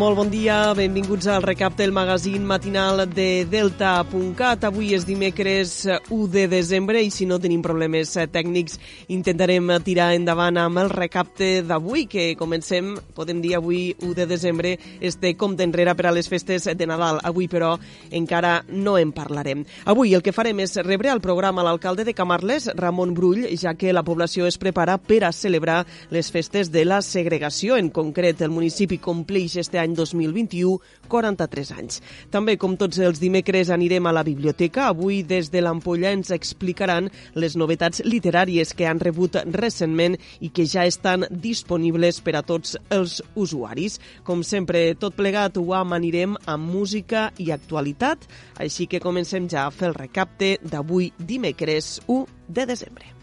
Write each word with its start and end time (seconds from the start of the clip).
molt 0.00 0.16
bon 0.16 0.30
dia, 0.32 0.72
benvinguts 0.72 1.26
al 1.28 1.42
recap 1.44 1.74
del 1.76 1.90
magazín 1.92 2.46
matinal 2.48 3.02
de 3.12 3.44
Delta.cat. 3.44 4.62
Avui 4.64 4.94
és 4.96 5.04
dimecres 5.04 5.74
1 5.84 6.28
de 6.32 6.46
desembre 6.48 7.02
i 7.04 7.10
si 7.12 7.26
no 7.28 7.36
tenim 7.36 7.60
problemes 7.60 8.14
tècnics 8.32 8.78
intentarem 9.12 9.68
tirar 9.84 10.14
endavant 10.16 10.56
amb 10.56 10.80
el 10.80 10.88
recapte 10.88 11.50
d'avui, 11.68 12.06
que 12.08 12.30
comencem, 12.40 12.94
podem 13.12 13.42
dir 13.44 13.58
avui 13.58 13.90
1 13.98 14.14
de 14.16 14.26
desembre, 14.30 14.70
este 15.04 15.34
compte 15.36 15.66
enrere 15.68 15.92
per 15.98 16.08
a 16.08 16.14
les 16.16 16.32
festes 16.32 16.70
de 16.72 16.88
Nadal. 16.88 17.20
Avui, 17.20 17.50
però, 17.52 17.74
encara 18.08 18.62
no 18.72 18.96
en 18.96 19.12
parlarem. 19.12 19.66
Avui 19.84 20.16
el 20.16 20.24
que 20.24 20.32
farem 20.32 20.64
és 20.64 20.78
rebre 20.80 21.12
al 21.12 21.20
programa 21.20 21.66
l'alcalde 21.66 22.08
de 22.08 22.16
Camarles, 22.16 22.70
Ramon 22.72 23.12
Brull, 23.12 23.50
ja 23.52 23.76
que 23.76 23.92
la 23.92 24.06
població 24.06 24.48
es 24.48 24.56
prepara 24.56 24.96
per 24.96 25.26
a 25.28 25.32
celebrar 25.36 25.82
les 26.08 26.32
festes 26.32 26.72
de 26.72 26.86
la 26.88 27.02
segregació. 27.04 27.76
En 27.76 27.92
concret, 27.92 28.40
el 28.40 28.56
municipi 28.56 28.96
compleix 28.96 29.60
este 29.60 29.76
any 29.76 29.90
2021 30.00 30.78
43 31.10 31.72
anys. 31.76 32.00
També, 32.32 32.56
com 32.60 32.76
tots 32.80 33.00
els 33.02 33.20
dimecres, 33.20 33.70
anirem 33.74 34.06
a 34.06 34.14
la 34.14 34.24
biblioteca. 34.26 34.88
Avui, 34.88 35.20
des 35.26 35.50
de 35.52 35.62
l'Ampolla, 35.62 36.14
ens 36.14 36.32
explicaran 36.34 37.10
les 37.34 37.56
novetats 37.60 38.04
literàries 38.06 38.72
que 38.76 38.88
han 38.88 39.02
rebut 39.02 39.40
recentment 39.52 40.16
i 40.40 40.52
que 40.54 40.66
ja 40.70 40.86
estan 40.88 41.26
disponibles 41.30 42.22
per 42.24 42.38
a 42.38 42.44
tots 42.46 42.76
els 42.90 43.20
usuaris. 43.34 44.00
Com 44.24 44.44
sempre, 44.46 44.94
tot 45.00 45.18
plegat 45.18 45.60
ho 45.60 45.68
amanirem 45.76 46.38
amb 46.46 46.70
música 46.70 47.28
i 47.38 47.50
actualitat, 47.54 48.26
així 48.60 48.88
que 48.90 49.02
comencem 49.02 49.48
ja 49.50 49.66
a 49.66 49.74
fer 49.74 49.90
el 49.90 49.98
recapte 49.98 50.56
d'avui 50.62 51.12
dimecres 51.18 51.98
1 52.08 52.26
de 52.48 52.68
desembre. 52.70 53.19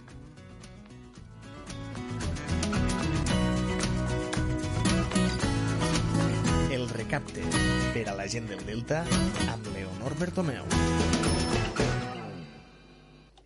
Recapte 7.07 7.41
per 7.93 8.09
a 8.11 8.15
la 8.19 8.25
gent 8.27 8.49
del 8.51 8.65
Delta 8.67 8.99
amb 9.47 9.71
Leonor 9.71 10.17
Bertomeu. 10.19 10.67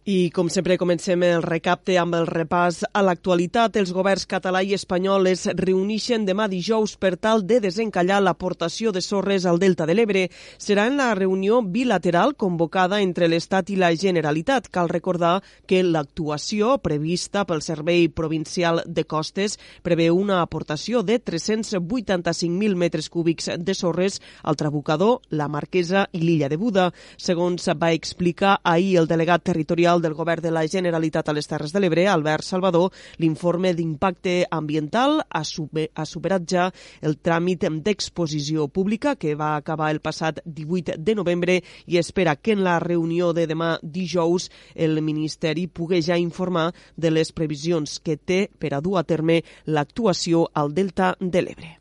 I, 0.03 0.31
com 0.33 0.47
sempre, 0.49 0.79
comencem 0.81 1.21
el 1.21 1.43
recapte 1.45 1.93
amb 2.01 2.15
el 2.17 2.23
repàs 2.25 2.79
a 2.89 3.03
l'actualitat. 3.05 3.75
Els 3.77 3.91
governs 3.93 4.23
català 4.25 4.63
i 4.65 4.73
espanyol 4.73 5.27
es 5.29 5.43
reuneixen 5.59 6.23
demà 6.25 6.47
dijous 6.49 6.95
per 6.97 7.19
tal 7.21 7.43
de 7.45 7.59
desencallar 7.61 8.17
l'aportació 8.17 8.89
de 8.89 9.03
sorres 9.05 9.45
al 9.45 9.59
Delta 9.61 9.85
de 9.85 9.93
l'Ebre. 9.93 10.23
Serà 10.57 10.87
en 10.89 10.97
la 10.97 11.11
reunió 11.13 11.59
bilateral 11.61 12.33
convocada 12.33 12.97
entre 12.97 13.27
l'Estat 13.29 13.69
i 13.69 13.77
la 13.77 13.91
Generalitat. 13.93 14.71
Cal 14.73 14.89
recordar 14.89 15.43
que 15.69 15.83
l'actuació 15.85 16.79
prevista 16.81 17.45
pel 17.45 17.61
Servei 17.61 18.09
Provincial 18.09 18.81
de 18.87 19.05
Costes 19.05 19.59
preveu 19.85 20.17
una 20.17 20.41
aportació 20.41 21.03
de 21.05 21.19
385.000 21.21 22.73
metres 22.73 23.11
cúbics 23.13 23.51
de 23.53 23.77
sorres 23.77 24.17
al 24.41 24.57
Trabucador, 24.57 25.21
la 25.29 25.45
Marquesa 25.45 26.07
i 26.11 26.25
l'illa 26.25 26.49
de 26.49 26.57
Buda. 26.57 26.89
Segons 27.21 27.69
va 27.77 27.93
explicar 27.93 28.57
ahir 28.63 28.97
el 28.97 29.05
delegat 29.05 29.45
territorial 29.45 29.90
territorial 29.91 30.01
del 30.01 30.13
Govern 30.13 30.41
de 30.41 30.51
la 30.51 30.67
Generalitat 30.67 31.29
a 31.29 31.33
les 31.33 31.47
Terres 31.47 31.73
de 31.73 31.79
l'Ebre, 31.79 32.07
Albert 32.07 32.45
Salvador, 32.45 32.91
l'informe 33.19 33.73
d'impacte 33.73 34.45
ambiental 34.49 35.19
ha, 35.27 35.41
ha 35.41 36.05
superat 36.05 36.47
ja 36.47 36.69
el 37.01 37.17
tràmit 37.19 37.65
d'exposició 37.83 38.67
pública 38.67 39.15
que 39.15 39.35
va 39.35 39.55
acabar 39.55 39.91
el 39.91 39.99
passat 39.99 40.39
18 40.45 40.97
de 40.97 41.15
novembre 41.15 41.59
i 41.87 41.97
espera 41.97 42.35
que 42.35 42.53
en 42.53 42.63
la 42.63 42.79
reunió 42.79 43.33
de 43.33 43.47
demà 43.47 43.77
dijous 43.81 44.49
el 44.75 45.01
Ministeri 45.01 45.67
pugui 45.67 46.01
ja 46.01 46.17
informar 46.17 46.71
de 46.95 47.11
les 47.11 47.31
previsions 47.31 47.99
que 47.99 48.17
té 48.17 48.47
per 48.47 48.73
a 48.73 48.81
dur 48.81 48.97
a 48.99 49.03
terme 49.03 49.41
l'actuació 49.65 50.47
al 50.53 50.73
Delta 50.73 51.15
de 51.19 51.41
l'Ebre. 51.41 51.77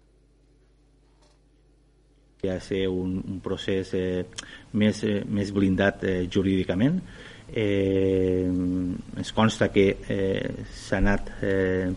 De 2.40 2.56
ser 2.64 2.86
un, 2.88 3.18
un 3.20 3.40
procés 3.44 3.92
eh, 3.94 4.24
més, 4.72 5.02
eh, 5.04 5.20
més 5.28 5.50
blindat 5.52 6.06
eh, 6.08 6.22
jurídicament 6.32 7.02
eh, 7.52 8.46
ens 8.46 9.32
consta 9.32 9.70
que 9.72 9.86
eh, 10.08 10.64
s'ha 10.74 10.98
anat 10.98 11.32
eh, 11.42 11.90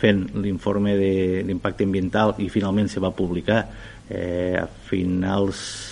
fent 0.00 0.26
l'informe 0.36 0.96
d'impacte 0.98 1.86
ambiental 1.86 2.34
i 2.38 2.50
finalment 2.52 2.90
se 2.92 3.00
va 3.00 3.14
publicar 3.16 3.62
eh, 4.10 4.58
a 4.60 4.66
finals 4.66 5.89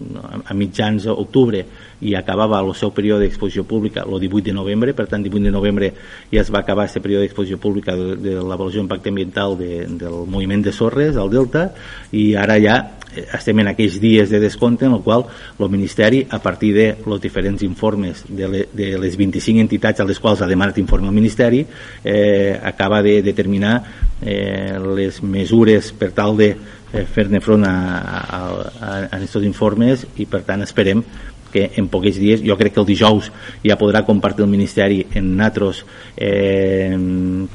a 0.00 0.54
mitjans 0.56 1.04
d'octubre 1.04 1.64
i 2.00 2.14
acabava 2.16 2.60
el 2.64 2.72
seu 2.74 2.92
període 2.96 3.26
d'exposició 3.26 3.66
pública 3.68 4.06
el 4.06 4.16
18 4.20 4.48
de 4.48 4.54
novembre, 4.56 4.94
per 4.96 5.06
tant 5.10 5.22
18 5.22 5.44
de 5.44 5.52
novembre 5.52 5.92
ja 6.32 6.40
es 6.40 6.52
va 6.52 6.62
acabar 6.64 6.86
aquest 6.88 7.04
període 7.04 7.26
d'exposició 7.26 7.60
pública 7.60 7.96
de, 7.96 8.16
de 8.16 8.38
l'avaluació 8.38 8.80
d'impacte 8.80 9.12
ambiental 9.12 9.58
de, 9.60 9.84
del 10.00 10.24
moviment 10.26 10.64
de 10.64 10.72
sorres 10.72 11.20
al 11.20 11.30
Delta 11.30 11.68
i 12.16 12.32
ara 12.34 12.56
ja 12.62 12.80
Eh, 13.10 13.24
estem 13.34 13.58
en 13.58 13.70
aquells 13.72 13.98
dies 14.02 14.30
de 14.30 14.38
descompte 14.38 14.86
en 14.86 14.92
el 14.94 15.02
qual 15.02 15.24
el 15.58 15.68
Ministeri, 15.70 16.26
a 16.30 16.38
partir 16.38 16.72
de 16.74 16.86
els 16.94 17.20
diferents 17.20 17.62
informes 17.66 18.22
de, 18.28 18.48
le, 18.48 18.60
de 18.72 18.92
les 19.02 19.16
25 19.18 19.64
entitats 19.66 20.00
a 20.00 20.06
les 20.06 20.20
quals 20.22 20.42
ha 20.42 20.50
demanat 20.50 20.78
informe 20.78 21.10
al 21.10 21.16
Ministeri, 21.16 21.64
eh, 22.04 22.58
acaba 22.62 23.02
de 23.02 23.20
determinar 23.22 23.82
eh, 24.22 24.78
les 24.94 25.22
mesures 25.22 25.90
per 25.92 26.12
tal 26.14 26.36
de 26.38 26.54
eh, 26.92 27.04
fer-ne 27.04 27.40
front 27.40 27.66
a, 27.66 27.74
a, 27.74 28.40
a, 28.40 28.90
a 28.90 29.18
aquests 29.18 29.44
informes 29.46 30.06
i 30.16 30.26
per 30.30 30.42
tant 30.48 30.62
esperem 30.66 31.04
que 31.50 31.70
en 31.76 31.88
pocs 31.90 32.18
dies, 32.20 32.42
jo 32.46 32.56
crec 32.56 32.76
que 32.76 32.80
el 32.82 32.88
dijous 32.88 33.30
ja 33.64 33.76
podrà 33.78 34.04
compartir 34.06 34.44
el 34.44 34.52
Ministeri 34.52 35.02
en 35.18 35.32
natros 35.36 35.84
eh, 36.16 36.94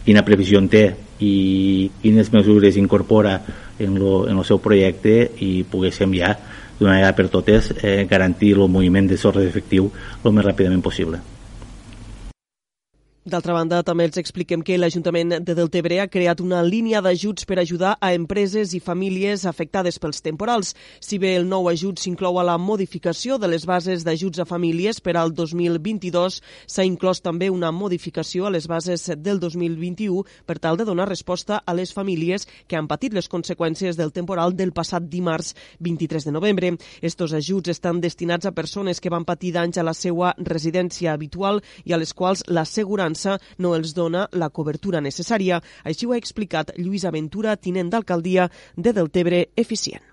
quina 0.03 0.25
previsió 0.27 0.59
en 0.59 0.67
té 0.71 0.85
i 1.23 1.89
quines 2.01 2.31
mesures 2.33 2.75
incorpora 2.75 3.37
en, 3.79 3.95
lo, 3.99 4.25
en 4.27 4.35
el 4.37 4.47
seu 4.47 4.59
projecte 4.59 5.15
i 5.43 5.63
poguéssim 5.63 6.11
ja 6.17 6.33
d'una 6.75 6.97
vegada 6.97 7.15
per 7.15 7.29
totes 7.31 7.71
eh, 7.79 8.03
garantir 8.09 8.51
el 8.57 8.67
moviment 8.67 9.07
de 9.07 9.17
sorres 9.17 9.47
efectiu 9.47 9.87
el 10.23 10.35
més 10.35 10.45
ràpidament 10.45 10.83
possible. 10.83 11.23
D'altra 13.25 13.55
banda, 13.57 13.79
també 13.81 14.05
els 14.05 14.19
expliquem 14.21 14.61
que 14.61 14.75
l'Ajuntament 14.77 15.39
de 15.41 15.53
Deltebre 15.57 15.95
ha 15.97 16.05
creat 16.13 16.43
una 16.43 16.59
línia 16.61 16.99
d'ajuts 17.01 17.47
per 17.49 17.55
ajudar 17.57 17.95
a 17.97 18.11
empreses 18.13 18.75
i 18.77 18.79
famílies 18.79 19.47
afectades 19.49 19.97
pels 19.97 20.21
temporals. 20.21 20.75
Si 21.01 21.17
bé 21.17 21.31
el 21.33 21.47
nou 21.49 21.65
ajut 21.71 21.97
s'inclou 21.97 22.37
a 22.37 22.43
la 22.45 22.59
modificació 22.61 23.39
de 23.41 23.49
les 23.49 23.65
bases 23.65 24.05
d'ajuts 24.05 24.43
a 24.43 24.45
famílies 24.45 25.01
per 25.01 25.15
al 25.17 25.33
2022, 25.33 26.37
s'ha 26.69 26.85
inclòs 26.85 27.23
també 27.25 27.49
una 27.49 27.71
modificació 27.73 28.45
a 28.45 28.51
les 28.53 28.67
bases 28.69 29.07
del 29.17 29.41
2021 29.41 30.21
per 30.45 30.59
tal 30.61 30.77
de 30.77 30.85
donar 30.85 31.09
resposta 31.09 31.63
a 31.65 31.73
les 31.73 31.95
famílies 31.97 32.45
que 32.67 32.77
han 32.77 32.85
patit 32.85 33.17
les 33.17 33.25
conseqüències 33.25 33.97
del 33.97 34.13
temporal 34.13 34.53
del 34.53 34.69
passat 34.69 35.09
dimarts 35.09 35.55
23 35.79 36.29
de 36.29 36.35
novembre. 36.37 36.75
Estos 37.01 37.33
ajuts 37.33 37.73
estan 37.73 38.05
destinats 38.05 38.45
a 38.45 38.53
persones 38.53 39.01
que 39.01 39.09
van 39.09 39.25
patir 39.25 39.55
danys 39.57 39.81
a 39.81 39.89
la 39.89 39.97
seva 39.97 40.35
residència 40.37 41.17
habitual 41.17 41.63
i 41.85 41.97
a 41.97 41.97
les 41.97 42.13
quals 42.13 42.45
l'assegurança 42.53 43.14
França 43.15 43.39
no 43.57 43.75
els 43.75 43.93
dona 43.95 44.27
la 44.33 44.49
cobertura 44.49 45.01
necessària. 45.01 45.61
Així 45.83 46.05
ho 46.05 46.11
ha 46.13 46.19
explicat 46.19 46.75
Lluís 46.77 47.05
Aventura, 47.05 47.55
tinent 47.55 47.89
d'alcaldia 47.89 48.49
de 48.75 48.93
Deltebre 48.93 49.47
Eficient 49.55 50.03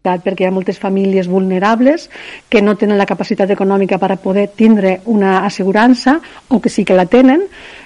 perquè 0.00 0.46
hi 0.46 0.46
ha 0.48 0.50
moltes 0.50 0.78
famílies 0.80 1.26
vulnerables 1.28 2.06
que 2.48 2.62
no 2.64 2.72
tenen 2.80 2.96
la 2.96 3.04
capacitat 3.04 3.50
econòmica 3.52 3.98
per 4.00 4.08
a 4.14 4.16
poder 4.16 4.46
tindre 4.56 4.94
una 5.12 5.42
assegurança 5.44 6.14
o 6.48 6.56
que 6.58 6.70
sí 6.72 6.86
que 6.88 6.96
la 6.96 7.04
tenen 7.04 7.42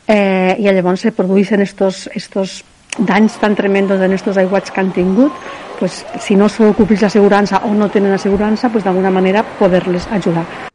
eh, 0.06 0.54
i 0.54 0.62
llavors 0.62 1.02
se 1.02 1.10
produeixen 1.10 1.64
estos, 1.66 2.06
estos 2.14 2.62
danys 2.98 3.34
tan 3.42 3.56
tremendos 3.58 3.98
en 4.00 4.14
estos 4.14 4.38
aiguats 4.38 4.70
que 4.70 4.78
han 4.80 4.92
tingut 4.94 5.34
pues, 5.80 6.04
si 6.22 6.36
no 6.38 6.46
s'ocupi 6.46 6.94
l'assegurança 7.02 7.64
o 7.66 7.74
no 7.74 7.90
tenen 7.90 8.14
assegurança 8.14 8.70
pues, 8.70 8.86
d'alguna 8.86 9.10
manera 9.10 9.42
poder-les 9.58 10.06
ajudar. 10.06 10.70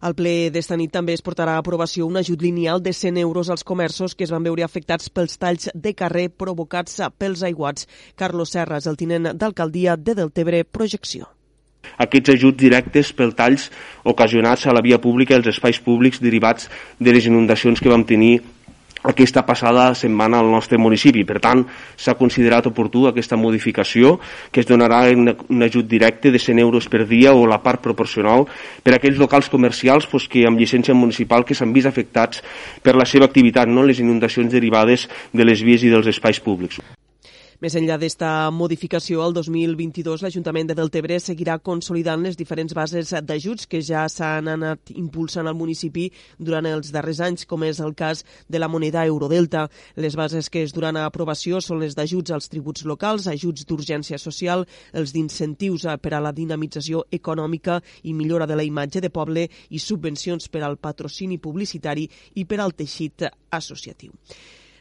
Al 0.00 0.14
ple 0.18 0.50
d'esta 0.52 0.76
nit 0.76 0.92
també 0.92 1.14
es 1.16 1.24
portarà 1.24 1.56
a 1.56 1.62
aprovació 1.62 2.06
un 2.06 2.16
ajut 2.20 2.42
lineal 2.42 2.82
de 2.82 2.92
100 2.92 3.18
euros 3.22 3.50
als 3.50 3.64
comerços 3.64 4.14
que 4.14 4.24
es 4.24 4.34
van 4.34 4.44
veure 4.44 4.64
afectats 4.64 5.08
pels 5.08 5.38
talls 5.38 5.70
de 5.74 5.94
carrer 5.94 6.28
provocats 6.28 7.00
pels 7.18 7.42
aiguats. 7.42 7.88
Carlos 8.16 8.52
Serra 8.52 8.82
és 8.82 8.86
el 8.86 8.96
tinent 8.96 9.32
d'alcaldia 9.34 9.96
de 9.96 10.14
Deltebre 10.14 10.64
Projecció 10.64 11.30
aquests 12.02 12.32
ajuts 12.34 12.58
directes 12.58 13.12
pel 13.14 13.32
talls 13.38 13.68
ocasionats 14.04 14.66
a 14.66 14.74
la 14.74 14.82
via 14.82 14.98
pública 15.02 15.34
i 15.34 15.38
als 15.38 15.50
espais 15.52 15.78
públics 15.82 16.20
derivats 16.22 16.66
de 16.98 17.14
les 17.14 17.28
inundacions 17.30 17.80
que 17.80 17.92
vam 17.92 18.04
tenir 18.04 18.40
aquesta 19.06 19.44
passada 19.46 19.94
setmana 19.94 20.40
al 20.42 20.50
nostre 20.50 20.78
municipi. 20.78 21.24
Per 21.24 21.38
tant, 21.42 21.64
s'ha 21.96 22.16
considerat 22.18 22.66
oportú 22.66 23.06
aquesta 23.06 23.38
modificació 23.38 24.16
que 24.50 24.60
es 24.64 24.68
donarà 24.68 25.04
un 25.14 25.62
ajut 25.62 25.86
directe 25.86 26.32
de 26.34 26.42
100 26.42 26.62
euros 26.64 26.90
per 26.90 27.06
dia 27.06 27.32
o 27.32 27.46
la 27.46 27.62
part 27.62 27.82
proporcional 27.84 28.46
per 28.82 28.94
a 28.94 29.00
aquells 29.00 29.20
locals 29.22 29.50
comercials 29.52 30.06
pues, 30.10 30.28
que 30.28 30.46
amb 30.48 30.58
llicència 30.58 30.94
municipal 30.94 31.44
que 31.44 31.54
s'han 31.54 31.72
vist 31.72 31.88
afectats 31.90 32.42
per 32.82 32.96
la 32.96 33.06
seva 33.06 33.30
activitat, 33.30 33.68
no 33.68 33.86
les 33.86 34.02
inundacions 34.02 34.52
derivades 34.52 35.08
de 35.32 35.44
les 35.44 35.62
vies 35.62 35.86
i 35.86 35.92
dels 35.92 36.10
espais 36.10 36.40
públics. 36.42 36.80
Més 37.56 37.72
enllà 37.78 37.94
d'esta 37.96 38.50
modificació, 38.52 39.22
el 39.24 39.32
2022 39.32 40.20
l'Ajuntament 40.20 40.68
de 40.68 40.74
Deltebre 40.76 41.16
seguirà 41.24 41.54
consolidant 41.64 42.20
les 42.20 42.34
diferents 42.36 42.74
bases 42.76 43.14
d'ajuts 43.24 43.64
que 43.70 43.80
ja 43.80 44.02
s'han 44.12 44.50
anat 44.52 44.92
impulsant 44.92 45.48
al 45.48 45.56
municipi 45.56 46.10
durant 46.36 46.68
els 46.68 46.90
darrers 46.92 47.22
anys, 47.24 47.46
com 47.48 47.64
és 47.64 47.80
el 47.80 47.94
cas 47.96 48.26
de 48.52 48.60
la 48.60 48.68
moneda 48.68 49.06
Eurodelta. 49.08 49.62
Les 49.96 50.18
bases 50.20 50.50
que 50.52 50.66
es 50.66 50.74
duran 50.76 50.98
a 51.00 51.06
aprovació 51.08 51.62
són 51.64 51.80
les 51.80 51.96
d'ajuts 51.96 52.34
als 52.36 52.50
tributs 52.52 52.84
locals, 52.84 53.30
ajuts 53.32 53.64
d'urgència 53.64 54.20
social, 54.20 54.66
els 54.92 55.16
d'incentius 55.16 55.88
per 56.02 56.12
a 56.12 56.20
la 56.20 56.34
dinamització 56.36 57.06
econòmica 57.10 57.80
i 58.04 58.12
millora 58.12 58.44
de 58.44 58.60
la 58.60 58.68
imatge 58.68 59.00
de 59.00 59.08
poble 59.08 59.48
i 59.70 59.80
subvencions 59.80 60.52
per 60.52 60.60
al 60.60 60.76
patrocini 60.76 61.40
publicitari 61.40 62.04
i 62.34 62.44
per 62.44 62.60
al 62.60 62.76
teixit 62.76 63.30
associatiu. 63.48 64.12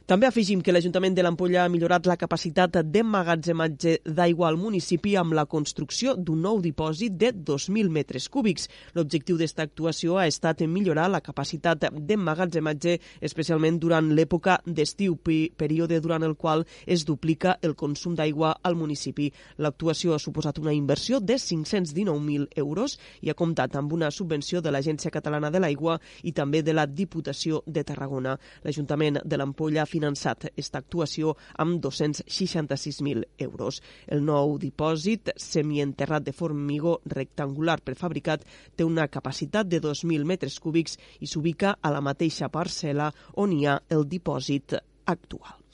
També 0.05 0.27
afegim 0.27 0.59
que 0.61 0.69
l'Ajuntament 0.69 1.15
de 1.17 1.23
l'Ampolla 1.25 1.63
ha 1.65 1.69
millorat 1.73 2.05
la 2.05 2.13
capacitat 2.21 2.75
d'emmagatzematge 2.93 3.95
d'aigua 4.05 4.51
al 4.51 4.57
municipi 4.61 5.15
amb 5.17 5.33
la 5.33 5.47
construcció 5.49 6.11
d'un 6.13 6.43
nou 6.45 6.59
dipòsit 6.61 7.15
de 7.17 7.31
2.000 7.33 7.89
metres 7.89 8.27
cúbics. 8.29 8.67
L'objectiu 8.93 9.39
d'esta 9.39 9.65
actuació 9.65 10.19
ha 10.21 10.27
estat 10.29 10.61
millorar 10.69 11.07
la 11.09 11.23
capacitat 11.25 11.87
d'emmagatzematge, 11.89 12.99
especialment 13.19 13.79
durant 13.81 14.11
l'època 14.13 14.59
d'estiu, 14.67 15.15
període 15.25 15.97
durant 16.05 16.21
el 16.21 16.35
qual 16.35 16.67
es 16.85 17.01
duplica 17.09 17.57
el 17.63 17.73
consum 17.73 18.13
d'aigua 18.13 18.59
al 18.61 18.77
municipi. 18.77 19.31
L'actuació 19.57 20.13
ha 20.13 20.21
suposat 20.21 20.61
una 20.61 20.77
inversió 20.77 21.19
de 21.19 21.39
519.000 21.41 22.51
euros 22.61 22.99
i 23.25 23.33
ha 23.33 23.37
comptat 23.41 23.73
amb 23.73 23.97
una 23.97 24.11
subvenció 24.11 24.61
de 24.61 24.69
l'Agència 24.69 25.09
Catalana 25.09 25.49
de 25.49 25.65
l'Aigua 25.65 25.97
i 26.21 26.31
també 26.31 26.61
de 26.61 26.77
la 26.77 26.85
Diputació 26.85 27.63
de 27.65 27.83
Tarragona. 27.83 28.37
L'Ajuntament 28.61 29.23
de 29.25 29.41
l'Ampolla 29.41 29.89
finançat 29.95 30.49
aquesta 30.51 30.81
actuació 30.83 31.33
amb 31.63 31.81
266.000 31.83 33.25
euros. 33.47 33.81
El 34.07 34.23
nou 34.27 34.57
dipòsit, 34.61 35.33
semienterrat 35.41 36.27
de 36.27 36.35
formigó 36.35 36.99
rectangular 37.15 37.79
prefabricat, 37.81 38.45
té 38.75 38.87
una 38.87 39.07
capacitat 39.07 39.69
de 39.71 39.81
2.000 39.81 40.27
metres 40.27 40.59
cúbics 40.59 40.99
i 41.19 41.29
s'ubica 41.31 41.77
a 41.81 41.93
la 41.95 42.03
mateixa 42.05 42.51
parcel·la 42.51 43.11
on 43.41 43.55
hi 43.55 43.65
ha 43.67 43.79
el 43.89 44.09
dipòsit 44.09 44.79
actual. 45.05 45.64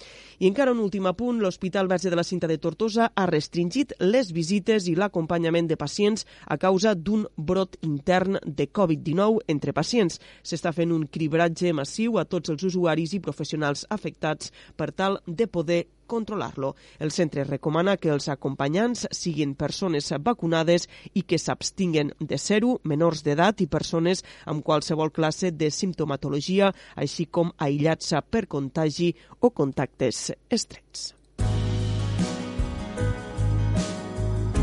I 0.42 0.48
encara 0.50 0.72
un 0.74 0.80
últim 0.82 1.06
apunt, 1.06 1.38
l'Hospital 1.38 1.86
Verge 1.86 2.10
de 2.10 2.18
la 2.18 2.26
Cinta 2.26 2.48
de 2.50 2.58
Tortosa 2.58 3.12
ha 3.14 3.26
restringit 3.30 3.94
les 4.02 4.32
visites 4.34 4.88
i 4.90 4.96
l'acompanyament 4.98 5.68
de 5.70 5.78
pacients 5.78 6.26
a 6.50 6.58
causa 6.58 6.96
d'un 6.98 7.28
brot 7.38 7.78
intern 7.86 8.40
de 8.42 8.66
Covid-19 8.66 9.46
entre 9.54 9.76
pacients. 9.78 10.18
S'està 10.42 10.74
fent 10.74 10.96
un 10.96 11.06
cribratge 11.06 11.76
massiu 11.78 12.18
a 12.18 12.26
tots 12.26 12.50
els 12.50 12.66
usuaris 12.72 13.14
i 13.14 13.22
professionals 13.22 13.86
afectats 13.94 14.50
per 14.76 14.90
tal 14.98 15.22
de 15.28 15.46
poder 15.46 15.84
controlar-lo. 16.12 16.74
El 17.00 17.14
centre 17.16 17.46
recomana 17.48 17.96
que 17.98 18.12
els 18.12 18.28
acompanyants 18.34 19.08
siguin 19.16 19.56
persones 19.56 20.12
vacunades 20.20 20.90
i 21.14 21.24
que 21.24 21.40
s'abstinguen 21.40 22.12
de 22.20 22.38
ser-ho, 22.38 22.76
menors 22.84 23.24
d'edat 23.24 23.64
i 23.64 23.70
persones 23.72 24.26
amb 24.46 24.66
qualsevol 24.68 25.14
classe 25.16 25.54
de 25.56 25.72
simptomatologia, 25.72 26.74
així 26.96 27.30
com 27.32 27.56
aïllats 27.58 28.14
per 28.30 28.46
contagi 28.52 29.14
o 29.40 29.52
contactes 29.56 30.30
estrets. 30.50 31.12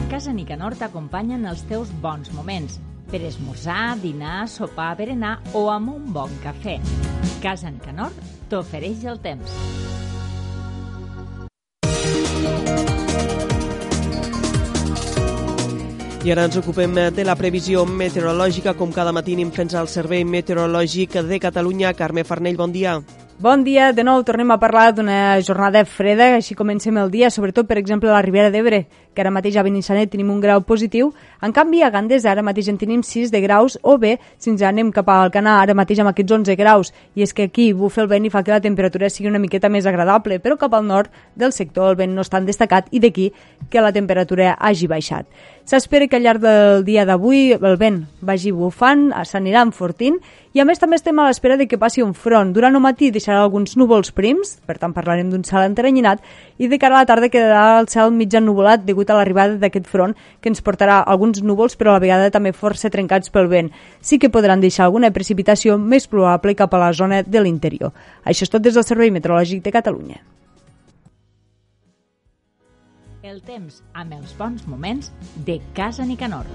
Casa 0.09 0.33
Nicanor 0.33 0.75
t'acompanya 0.81 1.37
en 1.37 1.45
els 1.51 1.63
teus 1.69 1.91
bons 2.03 2.31
moments 2.33 2.79
per 3.11 3.21
esmorzar, 3.29 3.99
dinar, 4.03 4.49
sopar, 4.49 4.95
berenar 4.97 5.39
o 5.57 5.69
amb 5.73 5.95
un 5.95 6.13
bon 6.13 6.33
cafè. 6.45 6.79
Casa 7.45 7.71
Nicanor 7.73 8.13
t'ofereix 8.49 9.05
el 9.09 9.21
temps. 9.25 10.08
I 16.29 16.33
ara 16.35 16.43
ens 16.45 16.59
ocupem 16.61 16.93
de 17.17 17.23
la 17.25 17.33
previsió 17.41 17.87
meteorològica, 17.89 18.75
com 18.77 18.91
cada 18.93 19.15
matí 19.17 19.33
anem 19.33 19.49
fent 19.55 19.71
al 19.79 19.87
Servei 19.89 20.27
Meteorològic 20.29 21.15
de 21.25 21.39
Catalunya. 21.41 21.95
Carme 21.97 22.21
Farnell, 22.21 22.59
bon 22.59 22.75
dia. 22.75 22.99
Bon 23.41 23.63
dia, 23.65 23.93
de 23.97 24.05
nou 24.05 24.21
tornem 24.27 24.51
a 24.51 24.59
parlar 24.61 24.91
d'una 24.93 25.39
jornada 25.47 25.85
freda, 25.87 26.27
així 26.35 26.57
comencem 26.59 26.99
el 26.99 27.09
dia, 27.09 27.31
sobretot, 27.31 27.69
per 27.71 27.79
exemple, 27.79 28.11
a 28.11 28.19
la 28.19 28.23
Ribera 28.27 28.51
d'Ebre, 28.51 28.83
que 29.19 29.25
ara 29.25 29.33
mateix 29.35 29.57
a 29.59 29.65
Benissanet 29.67 30.13
tenim 30.13 30.29
un 30.31 30.39
grau 30.39 30.61
positiu, 30.63 31.09
en 31.43 31.51
canvi 31.51 31.81
a 31.83 31.89
Gandesa 31.91 32.31
ara 32.31 32.45
mateix 32.47 32.69
en 32.71 32.77
tenim 32.79 33.01
6 33.03 33.33
de 33.35 33.41
graus, 33.43 33.75
o 33.83 33.97
bé, 33.99 34.13
si 34.39 34.53
ens 34.53 34.63
anem 34.63 34.93
cap 34.95 35.11
al 35.11 35.33
Canà, 35.35 35.57
ara 35.65 35.75
mateix 35.75 35.99
amb 35.99 36.13
aquests 36.13 36.37
11 36.37 36.55
graus, 36.61 36.93
i 37.19 37.27
és 37.27 37.35
que 37.35 37.49
aquí 37.51 37.73
bufa 37.75 38.05
el 38.05 38.13
vent 38.15 38.29
i 38.29 38.31
fa 38.31 38.45
que 38.47 38.55
la 38.55 38.63
temperatura 38.63 39.11
sigui 39.11 39.33
una 39.33 39.43
miqueta 39.43 39.67
més 39.67 39.91
agradable, 39.91 40.39
però 40.39 40.55
cap 40.55 40.79
al 40.79 40.87
nord 40.87 41.11
del 41.35 41.51
sector 41.51 41.91
el 41.91 41.99
vent 41.99 42.15
no 42.15 42.23
és 42.23 42.31
tan 42.31 42.47
destacat 42.47 42.87
i 42.95 43.03
d'aquí 43.03 43.33
que 43.69 43.83
la 43.83 43.91
temperatura 43.91 44.55
hagi 44.55 44.87
baixat. 44.87 45.27
S'espera 45.69 46.07
que 46.09 46.17
al 46.17 46.23
llarg 46.25 46.41
del 46.41 46.85
dia 46.87 47.03
d'avui 47.05 47.57
el 47.59 47.75
vent 47.77 48.05
vagi 48.23 48.55
bufant, 48.55 49.11
s'anirà 49.27 49.67
enfortint 49.67 50.23
i 50.57 50.63
a 50.63 50.65
més 50.65 50.81
també 50.81 50.97
estem 50.97 51.19
a 51.21 51.27
l'espera 51.27 51.59
de 51.61 51.67
que 51.69 51.77
passi 51.79 52.01
un 52.01 52.15
front. 52.17 52.55
Durant 52.57 52.75
el 52.75 52.81
matí 52.81 53.11
deixarà 53.13 53.43
alguns 53.43 53.77
núvols 53.77 54.15
prims, 54.17 54.57
per 54.67 54.79
tant 54.81 54.95
parlarem 54.97 55.29
d'un 55.29 55.45
cel 55.45 55.67
enteranyinat, 55.67 56.25
i 56.57 56.71
de 56.73 56.79
cara 56.81 56.97
a 56.97 57.03
la 57.03 57.09
tarda 57.11 57.29
quedarà 57.29 57.83
el 57.83 57.91
cel 57.93 58.15
mig 58.17 58.33
ennuvolat 58.33 58.87
degut 58.87 59.08
a 59.11 59.19
l'arribada 59.19 59.59
d'aquest 59.59 59.87
front 59.89 60.15
que 60.41 60.51
ens 60.53 60.63
portarà 60.65 61.01
alguns 61.03 61.43
núvols 61.43 61.77
però 61.77 61.93
a 61.95 61.99
la 61.99 62.05
vegada 62.05 62.31
també 62.35 62.53
força 62.53 62.91
trencats 62.91 63.31
pel 63.35 63.49
vent. 63.49 63.71
Sí 64.01 64.19
que 64.19 64.31
podran 64.31 64.61
deixar 64.61 64.87
alguna 64.87 65.13
precipitació 65.15 65.79
més 65.79 66.09
probable 66.09 66.57
cap 66.59 66.75
a 66.75 66.83
la 66.87 66.93
zona 66.93 67.23
de 67.23 67.43
l'interior. 67.43 67.93
Això 68.25 68.45
és 68.47 68.53
tot 68.53 68.63
des 68.63 68.75
del 68.75 68.87
Servei 68.87 69.11
Meteorològic 69.15 69.65
de 69.65 69.75
Catalunya. 69.75 70.21
El 73.29 73.43
temps 73.45 73.83
amb 73.93 74.15
els 74.17 74.33
bons 74.39 74.65
moments 74.71 75.13
de 75.45 75.59
Casa 75.77 76.07
Nicanor. 76.09 76.49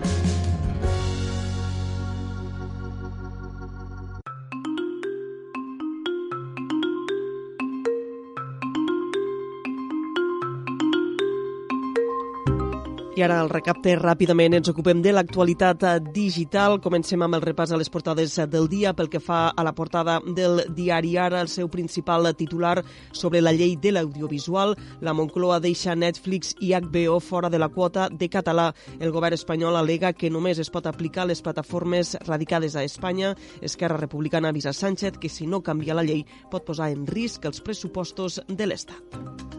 I 13.14 13.22
ara 13.22 13.36
el 13.44 13.50
recapte 13.52 13.92
ràpidament 13.94 14.56
ens 14.58 14.72
ocupem 14.72 15.04
de 15.06 15.12
l'actualitat 15.14 15.84
digital. 16.16 16.80
Comencem 16.82 17.22
amb 17.22 17.38
el 17.38 17.44
repàs 17.44 17.70
a 17.70 17.78
les 17.78 17.92
portades 17.94 18.40
del 18.50 18.66
dia 18.72 18.96
pel 18.98 19.12
que 19.14 19.22
fa 19.22 19.52
a 19.54 19.66
la 19.68 19.76
portada 19.78 20.16
del 20.26 20.64
diari 20.74 21.12
Ara, 21.22 21.44
el 21.46 21.48
seu 21.48 21.70
principal 21.70 22.26
titular 22.34 22.82
sobre 23.12 23.44
la 23.46 23.54
llei 23.54 23.76
de 23.78 23.92
l'audiovisual. 23.94 24.74
La 25.06 25.14
Moncloa 25.14 25.60
deixa 25.62 25.94
Netflix 25.94 26.56
i 26.60 26.74
HBO 26.74 27.20
fora 27.22 27.54
de 27.54 27.62
la 27.62 27.70
quota 27.70 28.10
de 28.10 28.32
català. 28.34 28.72
El 29.00 29.14
govern 29.14 29.38
espanyol 29.38 29.78
alega 29.78 30.16
que 30.18 30.34
només 30.34 30.58
es 30.58 30.74
pot 30.74 30.90
aplicar 30.90 31.28
a 31.28 31.30
les 31.36 31.46
plataformes 31.46 32.16
radicades 32.26 32.74
a 32.76 32.82
Espanya. 32.82 33.36
Esquerra 33.62 34.02
Republicana 34.02 34.50
avisa 34.50 34.74
Sánchez 34.74 35.22
que 35.22 35.30
si 35.30 35.46
no 35.46 35.62
canvia 35.62 35.94
la 35.94 36.02
llei 36.02 36.26
pot 36.50 36.66
posar 36.66 36.90
en 36.90 37.06
risc 37.06 37.46
els 37.46 37.62
pressupostos 37.62 38.42
de 38.48 38.66
l'Estat. 38.66 39.54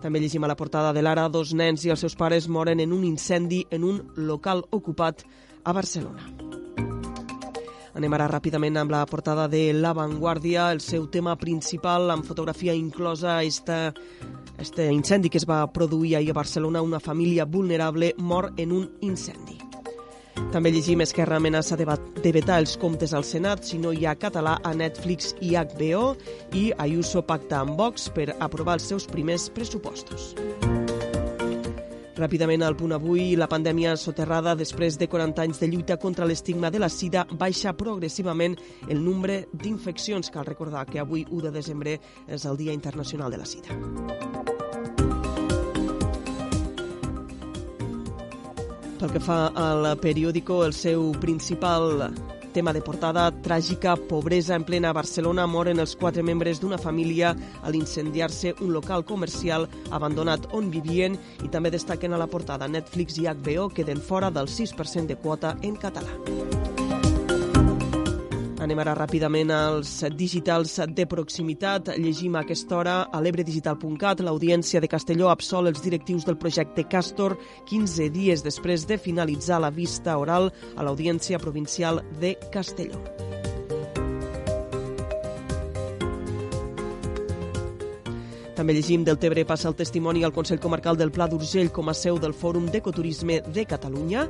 També 0.00 0.20
llegim 0.20 0.44
a 0.44 0.48
la 0.48 0.56
portada 0.56 0.94
de 0.96 1.02
l'Ara, 1.04 1.28
dos 1.28 1.52
nens 1.52 1.84
i 1.84 1.92
els 1.92 2.00
seus 2.00 2.16
pares 2.16 2.48
moren 2.48 2.80
en 2.80 2.92
un 2.96 3.04
incendi 3.04 3.66
en 3.70 3.84
un 3.84 4.00
local 4.16 4.64
ocupat 4.70 5.24
a 5.64 5.74
Barcelona. 5.76 6.24
Anem 8.00 8.14
ara 8.16 8.28
ràpidament 8.30 8.78
amb 8.80 8.94
la 8.94 9.04
portada 9.06 9.48
de 9.50 9.74
La 9.74 9.92
Vanguardia, 9.92 10.70
el 10.72 10.80
seu 10.80 11.08
tema 11.10 11.34
principal 11.36 12.08
amb 12.14 12.24
fotografia 12.24 12.72
inclosa 12.72 13.42
esta, 13.42 13.92
este 14.58 14.86
incendi 14.92 15.28
que 15.28 15.42
es 15.42 15.48
va 15.48 15.66
produir 15.72 16.16
ahir 16.16 16.30
a 16.30 16.38
Barcelona, 16.40 16.82
una 16.82 17.00
família 17.00 17.44
vulnerable 17.44 18.14
mor 18.16 18.52
en 18.56 18.72
un 18.72 18.88
incendi. 19.00 19.69
També 20.50 20.72
llegim 20.72 21.04
Esquerra 21.04 21.36
amenaça 21.38 21.76
de, 21.78 21.86
de 22.24 22.32
vetar 22.34 22.58
els 22.62 22.76
comptes 22.80 23.12
al 23.14 23.24
Senat 23.28 23.68
si 23.68 23.78
no 23.78 23.92
hi 23.92 24.06
ha 24.08 24.16
català 24.18 24.56
a 24.64 24.72
Netflix 24.74 25.34
i 25.40 25.54
HBO 25.54 26.14
i 26.56 26.70
Ayuso 26.78 27.22
pacta 27.22 27.60
amb 27.60 27.76
Vox 27.78 28.08
per 28.16 28.32
aprovar 28.38 28.80
els 28.80 28.88
seus 28.90 29.06
primers 29.06 29.50
pressupostos. 29.54 30.32
Ràpidament 32.20 32.60
al 32.66 32.76
punt 32.76 32.92
avui, 32.92 33.30
la 33.38 33.48
pandèmia 33.48 33.94
soterrada 33.96 34.52
després 34.58 34.98
de 35.00 35.08
40 35.08 35.46
anys 35.46 35.62
de 35.62 35.70
lluita 35.72 35.96
contra 35.96 36.28
l'estigma 36.28 36.68
de 36.70 36.82
la 36.82 36.90
sida 36.92 37.24
baixa 37.32 37.72
progressivament 37.72 38.58
el 38.88 39.00
nombre 39.00 39.46
d'infeccions. 39.52 40.28
Cal 40.28 40.44
recordar 40.44 40.84
que 40.90 41.00
avui, 41.00 41.24
1 41.30 41.48
de 41.48 41.56
desembre, 41.56 42.00
és 42.28 42.44
el 42.44 42.60
Dia 42.60 42.76
Internacional 42.76 43.32
de 43.32 43.40
la 43.40 43.48
Sida. 43.48 44.59
Pel 49.00 49.14
que 49.14 49.20
fa 49.24 49.46
al 49.56 49.86
periòdico, 49.96 50.60
el 50.66 50.74
seu 50.76 51.14
principal 51.22 52.10
Tema 52.50 52.72
de 52.74 52.80
portada, 52.82 53.28
tràgica 53.44 53.92
pobresa 54.10 54.56
en 54.58 54.64
plena 54.66 54.90
Barcelona. 54.92 55.44
Moren 55.46 55.78
els 55.78 55.94
quatre 55.96 56.24
membres 56.26 56.58
d'una 56.58 56.80
família 56.82 57.30
a 57.62 57.70
l'incendiar-se 57.70 58.56
un 58.58 58.72
local 58.74 59.06
comercial 59.06 59.68
abandonat 59.94 60.50
on 60.58 60.72
vivien 60.74 61.14
i 61.44 61.48
també 61.48 61.70
destaquen 61.70 62.12
a 62.12 62.18
la 62.18 62.26
portada 62.26 62.68
Netflix 62.68 63.22
i 63.22 63.28
HBO 63.30 63.70
queden 63.70 64.02
fora 64.02 64.34
del 64.34 64.50
6% 64.50 65.06
de 65.06 65.20
quota 65.22 65.54
en 65.62 65.78
català. 65.78 66.69
Anem 68.60 68.80
ara 68.82 68.92
ràpidament 68.92 69.48
als 69.56 69.94
digitals 70.20 70.74
de 70.92 71.06
proximitat. 71.08 71.88
Llegim 71.96 72.36
a 72.36 72.42
aquesta 72.44 72.76
hora 72.76 72.96
a 73.08 73.22
l'ebredigital.cat 73.24 74.20
l'Audiència 74.20 74.82
de 74.84 74.90
Castelló 74.92 75.30
absol 75.32 75.72
els 75.72 75.80
directius 75.80 76.28
del 76.28 76.36
projecte 76.36 76.84
Castor 76.84 77.38
15 77.72 78.10
dies 78.12 78.44
després 78.44 78.84
de 78.84 79.00
finalitzar 79.00 79.62
la 79.64 79.72
vista 79.72 80.18
oral 80.20 80.52
a 80.76 80.84
l'Audiència 80.84 81.40
Provincial 81.40 82.04
de 82.20 82.36
Castelló. 82.52 83.00
També 88.60 88.74
llegim 88.76 89.06
del 89.08 89.16
Tebre 89.16 89.46
passa 89.48 89.70
el 89.70 89.74
testimoni 89.74 90.20
al 90.20 90.34
Consell 90.36 90.58
Comarcal 90.60 90.98
del 91.00 91.08
Pla 91.10 91.24
d'Urgell 91.32 91.70
com 91.72 91.88
a 91.88 91.94
seu 91.96 92.18
del 92.20 92.34
Fòrum 92.36 92.66
d'Ecoturisme 92.68 93.38
de 93.54 93.62
Catalunya 93.64 94.26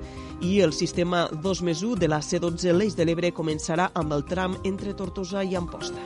i 0.46 0.60
el 0.62 0.70
sistema 0.70 1.24
2 1.34 1.62
més 1.66 1.80
1 1.82 1.98
de 1.98 2.06
la 2.06 2.20
C12 2.22 2.70
l'Eix 2.76 2.94
de 2.94 3.08
l'Ebre 3.08 3.32
començarà 3.34 3.88
amb 3.90 4.14
el 4.14 4.22
tram 4.30 4.54
entre 4.62 4.94
Tortosa 4.94 5.42
i 5.42 5.56
Amposta. 5.58 5.98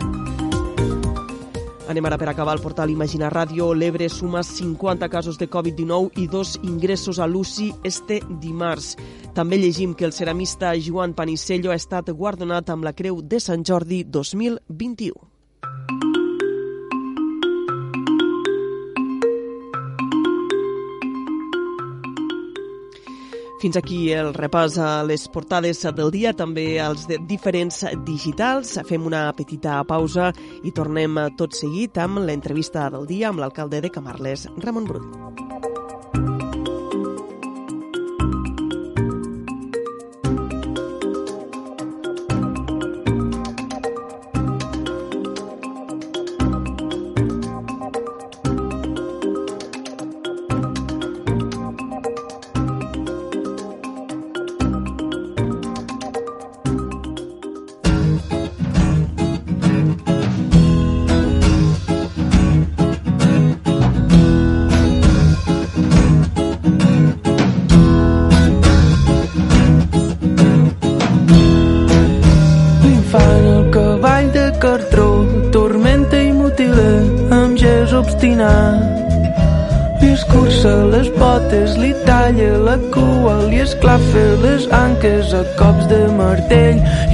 Anem 1.92 2.08
ara 2.08 2.16
per 2.16 2.30
acabar 2.32 2.54
el 2.56 2.64
portal 2.64 2.94
Imagina 2.94 3.28
Ràdio. 3.28 3.68
L'Ebre 3.76 4.08
suma 4.08 4.40
50 4.40 5.10
casos 5.12 5.36
de 5.36 5.50
Covid-19 5.50 6.24
i 6.24 6.26
dos 6.32 6.54
ingressos 6.62 7.20
a 7.20 7.28
l'UCI 7.28 7.74
este 7.84 8.22
dimarts. 8.40 8.94
També 9.36 9.60
llegim 9.60 9.92
que 9.92 10.08
el 10.08 10.16
ceramista 10.16 10.72
Joan 10.80 11.12
Panicello 11.12 11.76
ha 11.76 11.76
estat 11.76 12.08
guardonat 12.08 12.72
amb 12.72 12.88
la 12.88 12.96
Creu 12.96 13.20
de 13.20 13.36
Sant 13.36 13.68
Jordi 13.68 14.00
2021. 14.08 15.33
Fins 23.64 23.78
aquí 23.80 24.10
el 24.12 24.34
repàs 24.36 24.74
a 24.76 24.88
les 25.08 25.22
portades 25.32 25.78
del 25.96 26.10
dia, 26.12 26.34
també 26.36 26.66
als 26.84 27.06
de 27.08 27.16
diferents 27.30 27.80
digitals. 28.04 28.74
Fem 28.84 29.08
una 29.08 29.24
petita 29.32 29.78
pausa 29.88 30.34
i 30.60 30.76
tornem 30.76 31.16
tot 31.40 31.56
seguit 31.56 31.96
amb 31.96 32.20
l'entrevista 32.28 32.90
del 32.92 33.08
dia 33.08 33.32
amb 33.32 33.40
l'alcalde 33.40 33.80
de 33.80 33.88
Camarles, 33.94 34.50
Ramon 34.60 34.90
Brull. 34.92 35.63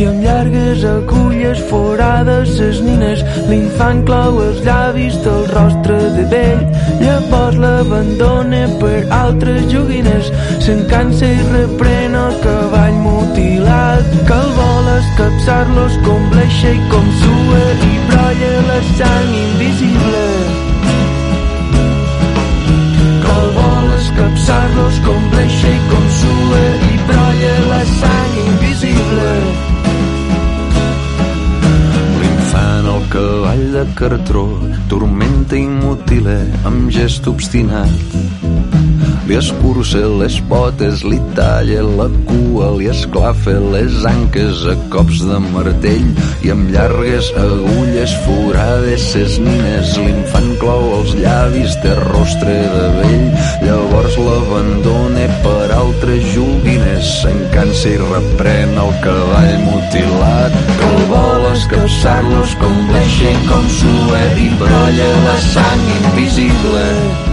I 0.00 0.04
amb 0.08 0.22
llargues 0.24 0.84
agulles 0.88 1.58
forades 1.68 2.52
ses 2.56 2.78
nines 2.84 3.20
l'infant 3.50 4.00
clou 4.08 4.38
els 4.44 4.60
llavis 4.64 5.16
del 5.24 5.42
rostre 5.50 5.98
de 6.14 6.24
vell. 6.30 6.62
Llavors 7.02 7.58
l'abandona 7.60 8.62
per 8.80 9.00
altres 9.16 9.66
joguines 9.72 10.30
se'n 10.64 10.86
cansa 10.92 11.28
i 11.28 11.42
reprèn 11.50 12.16
el 12.16 12.38
cavall 12.44 12.96
mutilat. 13.04 14.08
Que 14.28 14.38
el 14.38 14.50
vol 14.60 14.88
escapçar-los 14.94 15.98
com 16.06 16.24
bleixa 16.32 16.72
i 16.78 16.80
com 16.92 17.12
sua 17.20 17.62
i 17.90 17.92
brolla 18.08 18.54
la 18.70 18.80
sang 18.96 19.36
invisible. 19.44 20.24
Escapçar-los 24.00 24.96
com 25.04 25.26
bleixa 25.32 25.68
i 25.68 25.80
com 25.90 26.06
sua 26.20 26.62
i 26.88 26.94
brolla 27.10 27.52
la 27.68 27.82
sang 27.98 28.40
invisible. 28.46 29.69
Cavall 33.10 33.72
de 33.72 33.82
cartró 33.98 34.44
tormenta 34.88 35.58
i 35.58 35.66
mutila 35.66 36.36
amb 36.68 36.92
gest 36.94 37.26
obstinat 37.26 38.69
li 39.30 39.36
escurça 39.38 40.00
les 40.18 40.40
potes, 40.50 41.04
li 41.06 41.18
talla 41.36 41.84
la 41.86 42.08
cua, 42.26 42.72
li 42.74 42.88
esclafa 42.90 43.52
les 43.70 44.00
anques 44.08 44.64
a 44.72 44.74
cops 44.90 45.20
de 45.28 45.38
martell 45.44 46.08
i 46.42 46.50
amb 46.50 46.72
llargues 46.74 47.28
agulles 47.38 48.16
forades 48.24 49.06
ses 49.12 49.38
nines 49.44 49.94
l'infant 50.00 50.50
clou 50.58 50.82
els 50.96 51.14
llavis 51.22 51.78
de 51.84 51.94
rostre 52.00 52.58
de 52.74 52.90
vell. 52.98 53.30
Llavors 53.62 54.18
l'abandona 54.18 55.30
per 55.46 55.70
altres 55.78 56.26
joguines 56.34 57.14
se'n 57.22 57.40
cansa 57.54 57.94
i 57.94 57.96
reprèn 58.02 58.74
el 58.82 58.94
cavall 59.06 59.56
mutilat. 59.68 60.62
Que 60.74 60.92
el 60.92 61.02
vol 61.14 61.50
escapçar-los 61.54 62.58
com 62.58 62.94
i 62.98 63.34
com 63.46 63.74
sua 63.78 64.24
i 64.42 64.54
brolla 64.58 65.12
la 65.28 65.42
sang 65.52 65.92
invisible 66.00 67.29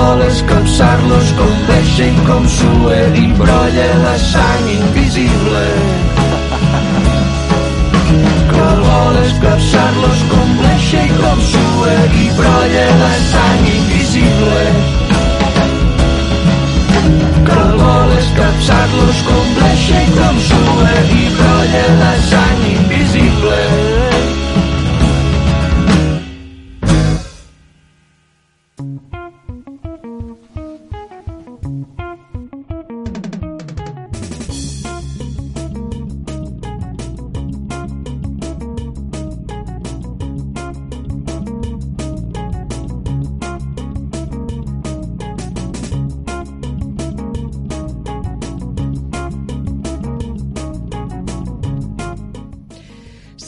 vol 0.00 0.22
escapçar-los 0.26 1.32
com 1.38 1.52
deixen 1.68 2.14
com 2.26 2.46
sue 2.48 3.00
i 3.22 3.26
brolla 3.40 3.88
la 4.04 4.16
sang 4.18 4.68
invisible. 4.72 5.64
Que 8.52 8.68
vol 8.86 9.18
escapçar-los 9.24 10.24
com 10.32 10.48
i 11.02 11.04
com 11.20 11.44
sue 11.50 11.98
i 12.22 12.30
brolla 12.38 12.86
la 13.02 13.12
sang 13.28 13.68
invisible. 13.74 14.64
Que 17.50 17.62
vol 17.84 18.18
escapçar-los 18.22 19.22
com 19.28 19.54
i 20.00 20.04
com 20.18 20.42
sue 20.48 20.98
i 21.20 21.30
brolla 21.38 21.86
la 22.02 22.12
sang 22.32 22.68
invisible 22.74 23.89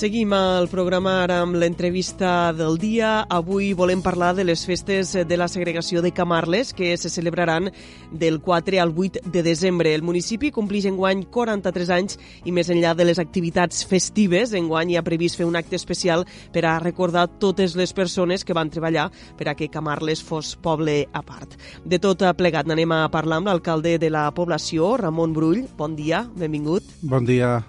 Seguim 0.02 0.32
el 0.35 0.64
programa 0.66 1.12
ara 1.23 1.37
amb 1.44 1.54
l'entrevista 1.54 2.50
del 2.59 2.75
dia. 2.82 3.21
Avui 3.30 3.68
volem 3.78 4.00
parlar 4.02 4.32
de 4.35 4.42
les 4.42 4.64
festes 4.66 5.12
de 5.14 5.37
la 5.38 5.47
segregació 5.47 6.00
de 6.02 6.11
Camarles, 6.11 6.73
que 6.75 6.88
se 6.99 7.06
celebraran 7.06 7.68
del 8.11 8.40
4 8.42 8.80
al 8.82 8.90
8 8.97 9.21
de 9.30 9.44
desembre. 9.47 9.92
El 9.94 10.02
municipi 10.02 10.50
complix 10.50 10.88
enguany 10.90 11.23
43 11.30 11.92
anys 11.94 12.18
i 12.42 12.50
més 12.50 12.66
enllà 12.75 12.97
de 12.99 13.06
les 13.06 13.21
activitats 13.23 13.85
festives, 13.87 14.56
enguany 14.59 14.90
hi 14.90 14.97
ha 14.99 15.04
previst 15.06 15.38
fer 15.38 15.47
un 15.47 15.54
acte 15.61 15.78
especial 15.78 16.26
per 16.50 16.64
a 16.66 16.80
recordar 16.82 17.28
totes 17.38 17.76
les 17.78 17.94
persones 17.94 18.42
que 18.42 18.56
van 18.59 18.73
treballar 18.75 19.04
per 19.38 19.52
a 19.52 19.54
que 19.54 19.71
Camarles 19.71 20.25
fos 20.26 20.56
poble 20.56 20.97
a 21.12 21.23
part. 21.23 21.54
De 21.87 22.00
tot 22.02 22.25
plegat 22.40 22.66
n'anem 22.66 22.97
a 22.97 23.04
parlar 23.14 23.38
amb 23.38 23.52
l'alcalde 23.52 23.94
de 24.02 24.11
la 24.11 24.25
població, 24.35 24.97
Ramon 24.97 25.38
Brull. 25.38 25.62
Bon 25.78 25.94
dia, 25.94 26.25
benvingut. 26.35 26.90
Bon 27.06 27.23
dia, 27.23 27.61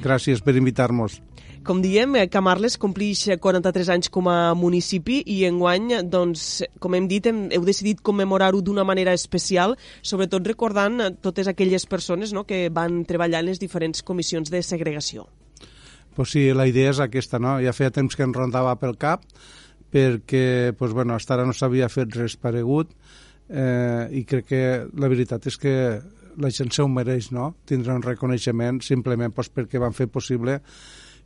gràcies 0.00 0.40
per 0.40 0.56
invitar-nos. 0.56 1.20
Com 1.62 1.78
diem, 1.78 2.16
eh, 2.16 2.26
Camarles 2.26 2.74
complix 2.74 3.28
43 3.38 3.88
anys 3.94 4.08
com 4.10 4.26
a 4.26 4.52
municipi 4.58 5.20
i 5.30 5.44
enguany, 5.46 5.92
doncs, 6.10 6.64
com 6.82 6.96
hem 6.98 7.06
dit, 7.06 7.28
hem, 7.30 7.44
heu 7.54 7.62
decidit 7.62 8.00
commemorar-ho 8.02 8.58
d'una 8.66 8.82
manera 8.82 9.12
especial, 9.14 9.76
sobretot 10.02 10.42
recordant 10.50 10.98
totes 11.22 11.46
aquelles 11.46 11.86
persones 11.86 12.32
no, 12.34 12.42
que 12.42 12.66
van 12.74 13.04
treballar 13.06 13.44
en 13.44 13.52
les 13.52 13.62
diferents 13.62 14.02
comissions 14.02 14.50
de 14.50 14.62
segregació. 14.66 15.28
Pues 16.16 16.32
sí, 16.34 16.48
la 16.52 16.66
idea 16.66 16.90
és 16.90 16.98
aquesta, 16.98 17.38
no? 17.38 17.54
Ja 17.62 17.74
feia 17.76 17.94
temps 17.94 18.18
que 18.18 18.26
em 18.26 18.34
rondava 18.34 18.74
pel 18.80 18.96
cap, 18.98 19.22
perquè, 19.94 20.74
pues, 20.78 20.90
bueno, 20.92 21.14
hasta 21.14 21.36
ara 21.36 21.46
no 21.46 21.54
s'havia 21.54 21.88
fet 21.92 22.18
res 22.18 22.34
paregut, 22.42 22.90
eh, 23.48 24.08
i 24.10 24.24
crec 24.26 24.50
que 24.50 24.64
la 24.98 25.12
veritat 25.12 25.46
és 25.46 25.60
que 25.62 25.76
la 26.42 26.50
gent 26.50 26.74
se 26.74 26.82
ho 26.82 26.88
mereix, 26.90 27.30
no? 27.30 27.52
Tindre 27.70 27.94
un 27.94 28.02
reconeixement 28.02 28.82
simplement 28.82 29.30
pues, 29.30 29.52
perquè 29.52 29.78
van 29.78 29.94
fer 29.94 30.08
possible 30.10 30.58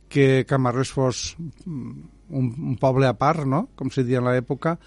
que 0.09 0.45
Camarles 0.47 0.91
fos 0.95 1.35
un, 1.67 2.07
un 2.31 2.75
poble 2.79 3.07
a 3.07 3.15
part, 3.17 3.45
no? 3.47 3.67
com 3.75 3.91
se 3.93 4.05
dia 4.07 4.21
en 4.21 4.29
l'època, 4.29 4.77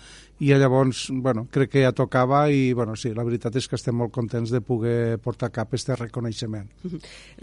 i 0.40 0.54
llavors, 0.56 1.09
bueno, 1.12 1.47
crec 1.52 1.70
que 1.75 1.82
ja 1.85 1.92
tocava 1.92 2.47
i, 2.49 2.73
bueno, 2.73 2.94
sí, 2.97 3.12
la 3.12 3.25
veritat 3.26 3.59
és 3.61 3.66
que 3.68 3.76
estem 3.76 3.97
molt 4.00 4.12
contents 4.14 4.49
de 4.49 4.62
poder 4.64 5.18
portar 5.20 5.50
cap 5.52 5.75
aquest 5.75 5.92
reconeixement. 6.00 6.64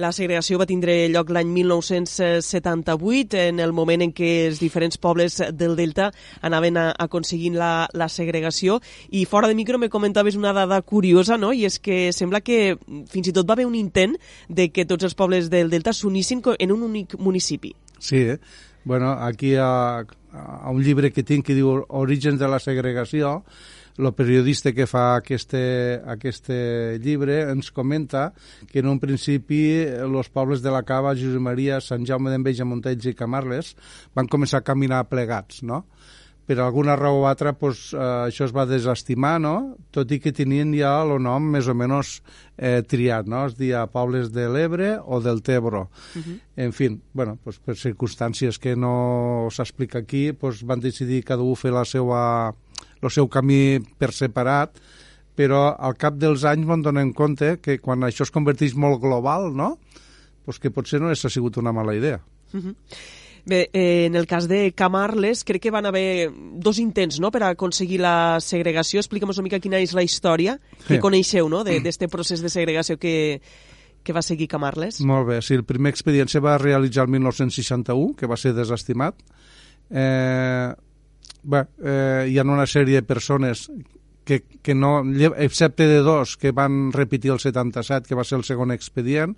La 0.02 0.10
segregació 0.16 0.58
va 0.58 0.66
tindre 0.66 0.96
lloc 1.14 1.30
l'any 1.30 1.52
1978, 1.54 3.44
en 3.54 3.62
el 3.62 3.76
moment 3.78 4.02
en 4.02 4.16
què 4.18 4.32
els 4.48 4.62
diferents 4.64 4.98
pobles 4.98 5.38
del 5.54 5.78
Delta 5.78 6.10
anaven 6.42 6.82
a, 6.82 6.88
aconseguint 7.06 7.60
la, 7.60 7.88
la 7.94 8.10
segregació, 8.10 8.80
i 9.14 9.28
fora 9.30 9.48
de 9.48 9.56
micro 9.56 9.78
me 9.78 9.94
comentaves 9.94 10.36
una 10.36 10.56
dada 10.58 10.82
curiosa, 10.82 11.38
no? 11.38 11.54
i 11.54 11.68
és 11.70 11.78
que 11.78 12.10
sembla 12.12 12.42
que 12.42 12.80
fins 13.14 13.30
i 13.30 13.36
tot 13.36 13.46
va 13.46 13.54
haver 13.54 13.70
un 13.70 13.78
intent 13.78 14.18
de 14.50 14.72
que 14.74 14.90
tots 14.90 15.06
els 15.06 15.14
pobles 15.14 15.52
del 15.54 15.70
Delta 15.70 15.94
s'unissin 15.94 16.42
en 16.58 16.72
un 16.72 16.82
únic 16.82 17.14
municipi. 17.20 17.76
Sí, 18.00 18.18
eh? 18.18 18.40
bueno, 18.88 19.12
aquí 19.12 19.56
a, 19.56 20.06
a 20.38 20.70
un 20.70 20.84
llibre 20.86 21.12
que 21.12 21.26
tinc 21.26 21.46
que 21.48 21.58
diu 21.58 21.84
Orígens 21.88 22.40
de 22.40 22.48
la 22.50 22.60
segregació, 22.64 23.42
el 23.98 24.12
periodista 24.14 24.72
que 24.78 24.86
fa 24.86 25.18
aquest 25.18 25.56
llibre 27.02 27.40
ens 27.50 27.72
comenta 27.74 28.28
que 28.70 28.84
en 28.84 28.92
un 28.92 29.00
principi 29.02 29.62
els 29.90 30.30
pobles 30.30 30.62
de 30.62 30.74
la 30.74 30.84
Cava, 30.86 31.16
Josep 31.18 31.42
Maria, 31.42 31.82
Sant 31.82 32.06
Jaume 32.06 32.30
d'Enveja, 32.30 32.68
Montells 32.68 33.10
i 33.10 33.16
Camarles 33.18 33.74
van 34.14 34.30
començar 34.30 34.62
a 34.62 34.68
caminar 34.68 35.08
plegats, 35.10 35.64
no? 35.66 35.86
Per 36.48 36.62
alguna 36.64 36.96
raó 36.96 37.20
o 37.22 37.28
altra 37.28 37.52
pues, 37.60 37.92
eh, 37.92 38.00
això 38.00 38.46
es 38.48 38.54
va 38.56 38.64
desestimar, 38.66 39.36
no? 39.44 39.76
tot 39.92 40.12
i 40.16 40.20
que 40.24 40.32
tenien 40.32 40.72
ja 40.72 40.94
el 41.04 41.18
nom 41.22 41.50
més 41.52 41.68
o 41.68 41.76
menys 41.76 42.22
eh, 42.56 42.80
triat, 42.88 43.28
no? 43.28 43.44
es 43.50 43.58
dia 43.60 43.84
Pobles 43.92 44.32
de 44.32 44.48
l'Ebre 44.48 44.94
o 45.04 45.20
del 45.20 45.42
Tebro. 45.44 45.90
Uh 46.16 46.22
-huh. 46.22 46.40
En 46.56 46.72
fi, 46.72 46.90
bueno, 47.14 47.38
pues, 47.44 47.60
per 47.60 47.76
circumstàncies 47.76 48.60
que 48.60 48.76
no 48.76 49.48
s'explica 49.52 50.00
aquí, 50.00 50.32
pues, 50.32 50.64
van 50.64 50.80
decidir 50.80 51.24
cada 51.24 51.44
un 51.44 51.56
fer 51.56 51.72
la 51.72 51.86
seva, 51.86 52.54
el 53.02 53.10
seu 53.12 53.28
camí 53.28 53.80
per 53.98 54.14
separat, 54.14 54.80
però 55.36 55.76
al 55.78 55.98
cap 55.98 56.16
dels 56.16 56.44
anys 56.44 56.66
van 56.66 56.82
donar 56.82 57.04
en 57.04 57.14
compte 57.14 57.60
que 57.62 57.78
quan 57.80 58.02
això 58.02 58.24
es 58.24 58.32
converteix 58.32 58.74
molt 58.74 59.02
global, 59.02 59.54
no? 59.54 59.78
pues 60.46 60.60
que 60.60 60.72
potser 60.72 61.02
no 61.02 61.10
ha 61.10 61.16
sigut 61.16 61.58
una 61.58 61.74
mala 61.74 61.94
idea. 61.94 62.22
Uh 62.54 62.62
-huh. 62.62 62.76
Bé, 63.48 63.70
eh, 63.72 64.06
en 64.06 64.16
el 64.20 64.28
cas 64.28 64.50
de 64.50 64.74
Camarles, 64.76 65.46
crec 65.48 65.62
que 65.64 65.72
van 65.72 65.86
haver 65.88 66.28
dos 66.36 66.82
intents 66.84 67.22
no?, 67.24 67.32
per 67.32 67.46
aconseguir 67.48 68.02
la 68.04 68.42
segregació. 68.44 69.00
Explica'm 69.00 69.32
una 69.32 69.46
mica 69.46 69.62
quina 69.64 69.80
és 69.80 69.94
la 69.96 70.04
història 70.04 70.58
que 70.84 70.98
sí. 70.98 71.00
coneixeu 71.00 71.48
no?, 71.48 71.64
d'aquest 71.64 72.04
procés 72.12 72.44
de 72.44 72.52
segregació 72.52 72.98
que, 73.00 73.40
que 74.04 74.16
va 74.16 74.26
seguir 74.26 74.50
Camarles. 74.52 75.00
Molt 75.00 75.30
bé, 75.30 75.40
sí, 75.40 75.56
el 75.56 75.64
primer 75.64 75.94
expedient 75.96 76.28
se 76.28 76.44
va 76.44 76.58
realitzar 76.60 77.06
el 77.08 77.14
1961, 77.16 78.18
que 78.20 78.28
va 78.28 78.36
ser 78.36 78.52
desestimat. 78.58 79.24
Eh, 79.90 80.68
bé, 81.44 81.64
eh, 81.88 82.28
hi 82.28 82.36
ha 82.36 82.44
una 82.44 82.68
sèrie 82.68 83.00
de 83.00 83.08
persones 83.08 83.70
que, 84.28 84.42
que 84.44 84.76
no, 84.76 85.06
excepte 85.40 85.88
de 85.88 86.04
dos 86.04 86.36
que 86.36 86.52
van 86.52 86.92
repetir 86.92 87.32
el 87.32 87.40
77, 87.40 88.10
que 88.10 88.20
va 88.20 88.28
ser 88.28 88.42
el 88.42 88.44
segon 88.44 88.76
expedient, 88.76 89.38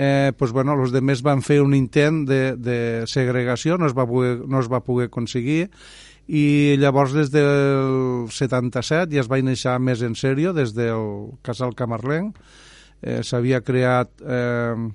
eh, 0.00 0.32
pues, 0.38 0.52
bueno, 0.52 0.76
els 0.78 0.92
demés 0.94 1.24
van 1.26 1.40
fer 1.42 1.58
un 1.58 1.74
intent 1.74 2.22
de, 2.28 2.42
de 2.54 2.78
segregació, 3.10 3.80
no 3.82 3.88
es, 3.88 3.96
va 3.98 4.06
poder, 4.06 4.36
no 4.46 4.60
es 4.62 4.70
va 4.70 4.78
poder 4.86 5.08
aconseguir, 5.08 5.64
i 6.30 6.76
llavors 6.78 7.16
des 7.16 7.32
del 7.34 8.28
77 8.30 9.10
ja 9.10 9.24
es 9.24 9.30
va 9.32 9.40
iniciar 9.42 9.74
més 9.82 10.04
en 10.06 10.14
sèrio, 10.14 10.54
des 10.54 10.76
del 10.76 11.34
casal 11.42 11.74
Camarlenc, 11.74 12.38
eh, 13.02 13.24
s'havia 13.26 13.58
creat 13.66 14.22
eh, 14.22 14.86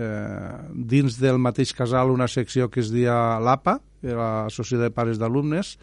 eh, 0.00 0.56
dins 0.72 1.20
del 1.20 1.36
mateix 1.36 1.76
casal 1.76 2.14
una 2.14 2.30
secció 2.30 2.70
que 2.72 2.80
es 2.80 2.88
dia 2.94 3.36
l'APA, 3.44 3.76
la 4.08 4.48
Societat 4.48 4.88
de 4.88 4.96
Pares 4.96 5.20
d'Alumnes, 5.20 5.76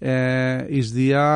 eh, 0.00 0.64
i 0.72 0.80
es 0.80 0.96
dia 0.96 1.26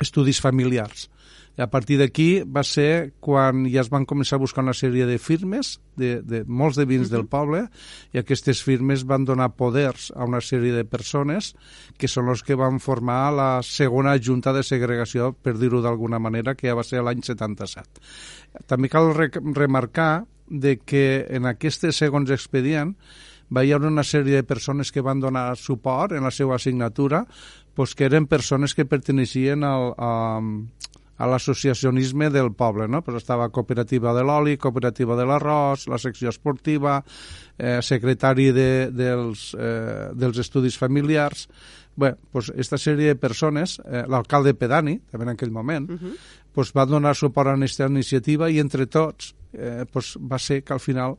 Estudis 0.00 0.40
Familiars 0.40 1.10
a 1.56 1.68
partir 1.68 1.98
d'aquí 2.00 2.42
va 2.48 2.62
ser 2.64 3.12
quan 3.20 3.66
ja 3.68 3.82
es 3.82 3.90
van 3.92 4.06
començar 4.08 4.38
a 4.38 4.42
buscar 4.42 4.64
una 4.64 4.72
sèrie 4.72 5.04
de 5.04 5.18
firmes 5.20 5.74
de, 6.00 6.22
de 6.24 6.42
molts 6.48 6.78
de 6.80 6.86
vins 6.88 7.06
uh 7.06 7.10
-huh. 7.10 7.16
del 7.16 7.26
poble 7.26 7.68
i 8.12 8.18
aquestes 8.18 8.62
firmes 8.62 9.04
van 9.04 9.24
donar 9.24 9.52
poders 9.56 10.12
a 10.16 10.24
una 10.24 10.40
sèrie 10.40 10.72
de 10.72 10.84
persones 10.84 11.54
que 11.98 12.08
són 12.08 12.28
els 12.28 12.42
que 12.42 12.54
van 12.54 12.80
formar 12.80 13.32
la 13.32 13.62
segona 13.62 14.16
junta 14.18 14.52
de 14.52 14.62
segregació, 14.62 15.32
per 15.32 15.58
dir-ho 15.58 15.82
d'alguna 15.82 16.18
manera, 16.18 16.54
que 16.54 16.68
ja 16.68 16.74
va 16.74 16.82
ser 16.82 17.02
l'any 17.02 17.22
77. 17.22 18.00
També 18.66 18.88
cal 18.88 19.14
re 19.14 19.30
remarcar 19.54 20.24
de 20.48 20.78
que 20.78 21.26
en 21.30 21.46
aquest 21.46 21.90
segons 21.92 22.30
expedient 22.30 22.96
va 23.54 23.60
haver 23.60 23.88
una 23.88 24.02
sèrie 24.02 24.36
de 24.36 24.42
persones 24.42 24.92
que 24.92 25.02
van 25.02 25.20
donar 25.20 25.56
suport 25.56 26.12
en 26.12 26.24
la 26.24 26.30
seva 26.30 26.56
assignatura 26.56 27.26
pues, 27.74 27.94
que 27.94 28.04
eren 28.04 28.26
persones 28.26 28.74
que 28.74 28.84
perteneixien 28.84 29.64
al, 29.64 29.92
a, 29.96 30.40
a 31.22 31.26
l'associacionisme 31.30 32.30
del 32.34 32.50
poble, 32.58 32.88
no? 32.90 33.02
Pues 33.06 33.20
estava 33.20 33.46
cooperativa 33.54 34.10
de 34.16 34.24
l'oli, 34.26 34.56
cooperativa 34.58 35.14
de 35.14 35.26
l'arròs, 35.28 35.86
la 35.86 35.98
secció 36.02 36.32
esportiva, 36.32 36.96
eh, 37.58 37.78
secretari 37.78 38.48
de, 38.50 38.72
dels, 38.90 39.52
eh, 39.54 40.10
dels 40.18 40.42
estudis 40.42 40.78
familiars... 40.78 41.46
Bé, 41.92 42.14
pues 42.32 42.46
esta 42.56 42.78
sèrie 42.80 43.10
de 43.10 43.18
persones, 43.20 43.74
eh, 43.84 44.06
l'alcalde 44.08 44.54
pedani, 44.56 44.94
també 45.12 45.26
en 45.26 45.30
aquell 45.34 45.50
moment, 45.52 45.90
uh 45.90 45.98
-huh. 46.00 46.12
pues 46.54 46.72
va 46.72 46.86
donar 46.86 47.14
suport 47.14 47.50
a 47.50 47.52
aquesta 47.52 47.84
iniciativa 47.84 48.48
i 48.48 48.60
entre 48.60 48.86
tots 48.86 49.34
eh, 49.52 49.84
pues 49.92 50.16
va 50.16 50.38
ser 50.38 50.64
que 50.64 50.72
al 50.72 50.80
final 50.80 51.18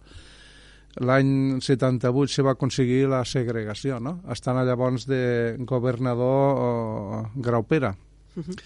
l'any 0.96 1.62
78 1.62 2.34
se 2.34 2.42
va 2.42 2.52
aconseguir 2.54 3.08
la 3.08 3.24
segregació, 3.24 4.00
no? 4.00 4.24
estant 4.32 4.66
llavors 4.66 5.06
de 5.06 5.58
governador 5.60 6.58
oh, 6.58 7.30
Graupera. 7.36 7.96
Uh 8.36 8.44
-huh 8.44 8.58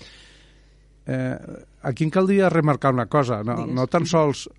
Eh, 1.07 1.63
aquí 1.87 2.03
em 2.03 2.11
caldria 2.11 2.49
remarcar 2.51 2.91
una 2.91 3.05
cosa, 3.07 3.39
no, 3.47 3.65
no 3.65 3.87
tan 3.87 4.05
sols, 4.05 4.49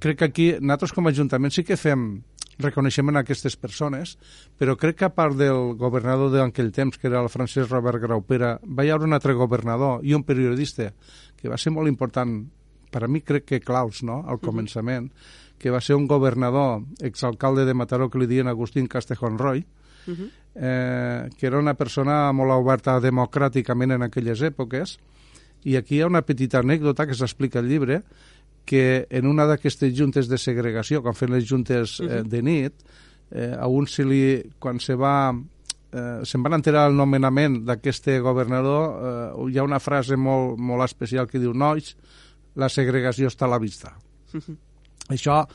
crec 0.00 0.18
que 0.22 0.28
aquí 0.30 0.46
nosaltres 0.56 0.94
com 0.96 1.06
a 1.06 1.12
Ajuntament 1.12 1.52
sí 1.52 1.66
que 1.68 1.76
fem 1.76 2.22
reconeixement 2.58 3.18
a 3.18 3.22
aquestes 3.22 3.58
persones, 3.60 4.16
però 4.58 4.74
crec 4.80 4.96
que 4.98 5.06
a 5.06 5.14
part 5.14 5.36
del 5.38 5.74
governador 5.78 6.32
d'aquell 6.32 6.72
temps, 6.74 6.96
que 6.98 7.06
era 7.10 7.20
el 7.22 7.28
Francesc 7.30 7.70
Robert 7.70 8.00
Graupera, 8.02 8.56
va 8.64 8.86
hi 8.86 8.90
haver 8.90 9.06
un 9.06 9.14
altre 9.14 9.36
governador 9.38 10.00
i 10.02 10.14
un 10.16 10.24
periodista 10.26 10.88
que 11.36 11.52
va 11.52 11.58
ser 11.60 11.74
molt 11.76 11.92
important, 11.92 12.40
per 12.90 13.04
a 13.04 13.08
mi 13.08 13.20
crec 13.20 13.44
que 13.44 13.60
claus, 13.60 14.02
no?, 14.02 14.22
al 14.26 14.40
començament, 14.40 15.06
uh 15.06 15.12
-huh. 15.12 15.58
que 15.58 15.70
va 15.70 15.80
ser 15.80 15.94
un 15.94 16.06
governador, 16.06 16.82
exalcalde 17.00 17.64
de 17.64 17.74
Mataró, 17.74 18.08
que 18.08 18.18
li 18.18 18.26
diuen 18.26 18.48
Agustín 18.48 18.88
Castejón 18.88 19.38
Roy, 19.38 19.66
uh 20.06 20.12
-huh. 20.12 20.30
eh, 20.54 21.28
que 21.36 21.46
era 21.46 21.58
una 21.58 21.74
persona 21.74 22.32
molt 22.32 22.50
oberta 22.50 22.98
democràticament 22.98 23.92
en 23.92 24.02
aquelles 24.02 24.40
èpoques, 24.40 24.98
i 25.64 25.76
aquí 25.76 25.96
hi 25.96 26.02
ha 26.02 26.10
una 26.10 26.22
petita 26.22 26.60
anècdota 26.62 27.06
que 27.06 27.16
s'explica 27.18 27.58
al 27.58 27.68
llibre, 27.68 28.02
que 28.68 29.06
en 29.10 29.26
una 29.26 29.46
d'aquestes 29.48 29.94
juntes 29.96 30.28
de 30.28 30.38
segregació, 30.38 31.00
quan 31.02 31.16
fan 31.16 31.32
les 31.32 31.46
juntes 31.48 31.98
eh, 32.04 32.22
de 32.24 32.42
nit, 32.44 32.74
eh, 33.30 33.54
a 33.56 33.66
un 33.66 33.88
se 33.88 34.04
li, 34.04 34.20
quan 34.60 34.80
se 34.80 34.94
va 34.94 35.32
eh, 35.32 36.20
se'n 36.28 36.44
van 36.44 36.58
enterar 36.58 36.86
el 36.90 36.96
nomenament 36.96 37.62
d'aquest 37.64 38.10
governador, 38.24 38.84
eh, 38.92 39.48
hi 39.48 39.58
ha 39.58 39.66
una 39.66 39.80
frase 39.80 40.20
molt, 40.20 40.60
molt 40.60 40.84
especial 40.84 41.26
que 41.26 41.40
diu 41.40 41.56
nois, 41.56 41.94
la 42.58 42.68
segregació 42.68 43.32
està 43.32 43.46
a 43.48 43.54
la 43.54 43.58
vista. 43.62 43.96
Uh 44.34 44.40
-huh. 44.40 44.56
Això 45.08 45.46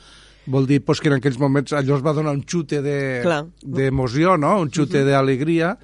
Vol 0.46 0.66
dir 0.66 0.82
pues, 0.84 1.00
que 1.00 1.08
en 1.08 1.16
aquells 1.16 1.38
moments 1.40 1.72
allò 1.72 1.96
es 1.96 2.04
va 2.04 2.12
donar 2.12 2.34
un 2.36 2.42
xute 2.44 2.82
d'emoció, 2.84 4.34
de, 4.34 4.40
no? 4.42 4.58
un 4.60 4.70
xute 4.70 4.98
uh 4.98 5.00
-huh. 5.00 5.10
d'alegria, 5.10 5.78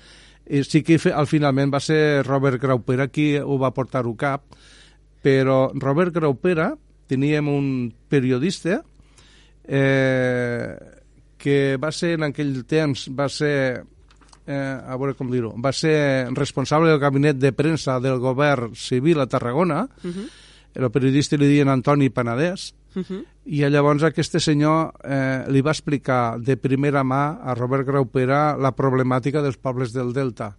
i 0.51 0.65
sí 0.67 0.83
que 0.83 0.99
al 1.15 1.29
finalment 1.31 1.71
va 1.71 1.81
ser 1.83 2.25
Robert 2.27 2.61
Graupera 2.63 3.07
qui 3.09 3.33
ho 3.39 3.59
va 3.61 3.71
portar-ho 3.75 4.17
cap, 4.19 4.57
però 5.23 5.71
Robert 5.79 6.15
Graupera, 6.17 6.73
teníem 7.11 7.49
un 7.51 7.69
periodista 8.09 8.81
eh, 9.65 10.75
que 11.39 11.77
va 11.81 11.91
ser 11.95 12.17
en 12.19 12.29
aquell 12.31 12.65
temps, 12.69 13.07
va 13.15 13.29
ser 13.31 13.55
eh, 14.47 14.55
a 14.55 14.99
veure 14.99 15.15
com 15.19 15.31
dir-ho, 15.31 15.55
va 15.55 15.73
ser 15.77 16.29
responsable 16.35 16.91
del 16.91 17.01
gabinet 17.03 17.39
de 17.39 17.55
premsa 17.55 18.01
del 18.03 18.19
govern 18.23 18.75
civil 18.75 19.23
a 19.23 19.29
Tarragona, 19.31 19.85
uh 19.87 20.11
-huh. 20.11 20.29
el 20.75 20.91
periodista 20.91 21.37
li 21.37 21.49
diuen 21.49 21.69
Antoni 21.69 22.11
Panadès, 22.11 22.75
uh 22.95 23.03
-huh. 23.03 23.25
i 23.45 23.61
llavors 23.69 24.03
aquest 24.03 24.39
senyor 24.39 24.93
eh, 25.05 25.45
li 25.49 25.61
va 25.61 25.71
explicar 25.71 26.39
de 26.39 26.57
primera 26.57 27.03
mà 27.03 27.39
a 27.43 27.55
Robert 27.55 27.87
Graupera 27.87 28.57
la 28.57 28.73
problemàtica 28.73 29.43
dels 29.43 29.57
pobles 29.57 29.93
del 29.93 30.13
Delta 30.13 30.57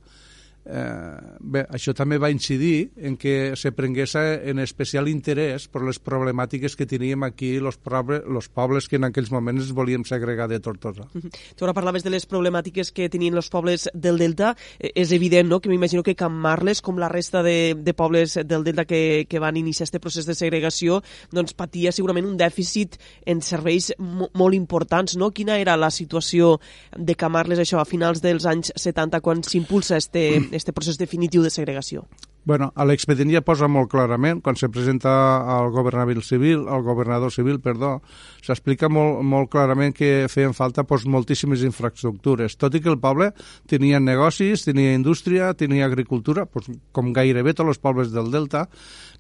eh, 0.66 1.38
bé, 1.40 1.66
això 1.70 1.94
també 1.98 2.18
va 2.22 2.30
incidir 2.32 2.92
en 2.98 3.18
que 3.18 3.54
se 3.56 3.72
prengués 3.76 4.16
en 4.16 4.60
especial 4.60 5.08
interès 5.10 5.68
per 5.72 5.84
les 5.86 6.00
problemàtiques 6.02 6.76
que 6.78 6.88
teníem 6.90 7.24
aquí 7.24 7.58
los, 7.60 7.78
poble, 7.78 8.22
los 8.28 8.50
pobles 8.50 8.88
que 8.88 9.00
en 9.00 9.08
aquells 9.10 9.32
moments 9.32 9.72
volíem 9.74 10.06
segregar 10.06 10.48
de 10.50 10.60
Tortosa. 10.60 11.08
Uh 11.14 11.22
-huh. 11.22 11.32
Tu 11.56 11.66
ara 11.66 11.74
parlaves 11.74 12.04
de 12.04 12.10
les 12.10 12.28
problemàtiques 12.28 12.92
que 12.92 13.10
tenien 13.10 13.36
els 13.36 13.50
pobles 13.50 13.90
del 13.94 14.18
Delta. 14.18 14.56
Eh, 14.80 14.92
és 14.96 15.12
evident 15.12 15.50
no? 15.50 15.60
que 15.60 15.70
m'imagino 15.70 16.04
que 16.04 16.16
Can 16.16 16.34
Marles, 16.34 16.82
com 16.82 16.98
la 16.98 17.10
resta 17.10 17.44
de, 17.44 17.76
de 17.78 17.94
pobles 17.94 18.40
del 18.46 18.64
Delta 18.64 18.86
que, 18.86 19.26
que 19.28 19.40
van 19.40 19.58
iniciar 19.58 19.88
aquest 19.88 20.02
procés 20.02 20.26
de 20.26 20.36
segregació, 20.36 21.02
doncs 21.32 21.54
patia 21.54 21.92
segurament 21.92 22.26
un 22.26 22.38
dèficit 22.38 22.98
en 23.26 23.42
serveis 23.42 23.94
molt 23.98 24.54
importants. 24.54 25.16
No? 25.18 25.32
Quina 25.32 25.58
era 25.60 25.78
la 25.78 25.90
situació 25.90 26.60
de 26.98 27.16
Can 27.16 27.32
Marles, 27.32 27.60
això, 27.60 27.80
a 27.80 27.86
finals 27.86 28.22
dels 28.22 28.46
anys 28.46 28.72
70, 28.76 29.22
quan 29.22 29.44
s'impulsa 29.44 29.98
este, 29.98 30.51
este 30.52 30.74
procés 30.76 31.00
definitiu 31.00 31.44
de 31.44 31.50
segregació? 31.54 32.06
Bueno, 32.44 32.72
a 32.74 32.86
l'expedient 32.90 33.30
ja 33.30 33.44
posa 33.46 33.68
molt 33.70 33.92
clarament, 33.92 34.40
quan 34.42 34.58
se 34.58 34.70
presenta 34.74 35.12
al 35.60 35.70
governador 35.70 36.24
civil, 36.26 36.64
al 36.66 36.82
governador 36.82 37.30
civil, 37.30 37.60
perdó, 37.62 38.00
s'explica 38.42 38.90
molt, 38.90 39.22
molt 39.22 39.52
clarament 39.54 39.94
que 39.94 40.26
feien 40.26 40.56
falta 40.58 40.82
pues, 40.90 41.06
moltíssimes 41.06 41.62
infraestructures, 41.68 42.58
tot 42.58 42.74
i 42.74 42.82
que 42.82 42.90
el 42.90 42.98
poble 43.04 43.30
tenia 43.70 44.02
negocis, 44.02 44.66
tenia 44.66 44.96
indústria, 44.98 45.54
tenia 45.54 45.86
agricultura, 45.86 46.48
pues, 46.50 46.72
com 46.92 47.14
gairebé 47.14 47.54
tots 47.54 47.76
els 47.76 47.84
pobles 47.84 48.10
del 48.10 48.34
Delta, 48.34 48.66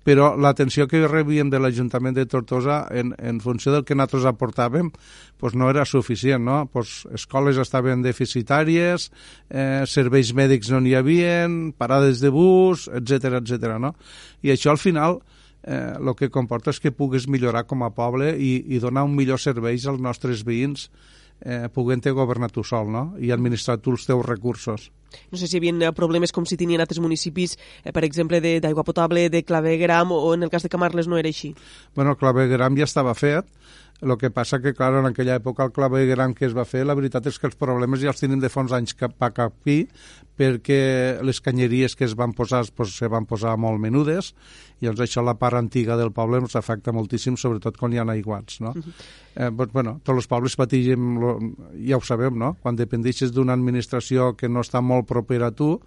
però 0.01 0.31
l'atenció 0.33 0.87
que 0.89 1.03
rebíem 1.05 1.51
de 1.53 1.59
l'Ajuntament 1.61 2.15
de 2.17 2.25
Tortosa 2.25 2.87
en, 2.89 3.13
en 3.21 3.37
funció 3.37 3.69
del 3.75 3.85
que 3.85 3.93
nosaltres 3.93 4.25
aportàvem 4.31 4.89
pues 5.37 5.53
no 5.57 5.69
era 5.69 5.85
suficient, 5.85 6.43
no? 6.45 6.67
Pues 6.69 7.07
escoles 7.13 7.57
estaven 7.57 8.03
deficitàries, 8.05 9.07
eh, 9.49 9.85
serveis 9.89 10.33
mèdics 10.37 10.69
no 10.73 10.81
n'hi 10.81 10.93
havien, 10.97 11.71
parades 11.77 12.21
de 12.21 12.29
bus, 12.33 12.87
etc 12.93 13.10
etc. 13.17 13.77
no? 13.79 13.95
I 14.41 14.53
això 14.55 14.71
al 14.71 14.81
final 14.81 15.19
eh, 15.63 15.93
el 15.99 16.13
que 16.17 16.31
comporta 16.33 16.71
és 16.71 16.79
que 16.79 16.93
pugues 16.95 17.27
millorar 17.27 17.65
com 17.67 17.83
a 17.83 17.91
poble 17.95 18.35
i, 18.37 18.53
i 18.75 18.79
donar 18.79 19.05
un 19.07 19.15
millor 19.17 19.41
serveis 19.41 19.87
als 19.89 20.01
nostres 20.01 20.45
veïns 20.47 20.89
eh, 21.41 21.67
puguent-te 21.73 22.11
governar 22.11 22.51
tu 22.51 22.63
sol 22.63 22.91
no? 22.91 23.03
i 23.19 23.31
administrar 23.33 23.79
tu 23.81 23.95
els 23.95 24.05
teus 24.07 24.25
recursos. 24.25 24.89
No 25.31 25.37
sé 25.37 25.47
si 25.49 25.57
hi 25.57 25.59
havia 25.59 25.91
problemes 25.95 26.31
com 26.31 26.45
si 26.47 26.57
tenien 26.57 26.81
altres 26.81 27.01
municipis, 27.03 27.57
eh, 27.83 27.91
per 27.91 28.05
exemple, 28.07 28.39
d'aigua 28.41 28.85
potable, 28.87 29.27
de 29.29 29.43
clavegram, 29.43 30.13
o 30.15 30.33
en 30.33 30.47
el 30.47 30.53
cas 30.53 30.63
de 30.63 30.71
Camarles 30.71 31.09
no 31.11 31.19
era 31.19 31.29
així? 31.29 31.53
Bueno, 31.95 32.15
clavegram 32.15 32.77
ja 32.79 32.87
estava 32.87 33.15
fet, 33.17 33.49
el 34.01 34.17
que 34.17 34.31
passa 34.33 34.59
que, 34.61 34.73
clar, 34.73 34.95
en 34.97 35.07
aquella 35.11 35.37
època 35.37 35.67
el 35.67 35.73
clavegram 35.75 36.33
que 36.33 36.47
es 36.47 36.55
va 36.57 36.65
fer, 36.65 36.81
la 36.87 36.95
veritat 36.97 37.27
és 37.29 37.37
que 37.37 37.47
els 37.49 37.57
problemes 37.59 38.01
ja 38.01 38.09
els 38.09 38.21
tenim 38.21 38.41
de 38.41 38.49
fons 38.49 38.73
anys 38.73 38.95
cap 38.97 39.13
a 39.21 39.29
capi, 39.35 39.83
perquè 40.41 41.21
les 41.21 41.41
canyeries 41.43 41.95
que 41.95 42.07
es 42.07 42.15
van 42.17 42.33
posar 42.33 42.63
pues, 42.75 42.95
se 42.97 43.09
van 43.11 43.27
posar 43.29 43.53
molt 43.61 43.81
menudes, 43.81 44.33
i 44.81 44.87
llavors 44.87 45.05
això 45.05 45.21
la 45.21 45.37
part 45.37 45.59
antiga 45.59 45.97
del 45.99 46.13
poble 46.15 46.41
ens 46.41 46.57
afecta 46.57 46.93
moltíssim, 46.95 47.37
sobretot 47.37 47.77
quan 47.77 47.93
hi 47.93 48.01
ha 48.01 48.07
aiguats, 48.09 48.61
no? 48.61 48.71
Uh 48.71 48.81
-huh. 48.81 48.93
eh, 49.35 49.51
pues, 49.55 49.69
bueno, 49.71 49.99
tots 50.03 50.17
els 50.17 50.27
pobles 50.27 50.55
patigem, 50.55 51.19
ja 51.87 51.97
ho 51.97 52.01
sabem, 52.01 52.37
no? 52.37 52.57
Quan 52.61 52.75
dependixes 52.75 53.31
d'una 53.31 53.53
administració 53.53 54.35
que 54.35 54.49
no 54.49 54.61
està 54.61 54.81
molt 54.81 55.07
propera 55.07 55.47
a 55.47 55.51
tu, 55.51 55.79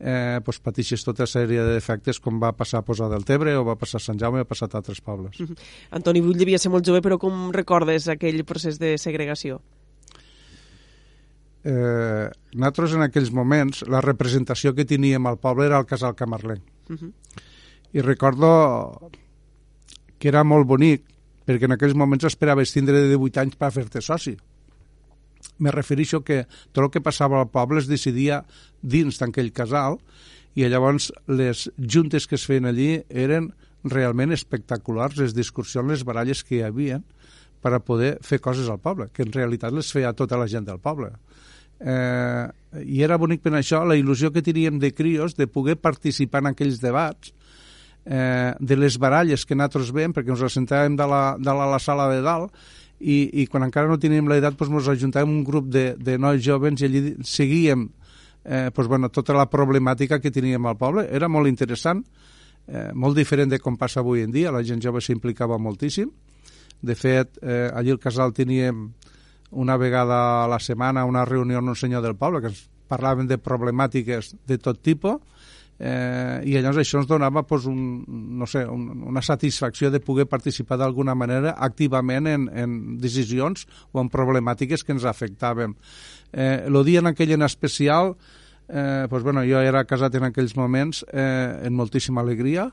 eh, 0.00 0.40
pues, 0.44 0.58
patixes 0.60 1.04
tota 1.04 1.26
sèrie 1.26 1.62
de 1.62 1.76
defectes 1.76 2.20
com 2.20 2.40
va 2.42 2.52
passar 2.56 2.80
a 2.80 2.86
Posar 2.86 3.08
del 3.12 3.24
Tebre 3.24 3.56
o 3.56 3.64
va 3.64 3.76
passar 3.80 4.00
a 4.00 4.04
Sant 4.04 4.20
Jaume 4.20 4.42
o 4.42 4.46
ha 4.46 4.48
passat 4.48 4.74
a 4.74 4.78
altres 4.78 5.00
pobles. 5.00 5.40
Uh 5.40 5.48
-huh. 5.48 5.56
Antoni 5.90 6.20
Brull 6.20 6.38
devia 6.38 6.58
ser 6.58 6.70
molt 6.70 6.86
jove, 6.86 7.00
però 7.00 7.18
com 7.18 7.52
recordes 7.52 8.08
aquell 8.08 8.44
procés 8.44 8.78
de 8.78 8.98
segregació? 8.98 9.60
Eh, 11.64 12.30
nosaltres 12.54 12.92
en 12.94 13.02
aquells 13.02 13.32
moments 13.32 13.82
la 13.88 14.00
representació 14.00 14.72
que 14.74 14.84
teníem 14.84 15.26
al 15.26 15.38
poble 15.38 15.66
era 15.66 15.78
el 15.78 15.86
casal 15.86 16.14
Camarlenc. 16.14 16.62
Uh 16.88 16.96
-huh. 16.96 17.12
I 17.92 18.00
recordo 18.00 19.10
que 20.18 20.28
era 20.28 20.44
molt 20.44 20.66
bonic 20.66 21.02
perquè 21.46 21.64
en 21.64 21.72
aquells 21.72 21.94
moments 21.94 22.24
esperaves 22.24 22.72
tindre 22.72 23.00
de 23.00 23.08
18 23.08 23.40
anys 23.40 23.56
per 23.56 23.72
fer-te 23.72 24.00
soci. 24.00 24.36
Me 25.58 25.72
refereixo 25.74 26.22
que 26.24 26.44
tot 26.72 26.84
el 26.84 26.90
que 26.94 27.04
passava 27.04 27.40
al 27.40 27.50
poble 27.52 27.80
es 27.82 27.90
decidia 27.90 28.42
dins 28.82 29.20
d'aquell 29.20 29.52
casal 29.56 30.00
i 30.56 30.64
llavors 30.68 31.10
les 31.28 31.66
juntes 31.76 32.26
que 32.26 32.36
es 32.38 32.46
feien 32.48 32.68
allí 32.68 33.02
eren 33.10 33.52
realment 33.86 34.32
espectaculars, 34.34 35.18
les 35.20 35.34
discussions, 35.36 35.88
les 35.88 36.04
baralles 36.04 36.42
que 36.42 36.58
hi 36.58 36.64
havia 36.66 37.00
per 37.62 37.74
a 37.74 37.82
poder 37.82 38.16
fer 38.24 38.38
coses 38.42 38.68
al 38.70 38.80
poble, 38.82 39.08
que 39.12 39.24
en 39.26 39.32
realitat 39.34 39.74
les 39.74 39.88
feia 39.92 40.14
tota 40.16 40.38
la 40.38 40.48
gent 40.50 40.66
del 40.66 40.80
poble. 40.82 41.12
Eh, 41.80 42.46
I 42.82 43.02
era 43.04 43.18
bonic 43.20 43.42
per 43.44 43.52
això 43.58 43.82
la 43.84 43.96
il·lusió 43.98 44.30
que 44.32 44.44
teníem 44.44 44.78
de 44.80 44.92
crios 44.94 45.36
de 45.36 45.46
poder 45.46 45.76
participar 45.76 46.44
en 46.44 46.52
aquells 46.52 46.80
debats, 46.80 47.32
eh, 48.06 48.54
de 48.58 48.76
les 48.76 48.96
baralles 49.02 49.44
que 49.44 49.56
nosaltres 49.58 49.92
veiem, 49.92 50.14
perquè 50.14 50.32
ens 50.32 50.44
assentàvem 50.46 50.96
de 50.96 51.06
la, 51.10 51.22
de 51.38 51.52
la, 51.52 51.68
la 51.74 51.80
sala 51.82 52.08
de 52.12 52.22
dalt 52.24 52.54
i, 53.00 53.42
i 53.42 53.46
quan 53.46 53.66
encara 53.66 53.90
no 53.90 53.98
teníem 54.00 54.28
l'edat 54.30 54.56
doncs 54.56 54.72
ens 54.72 54.88
ajuntàvem 54.94 55.32
un 55.32 55.44
grup 55.44 55.68
de, 55.72 55.94
de 55.98 56.16
nois 56.18 56.42
jovens 56.44 56.80
i 56.80 56.88
allí 56.88 57.02
seguíem 57.24 57.88
eh, 58.44 58.70
doncs, 58.70 58.88
bueno, 58.88 59.10
tota 59.10 59.34
la 59.36 59.48
problemàtica 59.50 60.20
que 60.20 60.32
teníem 60.32 60.66
al 60.66 60.78
poble. 60.78 61.06
Era 61.10 61.28
molt 61.28 61.50
interessant, 61.50 62.04
eh, 62.66 62.90
molt 62.94 63.16
diferent 63.16 63.50
de 63.52 63.60
com 63.60 63.76
passa 63.76 64.00
avui 64.00 64.22
en 64.22 64.32
dia, 64.32 64.52
la 64.52 64.64
gent 64.64 64.80
jove 64.82 65.00
s'implicava 65.00 65.58
moltíssim. 65.58 66.10
De 66.80 66.94
fet, 66.94 67.38
eh, 67.42 67.70
allí 67.74 67.90
al 67.90 68.00
casal 68.00 68.32
teníem 68.32 68.92
una 69.50 69.76
vegada 69.76 70.44
a 70.44 70.48
la 70.48 70.58
setmana 70.58 71.04
una 71.04 71.24
reunió 71.24 71.58
amb 71.58 71.68
un 71.68 71.76
senyor 71.76 72.02
del 72.02 72.16
poble 72.16 72.40
que 72.40 72.50
ens 72.52 72.66
parlaven 72.88 73.26
de 73.26 73.38
problemàtiques 73.38 74.34
de 74.46 74.58
tot 74.58 74.80
tipus 74.82 75.20
eh, 75.78 76.40
i 76.44 76.54
llavors 76.56 76.80
això 76.80 77.00
ens 77.00 77.08
donava 77.08 77.42
pues, 77.46 77.66
un, 77.68 78.04
no 78.38 78.48
sé, 78.48 78.64
un, 78.66 79.04
una 79.10 79.22
satisfacció 79.22 79.90
de 79.90 80.00
poder 80.00 80.26
participar 80.30 80.78
d'alguna 80.80 81.14
manera 81.14 81.54
activament 81.58 82.30
en, 82.30 82.48
en 82.48 82.96
decisions 83.02 83.66
o 83.92 84.00
en 84.00 84.10
problemàtiques 84.12 84.84
que 84.84 84.96
ens 84.96 85.04
afectaven. 85.04 85.76
Eh, 86.32 86.64
el 86.66 86.82
dia 86.84 87.04
en 87.04 87.12
aquell 87.12 87.36
en 87.36 87.44
especial, 87.46 88.14
eh, 88.68 89.06
pues, 89.10 89.22
bueno, 89.22 89.44
jo 89.44 89.60
era 89.60 89.84
casat 89.84 90.16
en 90.16 90.30
aquells 90.30 90.56
moments 90.56 91.04
eh, 91.12 91.66
en 91.66 91.76
moltíssima 91.76 92.24
alegria, 92.24 92.70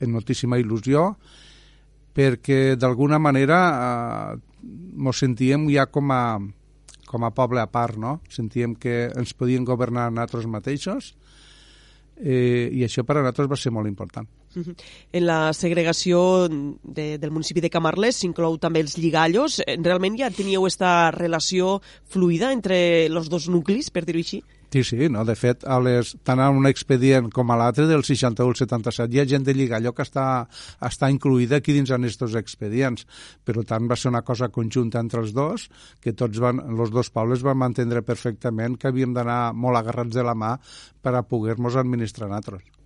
en 0.00 0.12
moltíssima 0.14 0.58
il·lusió, 0.58 1.12
perquè 2.14 2.76
d'alguna 2.78 3.18
manera 3.22 3.58
eh, 3.70 4.38
mos 4.98 5.20
sentíem 5.22 5.68
ja 5.70 5.86
com 5.86 6.10
a, 6.10 6.38
com 7.06 7.24
a 7.24 7.30
poble 7.34 7.62
a 7.62 7.70
part, 7.70 7.96
no? 7.96 8.18
Sentíem 8.30 8.74
que 8.74 9.06
ens 9.14 9.34
podien 9.38 9.64
governar 9.64 10.10
nosaltres 10.10 10.48
mateixos, 10.50 11.14
eh, 12.20 12.68
i 12.72 12.84
això 12.86 13.04
per 13.06 13.16
a 13.16 13.22
nosaltres 13.22 13.48
va 13.50 13.58
ser 13.60 13.72
molt 13.74 13.88
important. 13.90 14.28
En 15.12 15.26
la 15.26 15.52
segregació 15.54 16.48
de, 16.48 17.16
del 17.18 17.30
municipi 17.34 17.62
de 17.64 17.70
Camarles 17.70 18.18
s'inclou 18.20 18.58
també 18.58 18.82
els 18.84 18.98
lligallos. 18.98 19.60
Realment 19.78 20.18
ja 20.18 20.30
teníeu 20.34 20.64
aquesta 20.64 21.10
relació 21.14 21.78
fluida 22.10 22.52
entre 22.52 22.78
els 23.06 23.28
dos 23.30 23.48
nuclis, 23.52 23.92
per 23.94 24.04
dir-ho 24.08 24.24
així? 24.24 24.42
Sí, 24.70 24.84
sí, 24.84 25.08
no? 25.08 25.24
de 25.24 25.32
fet, 25.32 25.62
a 25.64 25.78
les, 25.80 26.10
tant 26.28 26.42
a 26.44 26.50
un 26.52 26.68
expedient 26.68 27.30
com 27.32 27.48
a 27.48 27.56
l'altre 27.56 27.86
del 27.88 28.04
61 28.04 28.50
al 28.52 28.58
77 28.60 29.16
hi 29.16 29.22
ha 29.22 29.26
gent 29.30 29.46
de 29.46 29.54
Lligalló 29.56 29.94
que 29.96 30.04
està, 30.04 30.26
està 30.84 31.08
incluïda 31.08 31.62
aquí 31.62 31.72
dins 31.72 31.88
en 31.88 32.04
aquests 32.04 32.36
expedients, 32.36 33.06
però 33.48 33.64
tant 33.64 33.88
va 33.88 33.96
ser 33.96 34.12
una 34.12 34.24
cosa 34.28 34.50
conjunta 34.52 35.00
entre 35.00 35.24
els 35.24 35.32
dos, 35.32 35.70
que 36.04 36.12
tots 36.12 36.44
van, 36.44 36.60
els 36.60 36.92
dos 36.92 37.08
pobles 37.08 37.46
van 37.48 37.62
mantindre 37.64 38.04
perfectament 38.04 38.76
que 38.76 38.92
havíem 38.92 39.16
d'anar 39.16 39.54
molt 39.56 39.80
agarrats 39.80 40.12
de 40.20 40.26
la 40.28 40.36
mà 40.36 40.58
per 41.00 41.16
a 41.16 41.24
poder-nos 41.24 41.80
administrar 41.80 42.28
nosaltres. 42.28 42.77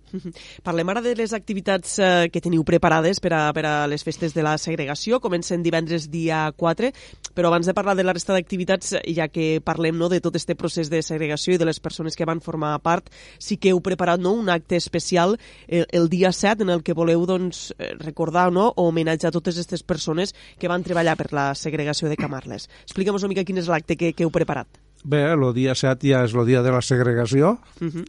Parlem 0.63 0.89
ara 0.91 1.01
de 1.01 1.15
les 1.17 1.33
activitats 1.33 1.97
eh, 1.99 2.29
que 2.31 2.41
teniu 2.43 2.63
preparades 2.67 3.19
per 3.23 3.33
a, 3.33 3.41
per 3.55 3.65
a 3.65 3.73
les 3.89 4.03
festes 4.05 4.35
de 4.35 4.43
la 4.45 4.55
segregació. 4.61 5.19
Comencen 5.23 5.63
divendres 5.65 6.09
dia 6.13 6.45
4, 6.57 6.91
però 7.33 7.49
abans 7.49 7.67
de 7.69 7.73
parlar 7.73 7.95
de 7.97 8.05
la 8.05 8.13
resta 8.13 8.35
d'activitats, 8.35 8.93
ja 9.15 9.27
que 9.31 9.59
parlem 9.65 9.97
no, 9.97 10.09
de 10.11 10.21
tot 10.21 10.37
este 10.37 10.55
procés 10.59 10.91
de 10.93 11.01
segregació 11.01 11.55
i 11.55 11.61
de 11.61 11.67
les 11.69 11.81
persones 11.83 12.17
que 12.19 12.27
van 12.29 12.41
formar 12.41 12.75
part, 12.85 13.09
sí 13.39 13.57
que 13.57 13.73
heu 13.73 13.81
preparat 13.81 14.21
no, 14.21 14.35
un 14.37 14.49
acte 14.53 14.77
especial 14.77 15.37
el, 15.67 15.87
el 15.91 16.09
dia 16.09 16.31
7 16.31 16.63
en 16.63 16.73
el 16.73 16.83
que 16.83 16.93
voleu 16.97 17.25
doncs, 17.29 17.71
eh, 17.77 17.93
recordar 17.99 18.51
no, 18.53 18.69
o 18.75 18.87
homenatjar 18.89 19.33
totes 19.33 19.57
aquestes 19.57 19.83
persones 19.83 20.35
que 20.59 20.69
van 20.69 20.85
treballar 20.85 21.17
per 21.17 21.31
la 21.33 21.51
segregació 21.57 22.09
de 22.09 22.19
Camarles. 22.19 22.69
Explica'm 22.87 23.17
una 23.17 23.31
mica 23.31 23.45
quin 23.47 23.61
és 23.61 23.69
l'acte 23.71 23.97
que, 23.97 24.13
que 24.13 24.27
heu 24.27 24.33
preparat. 24.33 24.82
Bé, 25.03 25.19
el 25.33 25.43
dia 25.53 25.73
7 25.75 26.07
ja 26.07 26.21
és 26.23 26.33
el 26.33 26.45
dia 26.47 26.61
de 26.63 26.71
la 26.71 26.81
segregació. 26.81 27.57
Uh 27.81 27.83
Mhm. 27.85 27.89
-huh. 27.89 28.05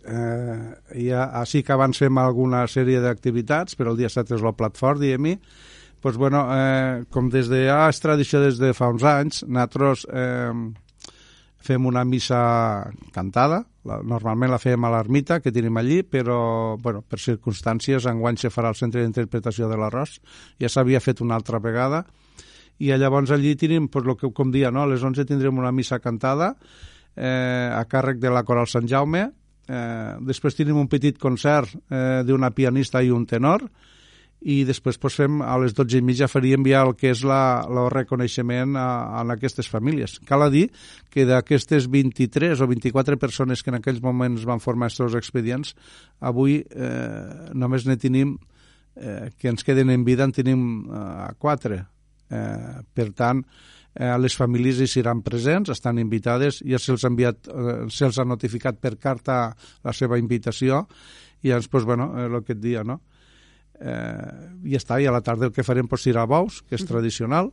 eh, 0.95 1.09
ja, 1.09 1.25
així 1.41 1.63
que 1.63 1.73
avancem 1.73 2.17
alguna 2.19 2.65
sèrie 2.67 3.01
d'activitats, 3.01 3.77
però 3.77 3.91
el 3.91 3.97
dia 3.97 4.09
7 4.09 4.35
és 4.35 4.43
el 4.43 4.55
plat 4.55 4.77
fort, 4.77 5.01
diguem-hi. 5.01 5.39
Pues, 6.01 6.17
bueno, 6.17 6.47
eh, 6.53 7.05
com 7.11 7.31
des 7.31 7.49
de 7.49 7.67
ja 7.67 7.89
és 7.89 7.99
tradició 8.01 8.41
des 8.41 8.59
de 8.59 8.73
fa 8.75 8.89
uns 8.91 9.03
anys, 9.03 9.43
nosaltres 9.49 10.07
eh, 10.13 10.53
fem 11.59 11.87
una 11.87 12.05
missa 12.05 12.91
cantada, 13.13 13.65
la, 13.85 14.03
normalment 14.03 14.51
la 14.51 14.59
fem 14.59 14.85
a 14.85 14.91
l'ermita 14.91 15.41
que 15.41 15.51
tenim 15.53 15.77
allí, 15.77 16.03
però 16.03 16.77
bueno, 16.81 17.03
per 17.03 17.19
circumstàncies 17.19 18.05
enguany 18.07 18.37
se 18.37 18.51
farà 18.51 18.69
al 18.69 18.75
centre 18.75 19.01
d'interpretació 19.01 19.67
de 19.69 19.77
l'arròs, 19.77 20.21
ja 20.61 20.69
s'havia 20.69 21.01
fet 21.01 21.21
una 21.23 21.35
altra 21.37 21.59
vegada, 21.59 22.05
i 22.79 22.91
llavors 22.99 23.31
allí 23.35 23.55
tenim, 23.57 23.89
pues, 23.89 24.05
lo 24.05 24.17
que, 24.17 24.31
com 24.33 24.51
dia, 24.51 24.71
no? 24.71 24.83
a 24.83 24.91
les 24.91 25.03
11 25.03 25.27
tindrem 25.29 25.59
una 25.59 25.73
missa 25.73 26.01
cantada 26.03 26.55
eh, 27.17 27.71
a 27.71 27.85
càrrec 27.87 28.19
de 28.19 28.31
la 28.33 28.43
Coral 28.45 28.67
Sant 28.71 28.89
Jaume, 28.91 29.29
eh, 29.69 30.15
després 30.27 30.57
tenim 30.59 30.79
un 30.81 30.91
petit 30.91 31.19
concert 31.19 31.71
eh, 31.75 32.23
d'una 32.27 32.51
pianista 32.51 33.03
i 33.03 33.13
un 33.15 33.27
tenor, 33.27 33.69
i 34.45 34.61
després 34.69 34.99
pues, 35.01 35.15
fem, 35.17 35.41
a 35.41 35.55
les 35.61 35.73
12 35.73 36.03
i 36.03 36.05
mitja 36.05 36.29
faríem 36.29 36.67
ja 36.69 36.83
el 36.85 36.93
que 37.01 37.15
és 37.15 37.23
la, 37.25 37.65
el 37.65 37.87
reconeixement 37.93 38.77
a, 38.77 38.89
a 39.17 39.23
aquestes 39.33 39.71
famílies. 39.73 40.19
Cal 40.29 40.45
a 40.45 40.51
dir 40.53 40.67
que 41.11 41.25
d'aquestes 41.29 41.89
23 41.89 42.61
o 42.61 42.69
24 42.69 43.17
persones 43.21 43.65
que 43.65 43.73
en 43.73 43.79
aquells 43.81 44.03
moments 44.05 44.45
van 44.45 44.61
formar 44.61 44.91
aquests 44.93 45.17
expedients, 45.17 45.73
avui 46.21 46.61
eh, 46.61 47.55
només 47.57 47.89
ne 47.89 47.97
tenim 47.97 48.37
eh, 48.97 49.33
que 49.39 49.49
ens 49.49 49.65
queden 49.65 49.91
en 49.95 50.05
vida 50.05 50.29
en 50.29 50.37
tenim 50.37 50.69
eh, 50.93 51.33
quatre. 51.41 51.87
Eh, 52.35 52.83
per 52.95 53.11
tant, 53.15 53.43
eh, 53.95 54.13
les 54.19 54.37
famílies 54.37 54.81
hi 54.83 54.91
seran 54.91 55.23
presents, 55.23 55.71
estan 55.71 56.01
invitades, 56.03 56.63
ja 56.67 56.81
se'ls 56.83 57.05
ha, 57.05 57.13
enviat, 57.13 57.49
eh, 57.49 57.81
se'ls 57.89 58.19
ha 58.19 58.27
notificat 58.29 58.81
per 58.83 58.97
carta 58.99 59.41
la 59.85 59.93
seva 59.93 60.19
invitació, 60.19 60.87
i 61.43 61.53
llavors, 61.53 61.69
pues, 61.69 61.85
bueno, 61.85 62.13
eh, 62.19 62.27
el 62.31 62.43
que 62.43 62.57
et 62.57 62.63
dia, 62.63 62.85
no? 62.85 63.01
eh, 63.81 64.65
i 64.65 64.75
ja 64.75 64.81
està, 64.81 65.01
i 65.03 65.07
a 65.07 65.15
la 65.15 65.23
tarda 65.25 65.49
el 65.49 65.55
que 65.55 65.65
farem 65.67 65.89
pues, 65.91 66.05
serà 66.07 66.27
bous, 66.31 66.63
que 66.69 66.79
és 66.79 66.85
tradicional 66.87 67.51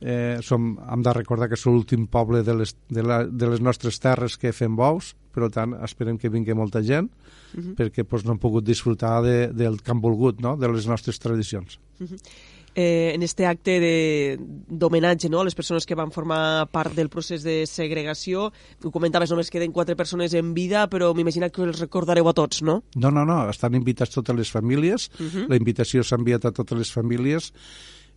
eh, 0.00 0.38
som, 0.44 0.74
hem 0.78 1.02
de 1.02 1.14
recordar 1.16 1.48
que 1.50 1.58
és 1.58 1.64
l'últim 1.66 2.06
poble 2.10 2.42
de 2.46 2.54
les, 2.60 2.74
de, 2.88 3.02
la, 3.02 3.22
de 3.26 3.50
les 3.50 3.62
nostres 3.64 3.98
terres 4.02 4.38
que 4.38 4.52
fem 4.54 4.76
bous, 4.78 5.14
per 5.34 5.50
tant 5.54 5.74
esperem 5.86 6.18
que 6.20 6.30
vingui 6.32 6.54
molta 6.54 6.82
gent 6.82 7.08
uh 7.08 7.60
-huh. 7.60 7.74
perquè 7.74 8.04
pues, 8.04 8.24
no 8.24 8.32
hem 8.32 8.38
pogut 8.38 8.64
disfrutar 8.64 9.22
de, 9.22 9.48
del 9.52 9.80
que 9.82 9.90
han 9.90 10.00
volgut, 10.00 10.40
no? 10.40 10.56
de 10.56 10.68
les 10.68 10.86
nostres 10.86 11.18
tradicions 11.18 11.80
Uh 12.00 12.06
-huh. 12.06 12.18
Eh, 12.80 13.10
en 13.12 13.24
este 13.24 13.44
acte 13.44 14.38
d'homenatge 14.38 15.26
no, 15.28 15.40
a 15.40 15.46
les 15.48 15.56
persones 15.58 15.82
que 15.82 15.96
van 15.98 16.12
formar 16.14 16.68
part 16.70 16.94
del 16.94 17.08
procés 17.10 17.42
de 17.42 17.64
segregació. 17.66 18.52
Ho 18.84 18.92
comentaves, 18.94 19.32
només 19.34 19.50
queden 19.50 19.74
quatre 19.74 19.96
persones 19.98 20.36
en 20.38 20.52
vida, 20.54 20.84
però 20.86 21.10
m'imagino 21.10 21.48
que 21.50 21.64
els 21.66 21.82
recordareu 21.82 22.30
a 22.30 22.34
tots, 22.38 22.62
no? 22.62 22.84
No, 22.94 23.10
no, 23.10 23.24
no, 23.26 23.40
estan 23.50 23.74
invitats 23.74 24.14
totes 24.14 24.38
les 24.38 24.54
famílies, 24.54 25.08
uh 25.18 25.26
-huh. 25.26 25.48
la 25.50 25.58
invitació 25.58 26.04
s'ha 26.04 26.20
enviat 26.22 26.44
a 26.44 26.52
totes 26.52 26.78
les 26.78 26.92
famílies, 26.92 27.50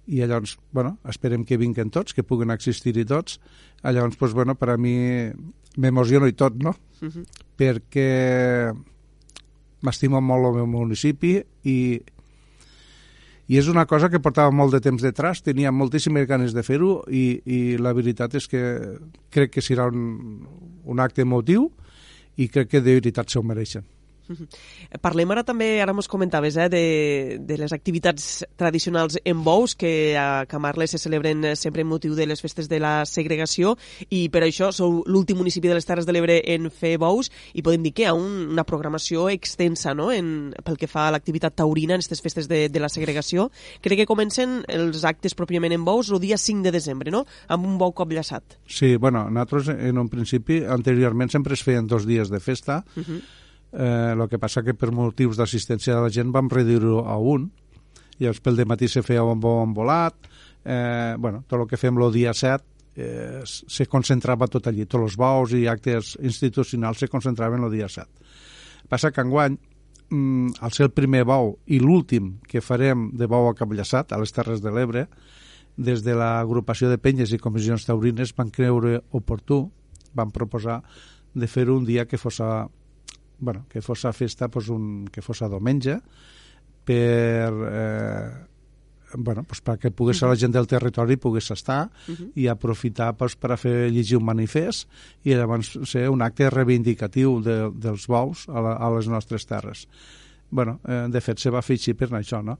i 0.05 0.21
llavors, 0.21 0.59
bueno, 0.71 0.99
esperem 1.09 1.43
que 1.43 1.57
vinguen 1.57 1.89
tots, 1.89 2.13
que 2.13 2.23
puguen 2.23 2.51
existir-hi 2.51 3.05
tots. 3.05 3.39
Llavors, 3.83 4.15
pues, 4.15 4.33
bueno, 4.33 4.55
per 4.55 4.69
a 4.69 4.77
mi 4.77 5.31
m'emociono 5.77 6.27
i 6.27 6.33
tot, 6.33 6.53
no? 6.53 6.75
Uh 7.01 7.09
-huh. 7.09 7.25
Perquè 7.57 8.73
m'estimo 9.81 10.21
molt 10.21 10.45
el 10.45 10.53
meu 10.53 10.67
municipi 10.67 11.43
i 11.63 12.01
i 13.51 13.57
és 13.59 13.67
una 13.67 13.83
cosa 13.83 14.07
que 14.07 14.21
portava 14.23 14.53
molt 14.55 14.71
de 14.71 14.79
temps 14.79 15.03
detrás, 15.03 15.41
tenia 15.43 15.73
moltíssimes 15.75 16.23
ganes 16.27 16.53
de 16.55 16.63
fer-ho 16.63 17.01
i, 17.11 17.41
i 17.43 17.57
la 17.75 17.91
veritat 17.91 18.37
és 18.39 18.47
que 18.47 18.61
crec 19.27 19.57
que 19.57 19.63
serà 19.65 19.89
un, 19.91 20.45
un 20.87 21.03
acte 21.03 21.25
emotiu 21.25 21.67
i 22.39 22.47
crec 22.47 22.71
que 22.71 22.79
de 22.79 22.95
veritat 23.01 23.27
s'ho 23.27 23.43
mereixen. 23.43 23.83
Parlem 25.01 25.31
ara 25.33 25.43
també, 25.47 25.81
ara 25.81 25.93
mos 25.93 26.09
comentaves, 26.11 26.57
eh, 26.57 26.69
de, 26.71 26.83
de 27.41 27.57
les 27.59 27.73
activitats 27.73 28.45
tradicionals 28.59 29.17
en 29.25 29.43
bous 29.43 29.75
que 29.75 30.17
a 30.17 30.45
Camarles 30.49 30.91
se 30.95 31.01
celebren 31.01 31.55
sempre 31.55 31.81
en 31.81 31.89
motiu 31.89 32.15
de 32.15 32.27
les 32.27 32.41
festes 32.41 32.69
de 32.69 32.79
la 32.79 33.05
segregació 33.05 33.75
i 34.09 34.27
per 34.33 34.43
això 34.45 34.71
sou 34.75 35.01
l'últim 35.07 35.39
municipi 35.41 35.69
de 35.69 35.77
les 35.77 35.87
Terres 35.87 36.07
de 36.07 36.15
l'Ebre 36.15 36.39
en 36.53 36.69
fer 36.71 36.97
bous 37.01 37.31
i 37.53 37.63
podem 37.65 37.83
dir 37.83 37.93
que 37.95 38.05
hi 38.05 38.09
ha 38.09 38.15
un, 38.17 38.51
una 38.53 38.65
programació 38.67 39.27
extensa 39.31 39.95
no? 39.97 40.11
en, 40.11 40.51
pel 40.65 40.79
que 40.79 40.89
fa 40.91 41.07
a 41.07 41.15
l'activitat 41.15 41.57
taurina 41.61 41.95
en 41.95 42.01
aquestes 42.01 42.23
festes 42.23 42.49
de, 42.51 42.67
de 42.69 42.83
la 42.83 42.89
segregació. 42.89 43.49
Crec 43.81 44.03
que 44.03 44.09
comencen 44.09 44.61
els 44.71 45.05
actes 45.07 45.35
pròpiament 45.37 45.75
en 45.75 45.85
bous 45.87 46.11
el 46.11 46.21
dia 46.23 46.39
5 46.39 46.65
de 46.67 46.75
desembre, 46.75 47.11
no? 47.13 47.25
amb 47.51 47.67
un 47.67 47.77
bou 47.81 47.93
cop 47.95 48.11
llaçat. 48.11 48.57
Sí, 48.67 48.95
bueno, 48.95 49.27
nosaltres 49.29 49.75
en 49.75 50.01
un 50.01 50.09
principi, 50.09 50.61
anteriorment 50.65 51.31
sempre 51.31 51.57
es 51.57 51.63
feien 51.65 51.87
dos 51.87 52.07
dies 52.07 52.29
de 52.31 52.39
festa, 52.39 52.83
uh 52.95 53.03
-huh 53.03 53.21
Eh, 53.71 54.11
el 54.13 54.27
que 54.27 54.39
passa 54.39 54.63
que 54.63 54.75
per 54.75 54.91
motius 54.91 55.39
d'assistència 55.39 55.95
de 55.95 56.01
la 56.03 56.11
gent 56.11 56.31
vam 56.35 56.49
reduir-ho 56.51 57.05
a 57.07 57.17
un. 57.17 57.49
Llavors 58.19 58.41
pel 58.43 58.65
matí 58.67 58.89
se 58.91 59.01
feia 59.01 59.23
un 59.23 59.39
bon 59.39 59.73
volat 59.73 60.27
eh, 60.65 61.15
bueno, 61.17 61.43
tot 61.47 61.61
el 61.61 61.67
que 61.69 61.79
fem 61.79 61.97
el 61.97 62.11
dia 62.13 62.33
7 62.33 62.65
eh, 62.95 63.41
se 63.45 63.87
concentrava 63.87 64.47
tot 64.47 64.67
allí. 64.67 64.85
Tots 64.85 65.07
els 65.07 65.17
bous 65.17 65.55
i 65.57 65.65
actes 65.71 66.17
institucionals 66.21 66.99
se 66.99 67.09
concentraven 67.09 67.63
el 67.63 67.71
dia 67.71 67.89
7 67.89 68.07
passa 68.91 69.11
que 69.15 69.23
enguany 69.23 69.55
mm, 70.09 70.59
al 70.59 70.73
ser 70.75 70.89
el 70.89 70.95
primer 70.95 71.23
bou 71.27 71.53
i 71.71 71.79
l'últim 71.79 72.33
que 72.47 72.63
farem 72.63 73.09
de 73.15 73.27
bou 73.31 73.47
a 73.47 73.55
Capllaçat 73.55 74.11
a 74.11 74.19
les 74.19 74.35
Terres 74.35 74.63
de 74.63 74.73
l'Ebre 74.73 75.05
des 75.77 76.03
de 76.03 76.15
l'agrupació 76.17 76.89
de 76.91 76.99
penyes 76.99 77.31
i 77.31 77.39
comissions 77.39 77.87
taurines 77.87 78.35
van 78.35 78.51
creure 78.51 78.99
oportú 79.15 79.63
van 80.13 80.33
proposar 80.35 80.81
de 81.33 81.47
fer 81.47 81.69
un 81.71 81.85
dia 81.87 82.03
que 82.05 82.19
fos 82.19 82.41
bueno, 83.41 83.65
que 83.67 83.81
fos 83.81 84.05
a 84.05 84.13
festa 84.13 84.47
pues 84.47 84.69
un, 84.69 85.09
que 85.11 85.21
fos 85.21 85.41
a 85.41 85.49
diumenge 85.49 85.97
per 86.85 87.51
eh, 87.51 88.29
bueno, 89.17 89.43
pues 89.43 89.59
perquè 89.65 89.91
pogués 89.91 90.21
uh 90.21 90.25
-huh. 90.25 90.29
la 90.29 90.37
gent 90.37 90.53
del 90.53 90.67
territori 90.67 91.17
pogués 91.17 91.51
estar 91.51 91.89
uh 92.07 92.13
-huh. 92.13 92.31
i 92.35 92.47
aprofitar 92.47 93.17
pues, 93.17 93.35
per 93.35 93.51
a 93.51 93.57
fer 93.57 93.91
llegir 93.91 94.17
un 94.17 94.25
manifest 94.25 94.87
i 95.23 95.33
llavors 95.33 95.79
ser 95.83 96.09
un 96.09 96.21
acte 96.21 96.49
reivindicatiu 96.49 97.41
de, 97.41 97.71
dels 97.73 98.07
bous 98.07 98.47
a, 98.47 98.61
la, 98.61 98.73
a 98.73 98.95
les 98.95 99.07
nostres 99.07 99.45
terres. 99.45 99.87
bueno, 100.49 100.79
eh, 100.87 101.07
de 101.09 101.21
fet, 101.21 101.39
se 101.39 101.49
va 101.49 101.61
fer 101.61 101.75
així 101.75 101.93
per 101.93 102.09
això, 102.09 102.43
no? 102.43 102.59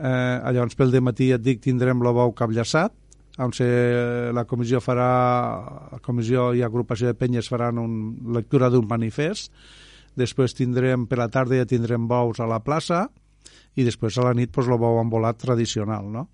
Eh, 0.00 0.52
llavors, 0.52 0.74
pel 0.74 1.00
matí 1.02 1.32
et 1.32 1.42
dic, 1.42 1.60
tindrem 1.60 2.00
el 2.00 2.12
bou 2.12 2.32
capllaçat, 2.32 2.92
on 3.38 3.52
se, 3.52 4.30
la 4.34 4.44
comissió 4.44 4.80
farà, 4.80 5.08
la 5.92 6.00
comissió 6.02 6.52
i 6.54 6.62
agrupació 6.62 7.06
de 7.06 7.14
penyes 7.14 7.48
faran 7.48 7.78
una 7.78 8.38
lectura 8.38 8.70
d'un 8.70 8.86
manifest, 8.88 9.52
després 10.18 10.56
tindrem, 10.58 11.06
per 11.08 11.20
la 11.22 11.30
tarda 11.32 11.60
ja 11.60 11.68
tindrem 11.68 12.08
bous 12.10 12.40
a 12.40 12.48
la 12.50 12.60
plaça, 12.64 13.06
i 13.78 13.86
després 13.86 14.18
a 14.18 14.26
la 14.26 14.34
nit 14.34 14.52
pues, 14.52 14.68
el 14.68 14.80
bou 14.80 14.98
embolat 15.02 15.38
tradicional, 15.40 16.10
no? 16.10 16.28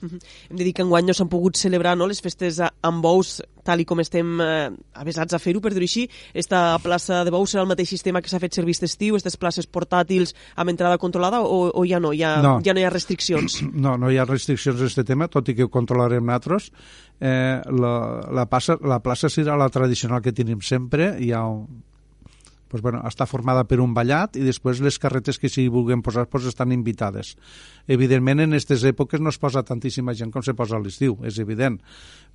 Uh 0.00 0.08
-huh. 0.08 0.18
Hem 0.50 0.56
de 0.56 0.64
dir 0.64 0.72
que 0.72 0.82
enguany 0.82 1.06
no 1.06 1.12
s'han 1.12 1.28
pogut 1.28 1.56
celebrar 1.56 1.96
no, 1.96 2.06
les 2.06 2.20
festes 2.20 2.60
amb 2.60 3.02
bous 3.02 3.42
tal 3.64 3.80
i 3.80 3.84
com 3.84 4.00
estem 4.00 4.40
eh, 4.40 4.70
avesats 4.94 5.34
a 5.34 5.38
fer-ho, 5.38 5.60
per 5.60 5.72
dir-ho 5.72 5.82
així. 5.82 6.08
Esta 6.32 6.78
plaça 6.78 7.24
de 7.24 7.30
bous 7.30 7.50
serà 7.50 7.62
el 7.62 7.68
mateix 7.68 7.88
sistema 7.88 8.22
que 8.22 8.28
s'ha 8.28 8.38
fet 8.38 8.54
servir 8.54 8.76
estiu, 8.80 9.14
aquestes 9.14 9.36
places 9.36 9.66
portàtils 9.66 10.34
amb 10.56 10.70
entrada 10.70 10.98
controlada, 10.98 11.40
o, 11.40 11.70
o 11.74 11.84
ja 11.84 11.98
no? 11.98 12.12
Ja 12.12 12.40
no. 12.42 12.60
ja 12.64 12.72
no 12.72 12.80
hi 12.80 12.84
ha 12.84 12.90
restriccions? 12.90 13.62
No, 13.88 13.96
no 13.96 14.10
hi 14.10 14.18
ha 14.18 14.24
restriccions 14.24 14.80
en 14.80 14.86
aquest 14.86 15.06
tema, 15.06 15.28
tot 15.28 15.48
i 15.48 15.54
que 15.54 15.64
ho 15.64 15.68
controlarem 15.68 16.24
nosaltres. 16.24 16.70
Eh, 17.20 17.60
la, 17.70 18.22
la, 18.32 18.46
plaça, 18.46 18.78
la 18.80 19.00
plaça 19.00 19.28
serà 19.28 19.56
la 19.56 19.68
tradicional 19.68 20.22
que 20.22 20.32
tenim 20.32 20.60
sempre, 20.60 21.16
hi 21.18 21.32
ha 21.32 21.44
un, 21.46 21.82
pues, 22.68 22.82
bueno, 22.82 23.00
està 23.08 23.26
formada 23.26 23.64
per 23.68 23.80
un 23.82 23.94
ballat 23.96 24.36
i 24.38 24.44
després 24.46 24.82
les 24.84 24.98
carretes 25.00 25.40
que 25.40 25.50
s'hi 25.50 25.66
vulguin 25.72 26.02
posar 26.04 26.26
pues, 26.30 26.46
estan 26.50 26.72
invitades. 26.76 27.34
Evidentment, 27.88 28.44
en 28.44 28.56
aquestes 28.56 28.84
èpoques 28.88 29.22
no 29.24 29.32
es 29.32 29.40
posa 29.40 29.64
tantíssima 29.66 30.14
gent 30.14 30.32
com 30.34 30.44
se 30.44 30.54
posa 30.54 30.76
a 30.78 30.82
l'estiu, 30.82 31.18
és 31.26 31.40
evident. 31.42 31.80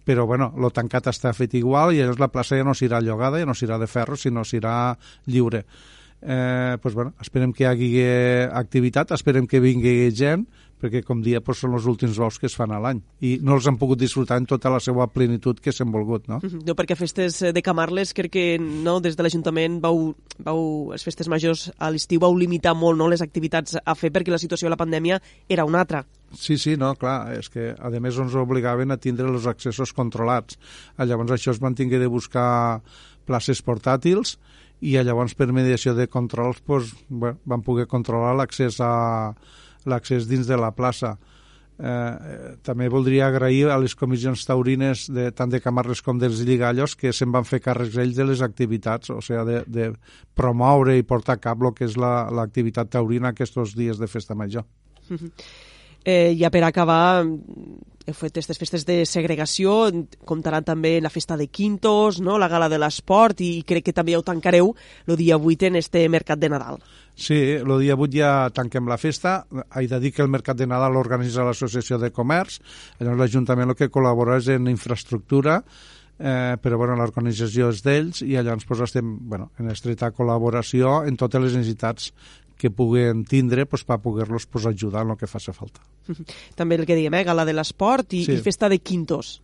Però, 0.03 0.27
bueno, 0.27 0.51
lo 0.59 0.73
tancat 0.73 1.07
està 1.13 1.31
fet 1.37 1.53
igual 1.55 1.93
i 1.93 2.01
llavors 2.01 2.19
la 2.19 2.31
plaça 2.33 2.59
ja 2.59 2.67
no 2.67 2.75
serà 2.75 2.99
llogada, 3.01 3.39
ja 3.39 3.47
no 3.47 3.55
serà 3.55 3.79
de 3.79 3.87
ferro, 3.87 4.19
sinó 4.19 4.43
serà 4.43 4.97
lliure. 5.25 5.63
Eh, 6.23 6.77
pues, 6.81 6.95
bueno, 6.95 7.13
esperem 7.21 7.53
que 7.53 7.65
hi 7.65 7.67
hagi 7.67 7.93
activitat, 8.51 9.11
esperem 9.15 9.47
que 9.47 9.63
vingui 9.63 10.11
gent, 10.15 10.47
perquè, 10.83 11.03
com 11.07 11.21
dia, 11.23 11.39
pues, 11.43 11.61
són 11.63 11.77
els 11.77 11.87
últims 11.89 12.19
vols 12.19 12.39
que 12.41 12.49
es 12.49 12.57
fan 12.59 12.73
a 12.75 12.81
l'any 12.83 12.99
i 13.23 13.37
no 13.43 13.55
els 13.57 13.67
han 13.69 13.79
pogut 13.79 14.01
disfrutar 14.01 14.41
en 14.41 14.47
tota 14.49 14.71
la 14.73 14.81
seva 14.83 15.07
plenitud 15.11 15.61
que 15.63 15.71
s'han 15.71 15.93
volgut, 15.93 16.27
no? 16.31 16.41
No, 16.43 16.75
perquè 16.75 16.97
festes 16.99 17.39
de 17.55 17.63
Camarles, 17.65 18.11
crec 18.17 18.33
que 18.33 18.45
no, 18.59 18.97
des 19.03 19.15
de 19.15 19.25
l'Ajuntament 19.25 19.79
vau, 19.83 20.09
vau, 20.43 20.63
les 20.91 21.05
festes 21.05 21.29
majors 21.31 21.69
a 21.77 21.91
l'estiu 21.93 22.21
vau 22.23 22.35
limitar 22.35 22.75
molt 22.75 22.99
no, 22.99 23.07
les 23.11 23.23
activitats 23.23 23.79
a 23.79 23.95
fer 23.95 24.11
perquè 24.13 24.33
la 24.33 24.41
situació 24.41 24.67
de 24.67 24.75
la 24.75 24.79
pandèmia 24.79 25.21
era 25.47 25.65
una 25.69 25.83
altra. 25.83 26.03
Sí, 26.33 26.57
sí, 26.57 26.75
no, 26.81 26.95
clar, 26.97 27.35
és 27.37 27.49
que 27.53 27.71
a 27.77 27.91
més 28.01 28.17
ens 28.17 28.35
obligaven 28.39 28.91
a 28.91 28.97
tindre 28.97 29.29
els 29.29 29.45
accessos 29.47 29.93
controlats. 29.93 30.57
Llavors 30.97 31.35
això 31.35 31.53
es 31.53 31.61
van 31.61 31.77
tingué 31.77 32.01
de 32.01 32.09
buscar 32.09 32.81
places 33.27 33.61
portàtils 33.63 34.37
i 34.83 34.97
llavors 34.99 35.35
per 35.37 35.47
mediació 35.55 35.93
de 35.95 36.09
controls 36.11 36.59
pues, 36.65 36.91
bueno, 37.07 37.37
van 37.45 37.61
poder 37.63 37.85
controlar 37.87 38.33
l'accés 38.35 38.81
a 38.83 39.33
l'accés 39.89 40.27
dins 40.29 40.47
de 40.47 40.57
la 40.59 40.71
plaça. 40.75 41.15
Eh, 41.73 42.53
també 42.61 42.85
voldria 42.93 43.27
agrair 43.27 43.71
a 43.73 43.79
les 43.81 43.95
comissions 43.97 44.45
taurines 44.45 45.07
de, 45.09 45.31
tant 45.33 45.49
de 45.49 45.59
Camarles 45.59 46.03
com 46.05 46.19
dels 46.21 46.43
Lligallos 46.45 46.93
que 46.95 47.11
se'n 47.11 47.33
van 47.33 47.47
fer 47.49 47.63
càrrecs 47.65 47.97
ells 47.97 48.15
de 48.19 48.27
les 48.29 48.43
activitats, 48.45 49.09
o 49.09 49.19
sigui, 49.25 49.41
de, 49.49 49.63
de 49.67 49.89
promoure 50.37 50.95
i 50.99 51.07
portar 51.07 51.39
a 51.39 51.41
cap 51.41 51.65
el 51.65 51.73
que 51.73 51.89
és 51.89 51.97
l'activitat 51.97 52.91
la, 52.91 52.99
taurina 52.99 53.33
aquests 53.33 53.73
dies 53.75 53.97
de 53.97 54.07
festa 54.11 54.37
major. 54.37 54.69
Eh, 56.03 56.35
ja 56.39 56.49
per 56.51 56.63
acabar, 56.67 57.23
heu 57.23 58.15
fet 58.17 58.33
aquestes 58.33 58.59
festes 58.59 58.83
de 58.83 59.03
segregació, 59.07 59.87
comptaran 60.27 60.65
també 60.67 60.97
la 61.01 61.11
festa 61.13 61.37
de 61.39 61.47
Quintos, 61.47 62.19
no? 62.19 62.35
la 62.37 62.49
gala 62.51 62.67
de 62.69 62.79
l'esport, 62.81 63.39
i 63.39 63.63
crec 63.67 63.87
que 63.87 63.95
també 63.95 64.17
ho 64.17 64.25
tancareu 64.25 64.73
el 65.07 65.15
dia 65.15 65.37
8 65.39 65.71
en 65.71 65.79
este 65.79 66.03
mercat 66.09 66.39
de 66.39 66.51
Nadal. 66.51 66.83
Sí, 67.15 67.37
el 67.61 67.71
dia 67.79 67.95
8 67.95 68.11
ja 68.11 68.33
tanquem 68.49 68.87
la 68.89 68.97
festa. 68.97 69.45
He 69.77 69.87
de 69.87 69.99
dir 70.01 70.11
que 70.13 70.23
el 70.23 70.31
Mercat 70.33 70.57
de 70.57 70.67
Nadal 70.67 70.95
l'organitza 70.97 71.45
l'Associació 71.45 71.99
de 72.01 72.09
Comerç. 72.11 72.59
Llavors 72.99 73.19
l'Ajuntament 73.21 73.69
el 73.69 73.77
que 73.77 73.91
col·labora 73.93 74.39
és 74.41 74.49
en 74.49 74.67
infraestructura, 74.71 75.59
eh, 76.17 76.57
però 76.61 76.79
bueno, 76.81 76.97
l'organització 76.97 77.69
és 77.69 77.83
d'ells 77.85 78.23
i 78.25 78.33
llavors 78.33 78.65
pues, 78.65 78.81
estem 78.81 79.13
bueno, 79.29 79.51
en 79.61 79.69
estreta 79.69 80.11
col·laboració 80.11 81.03
en 81.07 81.17
totes 81.21 81.41
les 81.41 81.57
necessitats 81.57 82.11
que 82.63 82.71
puguen 82.71 83.25
tindre 83.27 83.65
pues, 83.67 83.83
per 83.83 83.99
poder-los 83.99 84.45
pues, 84.47 84.65
ajudar 84.65 85.03
en 85.03 85.11
el 85.11 85.17
que 85.19 85.27
faci 85.27 85.51
falta. 85.51 85.81
També 86.59 86.77
el 86.79 86.85
que 86.87 86.95
diem, 86.95 87.11
eh? 87.19 87.25
gala 87.27 87.43
de 87.43 87.55
l'esport 87.57 88.15
i, 88.15 88.23
sí. 88.23 88.37
i 88.37 88.45
festa 88.45 88.69
de 88.71 88.79
quintos. 88.79 89.41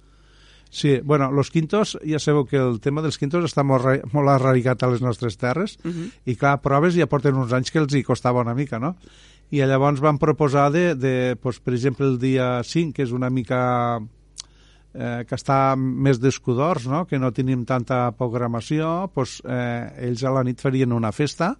Sí, 0.71 0.99
bueno, 1.03 1.31
los 1.33 1.49
quintos, 1.51 1.97
ja 2.05 2.21
sabeu 2.21 2.45
que 2.45 2.59
el 2.61 2.77
tema 2.79 3.01
dels 3.03 3.17
quintos 3.17 3.43
està 3.49 3.65
molt, 3.65 4.05
molt 4.13 4.31
arraigat 4.31 4.85
a 4.85 4.91
les 4.93 5.01
nostres 5.01 5.35
terres 5.35 5.79
uh 5.83 5.89
-huh. 5.89 6.11
i 6.29 6.35
clar, 6.37 6.61
proves 6.61 6.95
ja 6.95 7.09
porten 7.09 7.35
uns 7.35 7.51
anys 7.51 7.71
que 7.71 7.79
els 7.79 7.93
hi 7.93 8.03
costava 8.03 8.39
una 8.41 8.53
mica, 8.53 8.79
no? 8.79 8.95
I 9.51 9.65
llavors 9.65 9.99
van 9.99 10.19
proposar 10.19 10.71
de, 10.71 10.95
de 10.95 11.35
pues, 11.35 11.59
per 11.59 11.73
exemple, 11.73 12.05
el 12.05 12.19
dia 12.19 12.61
5, 12.63 12.93
que 12.93 13.03
és 13.03 13.11
una 13.11 13.29
mica 13.29 13.99
eh, 14.93 15.25
que 15.27 15.35
està 15.35 15.75
més 15.75 16.19
d'escudors, 16.19 16.87
no? 16.87 17.05
que 17.07 17.19
no 17.19 17.31
tenim 17.31 17.65
tanta 17.65 18.11
programació, 18.11 19.09
pues, 19.13 19.41
eh, 19.45 20.07
ells 20.07 20.23
a 20.23 20.31
la 20.31 20.43
nit 20.43 20.61
farien 20.61 20.93
una 20.93 21.11
festa 21.11 21.57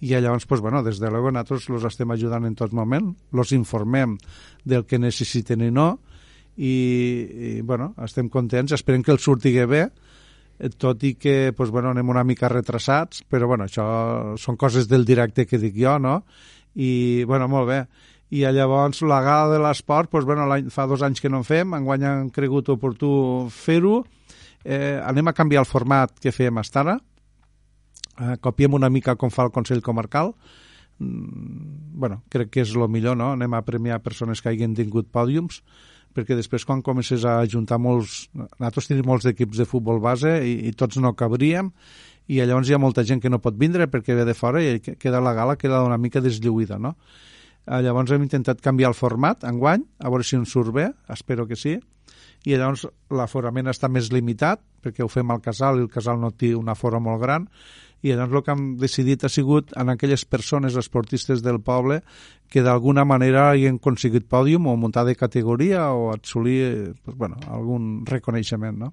i 0.00 0.12
llavors, 0.12 0.44
pues, 0.46 0.60
bueno, 0.60 0.82
des 0.82 0.98
de 1.00 1.10
luego 1.10 1.30
nosaltres 1.30 1.70
els 1.70 1.84
estem 1.88 2.10
ajudant 2.12 2.44
en 2.44 2.54
tot 2.54 2.72
moment, 2.76 3.14
els 3.32 3.52
informem 3.56 4.16
del 4.64 4.84
que 4.84 4.98
necessiten 5.00 5.64
i 5.64 5.70
no, 5.72 5.98
i, 6.56 6.72
i 6.72 7.60
bueno, 7.62 7.94
estem 8.04 8.28
contents, 8.28 8.74
esperem 8.76 9.02
que 9.02 9.12
el 9.12 9.20
surti 9.20 9.54
bé, 9.64 9.86
eh, 10.58 10.68
tot 10.68 11.02
i 11.04 11.14
que 11.14 11.52
pues, 11.56 11.70
bueno, 11.70 11.90
anem 11.90 12.08
una 12.08 12.24
mica 12.24 12.48
retrasats, 12.52 13.24
però 13.24 13.48
bueno, 13.48 13.64
això 13.64 14.36
són 14.36 14.56
coses 14.56 14.88
del 14.88 15.04
directe 15.04 15.46
que 15.46 15.58
dic 15.58 15.76
jo, 15.76 15.98
no? 15.98 16.22
I, 16.74 17.24
bueno, 17.24 17.48
molt 17.48 17.68
bé. 17.68 17.80
I 18.36 18.42
llavors 18.52 19.00
la 19.06 19.22
gala 19.22 19.54
de 19.54 19.60
l'esport, 19.62 20.10
pues, 20.10 20.24
bueno, 20.24 20.44
fa 20.68 20.86
dos 20.86 21.02
anys 21.02 21.22
que 21.22 21.30
no 21.30 21.40
en 21.40 21.48
fem, 21.48 21.76
enguany 21.78 22.04
han 22.04 22.30
cregut 22.34 22.68
oportú 22.68 23.48
fer-ho, 23.48 24.02
eh, 24.64 25.00
anem 25.00 25.28
a 25.28 25.36
canviar 25.36 25.62
el 25.62 25.68
format 25.70 26.18
que 26.20 26.34
fèiem 26.34 26.58
fins 26.60 26.76
ara, 26.76 26.98
eh, 28.18 28.36
copiem 28.40 28.74
una 28.78 28.90
mica 28.90 29.16
com 29.16 29.32
fa 29.32 29.46
el 29.46 29.52
Consell 29.54 29.82
Comarcal, 29.82 30.34
mm, 30.98 31.92
bueno, 32.00 32.22
crec 32.32 32.50
que 32.50 32.64
és 32.64 32.74
el 32.74 32.88
millor, 32.88 33.16
no? 33.16 33.32
Anem 33.36 33.54
a 33.54 33.64
premiar 33.64 34.02
persones 34.02 34.42
que 34.42 34.50
hagin 34.50 34.74
tingut 34.74 35.10
pòdiums, 35.12 35.62
perquè 36.16 36.36
després 36.36 36.64
quan 36.64 36.82
comences 36.82 37.24
a 37.28 37.38
juntar 37.44 37.78
molts... 37.82 38.26
Nosaltres 38.34 38.88
tenim 38.88 39.06
molts 39.08 39.28
equips 39.28 39.60
de 39.60 39.68
futbol 39.68 40.00
base 40.00 40.38
i, 40.48 40.58
i 40.68 40.72
tots 40.72 40.96
no 41.02 41.12
cabríem 41.18 41.72
i 42.26 42.40
llavors 42.40 42.70
hi 42.70 42.74
ha 42.74 42.82
molta 42.82 43.04
gent 43.06 43.20
que 43.22 43.30
no 43.30 43.38
pot 43.42 43.54
vindre 43.58 43.86
perquè 43.90 44.16
ve 44.16 44.24
de 44.26 44.34
fora 44.34 44.62
i 44.62 44.80
queda 44.80 45.20
la 45.22 45.34
gala 45.36 45.58
queda 45.60 45.84
una 45.86 45.98
mica 46.00 46.22
deslluïda, 46.24 46.80
no? 46.82 46.96
Eh, 47.66 47.82
llavors 47.82 48.10
hem 48.14 48.24
intentat 48.26 48.62
canviar 48.62 48.90
el 48.92 48.98
format 48.98 49.44
enguany, 49.46 49.84
a 49.98 50.10
veure 50.10 50.26
si 50.26 50.38
ens 50.38 50.50
surt 50.54 50.72
bé, 50.74 50.88
espero 51.12 51.46
que 51.46 51.58
sí, 51.58 51.76
i 52.46 52.54
llavors 52.54 52.86
l'aforament 53.10 53.70
està 53.70 53.90
més 53.90 54.10
limitat 54.14 54.62
perquè 54.82 55.04
ho 55.04 55.10
fem 55.10 55.30
al 55.30 55.42
casal 55.42 55.80
i 55.80 55.86
el 55.86 55.90
casal 55.90 56.20
no 56.22 56.30
té 56.30 56.54
una 56.54 56.76
fora 56.78 57.00
molt 57.02 57.22
gran 57.22 57.48
i 58.06 58.14
llavors 58.14 58.38
el 58.38 58.44
que 58.46 58.54
hem 58.54 58.66
decidit 58.80 59.24
ha 59.26 59.30
sigut 59.32 59.72
en 59.76 59.90
aquelles 59.90 60.24
persones 60.24 60.76
esportistes 60.78 61.42
del 61.42 61.60
poble 61.60 62.02
que 62.52 62.62
d'alguna 62.62 63.04
manera 63.04 63.50
hagin 63.50 63.80
aconseguit 63.80 64.28
pòdium 64.30 64.68
o 64.70 64.76
muntar 64.78 65.06
de 65.08 65.16
categoria 65.18 65.90
o 65.92 66.12
assolir 66.14 66.94
pues, 67.04 67.16
bueno, 67.16 67.40
algun 67.50 68.06
reconeixement, 68.06 68.78
no? 68.78 68.92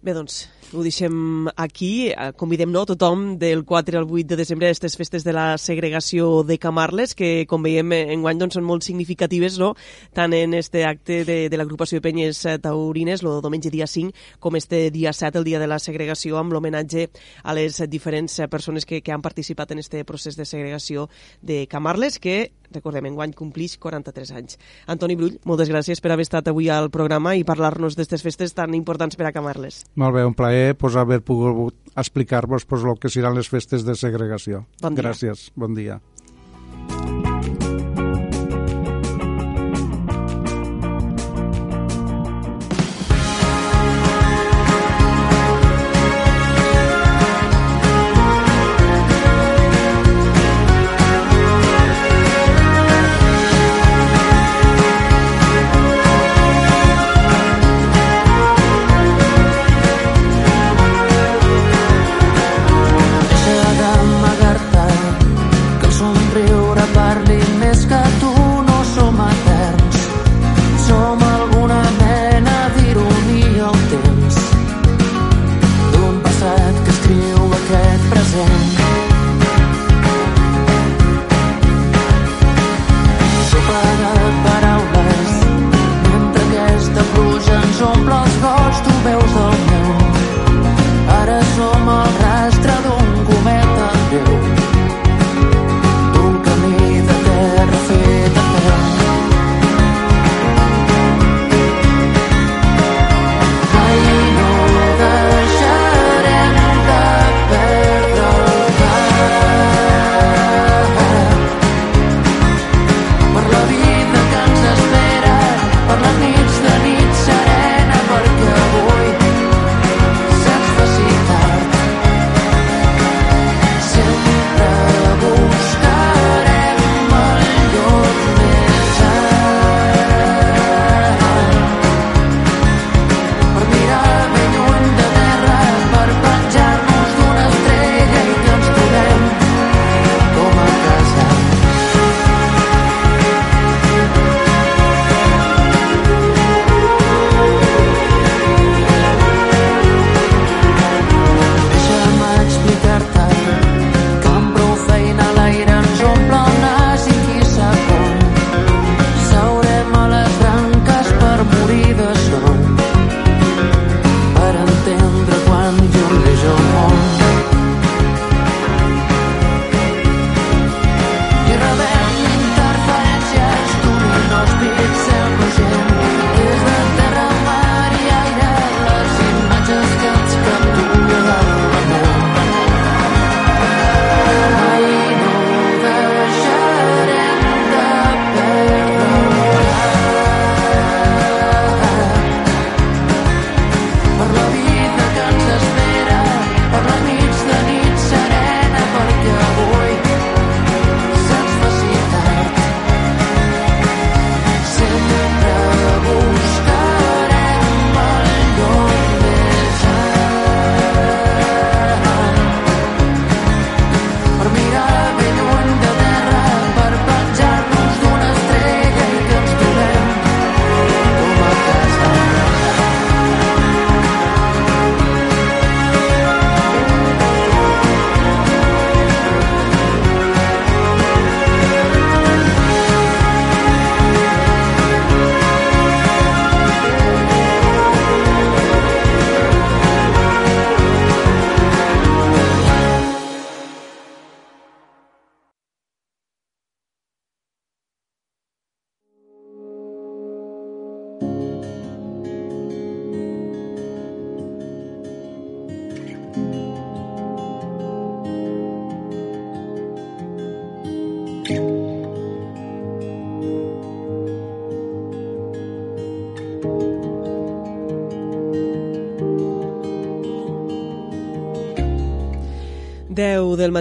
Bé, 0.00 0.14
doncs, 0.16 0.46
ho 0.72 0.80
deixem 0.80 1.48
aquí. 1.60 2.08
Convidem 2.40 2.70
no, 2.72 2.86
tothom 2.88 3.34
del 3.36 3.66
4 3.68 3.98
al 3.98 4.06
8 4.08 4.30
de 4.30 4.36
desembre 4.38 4.64
a 4.64 4.70
aquestes 4.70 4.94
festes 4.96 5.26
de 5.26 5.34
la 5.36 5.58
segregació 5.58 6.40
de 6.42 6.56
Camarles, 6.56 7.12
que, 7.14 7.44
com 7.50 7.60
veiem, 7.60 7.92
enguany 8.14 8.40
doncs, 8.40 8.56
són 8.56 8.64
molt 8.64 8.86
significatives, 8.86 9.58
no? 9.60 9.74
tant 10.16 10.32
en 10.32 10.54
este 10.56 10.86
acte 10.88 11.20
de, 11.28 11.36
de 11.52 11.60
l'agrupació 11.60 11.98
de 12.00 12.06
penyes 12.06 12.40
eh, 12.46 12.56
taurines, 12.64 13.20
el 13.20 13.42
diumenge 13.44 13.74
dia 13.74 13.84
5, 13.86 14.16
com 14.40 14.56
este 14.56 14.86
dia 14.90 15.12
7, 15.12 15.36
el 15.36 15.44
dia 15.44 15.60
de 15.60 15.68
la 15.68 15.78
segregació, 15.78 16.38
amb 16.40 16.56
l'homenatge 16.56 17.10
a 17.44 17.56
les 17.60 17.82
diferents 17.92 18.40
persones 18.48 18.88
que, 18.88 19.02
que 19.04 19.12
han 19.12 19.20
participat 19.20 19.76
en 19.76 19.84
este 19.84 20.06
procés 20.08 20.40
de 20.40 20.48
segregació 20.48 21.10
de 21.42 21.66
Camarles, 21.68 22.16
que 22.18 22.54
recordem, 22.70 23.10
enguany 23.10 23.34
complix 23.36 23.76
43 23.82 24.32
anys. 24.38 24.58
Antoni 24.90 25.16
Brull, 25.18 25.38
moltes 25.44 25.68
gràcies 25.68 26.00
per 26.00 26.14
haver 26.14 26.24
estat 26.28 26.48
avui 26.48 26.70
al 26.70 26.90
programa 26.94 27.34
i 27.36 27.44
parlar-nos 27.44 27.98
d'aquestes 27.98 28.24
festes 28.24 28.54
tan 28.56 28.76
importants 28.78 29.18
per 29.18 29.26
a 29.28 29.34
Camarles. 29.34 29.82
Molt 29.98 30.14
bé, 30.14 30.24
un 30.26 30.36
plaer 30.38 30.76
pues, 30.78 30.96
haver 30.96 31.20
pogut 31.26 31.74
explicar-vos 31.96 32.66
pues, 32.66 32.84
el 32.86 32.98
que 33.00 33.10
seran 33.10 33.34
les 33.38 33.50
festes 33.50 33.84
de 33.86 33.96
segregació. 33.98 34.64
Bon 34.82 34.94
dia. 34.94 35.02
Gràcies, 35.02 35.50
bon 35.56 35.74
dia. 35.74 36.00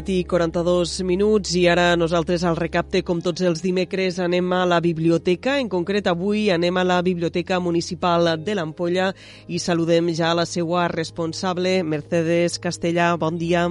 10 0.10 0.12
del 0.12 0.16
matí, 0.16 0.24
42 0.26 1.04
minuts, 1.04 1.54
i 1.56 1.68
ara 1.68 1.96
nosaltres 1.96 2.44
al 2.44 2.56
recapte, 2.58 3.04
com 3.04 3.22
tots 3.22 3.42
els 3.42 3.62
dimecres, 3.62 4.18
anem 4.20 4.52
a 4.54 4.66
la 4.66 4.80
biblioteca. 4.82 5.60
En 5.60 5.70
concret, 5.70 6.08
avui 6.08 6.50
anem 6.50 6.78
a 6.78 6.84
la 6.84 7.02
Biblioteca 7.02 7.60
Municipal 7.60 8.42
de 8.44 8.56
l'Ampolla 8.56 9.14
i 9.48 9.60
saludem 9.60 10.10
ja 10.14 10.34
la 10.34 10.46
seva 10.46 10.88
responsable, 10.88 11.84
Mercedes 11.84 12.60
Castellà. 12.60 13.16
Bon 13.18 13.38
dia. 13.38 13.70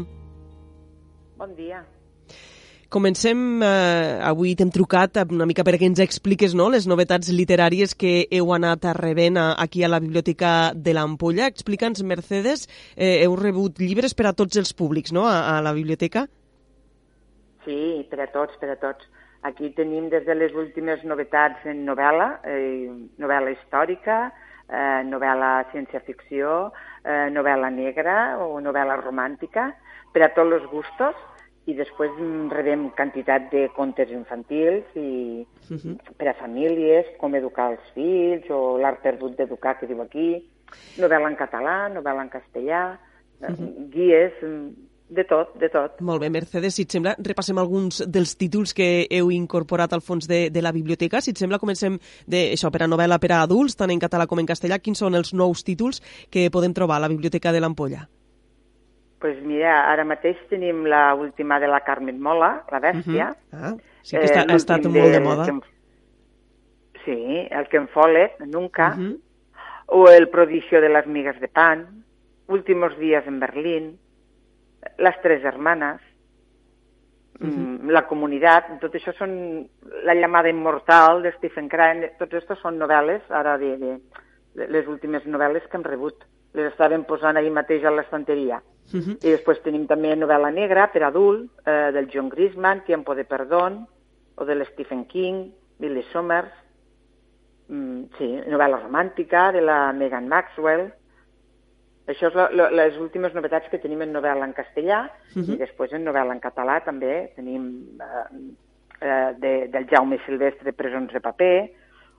Bon 1.38 1.54
dia. 1.56 1.97
Comencem, 2.88 3.60
eh, 3.60 4.18
avui 4.24 4.54
t'hem 4.56 4.70
trucat 4.72 5.18
una 5.28 5.44
mica 5.44 5.60
perquè 5.60 5.84
ens 5.90 6.00
expliques 6.00 6.54
no, 6.56 6.70
les 6.72 6.86
novetats 6.88 7.28
literàries 7.28 7.92
que 7.92 8.22
heu 8.32 8.48
anat 8.56 8.86
rebent 8.96 9.36
a, 9.36 9.50
aquí 9.60 9.84
a 9.84 9.90
la 9.92 10.00
Biblioteca 10.00 10.72
de 10.72 10.94
l'Ampolla. 10.96 11.50
Explica'ns, 11.52 12.00
Mercedes, 12.00 12.64
eh, 12.96 13.26
heu 13.26 13.36
rebut 13.36 13.76
llibres 13.84 14.16
per 14.16 14.30
a 14.30 14.32
tots 14.32 14.56
els 14.56 14.72
públics 14.72 15.12
no, 15.12 15.26
a, 15.28 15.58
a 15.58 15.60
la 15.60 15.74
biblioteca? 15.76 16.24
Sí, 17.66 18.08
per 18.08 18.24
a 18.24 18.30
tots, 18.32 18.56
per 18.56 18.72
a 18.72 18.80
tots. 18.80 19.04
Aquí 19.44 19.68
tenim 19.76 20.08
des 20.08 20.24
de 20.24 20.40
les 20.40 20.56
últimes 20.56 21.04
novetats 21.04 21.68
en 21.68 21.84
novel·la, 21.84 22.38
eh, 22.48 22.88
novel·la 23.20 23.52
històrica, 23.52 24.22
eh, 24.64 25.02
novel·la 25.04 25.66
ciència-ficció, 25.74 26.70
eh, 27.04 27.28
novel·la 27.36 27.68
negra 27.68 28.38
o 28.40 28.54
novel·la 28.64 28.96
romàntica, 29.04 29.74
per 30.16 30.24
a 30.24 30.32
tots 30.32 30.56
els 30.56 30.72
gustos, 30.72 31.28
i 31.68 31.74
després 31.76 32.14
rebem 32.52 32.88
quantitat 32.96 33.50
de 33.52 33.66
contes 33.76 34.10
infantils 34.14 34.84
i 34.96 35.44
uh 35.44 35.76
-huh. 35.76 35.96
per 36.16 36.28
a 36.28 36.34
famílies, 36.34 37.06
com 37.20 37.34
educar 37.34 37.72
els 37.72 37.84
fills 37.94 38.48
o 38.50 38.78
l'art 38.78 39.02
perdut 39.02 39.36
d'educar 39.36 39.78
que 39.78 39.86
diu 39.86 40.00
aquí, 40.02 40.48
novel·la 40.98 41.28
en 41.28 41.36
català, 41.36 41.88
novel·la 41.92 42.22
en 42.22 42.30
castellà, 42.30 42.98
uh 43.40 43.48
-huh. 43.48 43.90
guies, 43.90 44.32
de 45.08 45.24
tot, 45.24 45.54
de 45.58 45.68
tot. 45.68 46.00
Molt 46.00 46.20
bé, 46.20 46.28
Mercedes, 46.30 46.74
si 46.74 46.82
et 46.82 46.90
sembla, 46.90 47.14
repassem 47.18 47.58
alguns 47.58 48.02
dels 48.06 48.36
títols 48.36 48.74
que 48.74 49.06
heu 49.10 49.30
incorporat 49.30 49.92
al 49.92 50.00
fons 50.00 50.28
de, 50.28 50.50
de 50.50 50.62
la 50.62 50.72
biblioteca. 50.72 51.20
Si 51.20 51.30
et 51.30 51.38
sembla, 51.38 51.58
comencem 51.58 51.98
de, 52.26 52.52
això, 52.52 52.70
per 52.70 52.82
a 52.82 52.86
novel·la 52.86 53.18
per 53.18 53.32
a 53.32 53.42
adults, 53.42 53.76
tant 53.76 53.90
en 53.90 53.98
català 53.98 54.26
com 54.26 54.38
en 54.38 54.46
castellà. 54.46 54.78
Quins 54.78 54.98
són 54.98 55.14
els 55.14 55.32
nous 55.32 55.64
títols 55.64 56.02
que 56.30 56.50
podem 56.50 56.72
trobar 56.72 56.96
a 56.96 57.00
la 57.00 57.08
Biblioteca 57.08 57.52
de 57.52 57.60
l'Ampolla? 57.60 58.08
Pues 59.18 59.40
mira, 59.42 59.90
ara 59.90 60.04
mateix 60.06 60.38
tenim 60.50 60.84
la 60.86 61.14
última 61.14 61.58
de 61.58 61.68
la 61.68 61.80
Carmen 61.86 62.20
Mola, 62.22 62.64
La 62.70 62.80
Bèstia. 62.80 63.34
Uh 63.52 63.58
-huh. 63.58 63.64
ah, 63.64 63.76
sí 64.02 64.16
que 64.16 64.24
està, 64.24 64.42
eh, 64.42 64.46
ha 64.48 64.56
estat 64.56 64.84
molt 64.84 64.94
de, 64.94 65.10
de 65.10 65.20
moda. 65.20 65.44
Que, 65.44 65.60
sí, 67.04 67.48
el 67.50 67.68
que 67.68 67.86
Follett, 67.88 68.40
Nunca, 68.46 68.94
uh 68.96 69.00
-huh. 69.00 69.20
o 69.86 70.08
El 70.08 70.28
prodigio 70.28 70.80
de 70.80 70.88
las 70.88 71.06
migas 71.06 71.40
de 71.40 71.48
pan, 71.48 72.04
Últimos 72.46 72.96
días 72.98 73.26
en 73.26 73.40
Berlín, 73.40 73.98
Las 74.96 75.20
tres 75.20 75.44
hermanas, 75.44 76.00
uh 77.40 77.46
-huh. 77.46 77.90
La 77.90 78.06
comunitat, 78.06 78.80
tot 78.80 78.94
això 78.94 79.12
són 79.18 79.68
La 80.04 80.14
llamada 80.14 80.48
immortal 80.48 81.22
de 81.22 81.32
Stephen 81.32 81.68
Crane, 81.68 82.12
tots 82.18 82.34
aquests 82.34 82.62
són 82.62 82.78
novel·les, 82.78 83.22
ara 83.30 83.58
de, 83.58 83.76
de, 83.76 83.98
de 84.54 84.68
les 84.68 84.86
últimes 84.86 85.26
novel·les 85.26 85.66
que 85.68 85.76
hem 85.76 85.84
rebut. 85.84 86.24
Les 86.54 86.72
estaven 86.72 87.04
posant 87.04 87.36
ahir 87.36 87.50
mateix 87.50 87.84
a 87.84 87.90
l'estanteria. 87.90 88.56
Uh 88.56 88.77
-huh. 88.92 89.16
I 89.22 89.30
després 89.36 89.60
tenim 89.62 89.86
també 89.86 90.14
novel·la 90.16 90.50
negra 90.50 90.88
per 90.92 91.02
adult, 91.02 91.50
eh, 91.66 91.90
del 91.92 92.08
John 92.12 92.28
Grisman, 92.28 92.84
Tiempo 92.84 93.14
de 93.14 93.24
Perdón, 93.24 93.86
o 94.36 94.44
de 94.44 94.64
Stephen 94.64 95.04
King, 95.04 95.50
Billy 95.78 96.02
Summers, 96.12 96.52
mm, 97.68 98.02
sí, 98.18 98.40
novel·la 98.46 98.80
romàntica 98.82 99.52
de 99.52 99.60
la 99.60 99.92
Megan 99.92 100.28
Maxwell. 100.28 100.92
Això 102.06 102.28
és 102.28 102.34
la, 102.34 102.48
la, 102.52 102.70
les 102.70 102.96
últimes 102.96 103.34
novetats 103.34 103.68
que 103.68 103.78
tenim 103.78 104.00
en 104.02 104.12
novel·la 104.12 104.44
en 104.44 104.54
castellà 104.54 105.10
uh 105.10 105.42
-huh. 105.42 105.54
i 105.54 105.56
després 105.58 105.92
en 105.92 106.04
novel·la 106.04 106.32
en 106.32 106.40
català 106.40 106.82
també 106.84 107.32
tenim 107.36 107.98
eh, 108.00 108.28
eh, 109.00 109.34
de, 109.38 109.68
del 109.68 109.86
Jaume 109.90 110.18
Silvestre 110.24 110.72
Presons 110.72 111.12
de 111.12 111.20
paper 111.20 111.70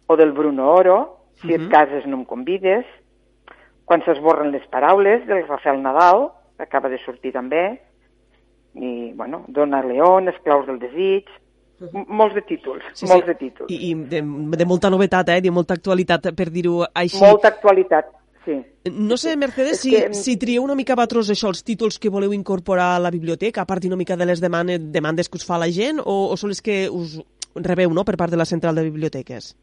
o 0.05 0.15
del 0.15 0.31
Bruno 0.31 0.71
Oro, 0.71 1.15
Si 1.39 1.47
uh 1.47 1.51
-huh. 1.51 1.65
et 1.65 1.71
cases 1.71 2.05
no 2.05 2.17
em 2.17 2.25
convides, 2.25 2.85
Quan 3.89 4.03
s'esborren 4.05 4.51
les 4.51 4.65
paraules, 4.69 5.23
del 5.25 5.47
Rafael 5.47 5.81
Nadal, 5.81 6.27
acaba 6.59 6.89
de 6.89 6.99
sortir 7.03 7.31
també, 7.33 7.79
i, 8.75 9.11
bueno, 9.13 9.45
Dona 9.47 9.81
León, 9.83 10.29
Esclaus 10.29 10.67
del 10.67 10.79
desig, 10.79 11.29
molts 12.07 12.35
de 12.35 12.43
títols, 12.43 12.83
sí, 12.93 13.07
molts 13.07 13.25
sí. 13.25 13.31
de 13.31 13.35
títols. 13.39 13.71
I, 13.71 13.79
i 13.89 13.93
de, 14.11 14.21
de 14.57 14.67
molta 14.67 14.91
novetat, 14.91 15.31
eh? 15.33 15.41
de 15.41 15.51
molta 15.51 15.77
actualitat, 15.79 16.31
per 16.35 16.49
dir-ho 16.53 16.83
així. 16.93 17.21
Molta 17.23 17.53
actualitat, 17.53 18.11
sí. 18.45 18.59
No 18.91 19.17
sé, 19.17 19.35
Mercedes, 19.37 19.81
si, 19.83 19.93
que... 19.95 20.13
si 20.17 20.35
trieu 20.41 20.63
una 20.63 20.75
mica 20.75 20.97
vosaltres 20.97 21.31
això, 21.35 21.51
els 21.53 21.63
títols 21.63 21.99
que 21.99 22.11
voleu 22.11 22.33
incorporar 22.35 22.91
a 22.95 23.01
la 23.03 23.11
biblioteca, 23.13 23.63
a 23.63 23.69
part 23.69 23.85
una 23.87 23.99
mica 23.99 24.17
de 24.19 24.27
les 24.27 24.43
demandes, 24.43 24.91
demandes 24.91 25.29
que 25.29 25.39
us 25.39 25.47
fa 25.47 25.59
la 25.61 25.71
gent, 25.71 26.03
o, 26.03 26.19
o 26.33 26.37
són 26.39 26.53
les 26.53 26.61
que 26.65 26.85
us 26.89 27.19
rebeu 27.55 27.93
no, 27.95 28.05
per 28.05 28.17
part 28.19 28.33
de 28.33 28.39
la 28.39 28.47
central 28.47 28.75
de 28.75 28.85
biblioteques? 28.87 29.55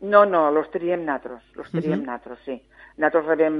No, 0.00 0.24
no, 0.26 0.50
los 0.54 0.70
triem 0.70 1.04
natros, 1.04 1.42
los 1.56 1.70
triem 1.70 1.98
uh 1.98 2.02
-huh. 2.02 2.06
natros, 2.06 2.38
sí. 2.44 2.60
Nosaltres 2.98 3.28
rebem 3.30 3.58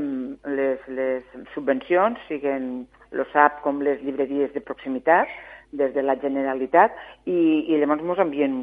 les, 0.51 0.81
les 0.91 1.27
subvencions, 1.55 2.19
siguen 2.27 2.89
l'OSAP 3.15 3.61
com 3.63 3.79
les 3.87 4.01
llibreries 4.03 4.51
de 4.55 4.63
proximitat, 4.67 5.31
des 5.79 5.93
de 5.95 6.03
la 6.03 6.17
Generalitat, 6.19 6.97
i, 7.25 7.39
i 7.71 7.79
llavors 7.79 8.03
ens 8.03 8.23
envien, 8.25 8.57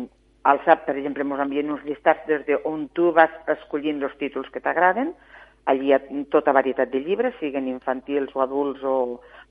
al 0.43 0.59
SAP, 0.65 0.83
per 0.89 0.97
exemple, 0.97 1.23
ens 1.23 1.45
envien 1.45 1.71
uns 1.71 1.85
llistats 1.87 2.27
des 2.27 2.43
de 2.49 2.59
on 2.67 2.89
tu 2.97 3.13
vas 3.15 3.31
escollint 3.55 4.03
els 4.03 4.17
títols 4.19 4.51
que 4.51 4.59
t'agraden, 4.65 5.13
allí 5.71 5.89
hi 5.89 5.95
ha 5.95 6.01
tota 6.33 6.53
varietat 6.53 6.91
de 6.91 6.99
llibres, 7.05 7.37
siguen 7.39 7.71
infantils 7.71 8.35
o 8.35 8.43
adults 8.43 8.83
o 8.83 8.97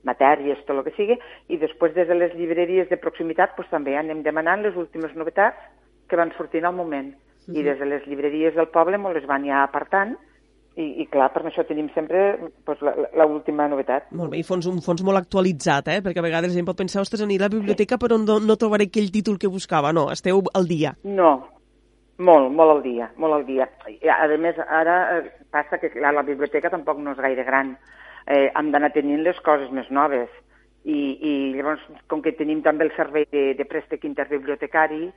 matèries, 0.05 0.61
tot 0.67 0.77
el 0.77 0.85
que 0.85 0.93
sigui, 0.95 1.17
i 1.49 1.57
després 1.57 1.97
des 1.97 2.07
de 2.07 2.19
les 2.21 2.37
llibreries 2.37 2.87
de 2.91 3.01
proximitat 3.01 3.57
pues, 3.57 3.67
també 3.73 3.97
anem 3.97 4.21
demanant 4.23 4.61
les 4.61 4.77
últimes 4.77 5.17
novetats 5.17 5.57
que 6.07 6.21
van 6.21 6.31
sortint 6.37 6.69
al 6.69 6.77
moment. 6.77 7.15
Uh 7.15 7.49
-huh. 7.49 7.59
I 7.59 7.63
des 7.63 7.79
de 7.79 7.85
les 7.85 8.05
llibreries 8.05 8.55
del 8.55 8.69
poble 8.69 8.95
ens 8.95 9.13
les 9.13 9.25
van 9.25 9.43
ja 9.43 9.63
apartant, 9.63 10.17
i, 10.75 10.85
i 11.01 11.05
clar, 11.07 11.29
per 11.31 11.45
això 11.47 11.63
tenim 11.67 11.87
sempre 11.95 12.21
doncs, 12.67 12.83
l'última 13.15 13.67
novetat. 13.71 14.09
Molt 14.15 14.33
bé, 14.33 14.41
i 14.41 14.47
fons, 14.47 14.67
un 14.67 14.81
fons 14.83 15.03
molt 15.07 15.21
actualitzat, 15.21 15.87
eh? 15.93 16.01
perquè 16.03 16.19
a 16.19 16.25
vegades 16.25 16.51
la 16.51 16.59
gent 16.59 16.67
pot 16.67 16.79
pensar, 16.79 17.03
ostres, 17.05 17.23
aniré 17.23 17.45
a 17.45 17.47
la 17.47 17.55
biblioteca 17.55 17.99
però 18.01 18.19
no, 18.19 18.41
no 18.43 18.57
trobaré 18.59 18.89
aquell 18.89 19.11
títol 19.13 19.39
que 19.39 19.51
buscava. 19.51 19.93
No, 19.95 20.09
esteu 20.11 20.43
al 20.53 20.67
dia. 20.67 20.91
No, 21.07 21.31
molt, 22.17 22.51
molt 22.55 22.77
al 22.77 22.83
dia, 22.83 23.09
molt 23.21 23.39
al 23.39 23.47
dia. 23.47 23.69
I, 23.91 23.99
a 24.11 24.27
més, 24.39 24.59
ara 24.67 24.97
eh, 25.17 25.31
passa 25.51 25.79
que 25.79 25.93
clar, 25.95 26.13
la 26.15 26.27
biblioteca 26.27 26.71
tampoc 26.73 26.99
no 26.99 27.15
és 27.15 27.23
gaire 27.23 27.47
gran. 27.47 27.75
Eh, 28.27 28.49
hem 28.51 28.71
d'anar 28.73 28.91
tenint 28.95 29.23
les 29.23 29.39
coses 29.47 29.71
més 29.71 29.87
noves. 29.91 30.31
I, 30.85 30.99
I 31.17 31.33
llavors, 31.55 31.81
com 32.11 32.21
que 32.21 32.35
tenim 32.37 32.61
també 32.65 32.85
el 32.85 32.95
servei 32.95 33.25
de, 33.31 33.53
de 33.57 33.65
préstec 33.65 34.03
interbibliotecari, 34.05 35.07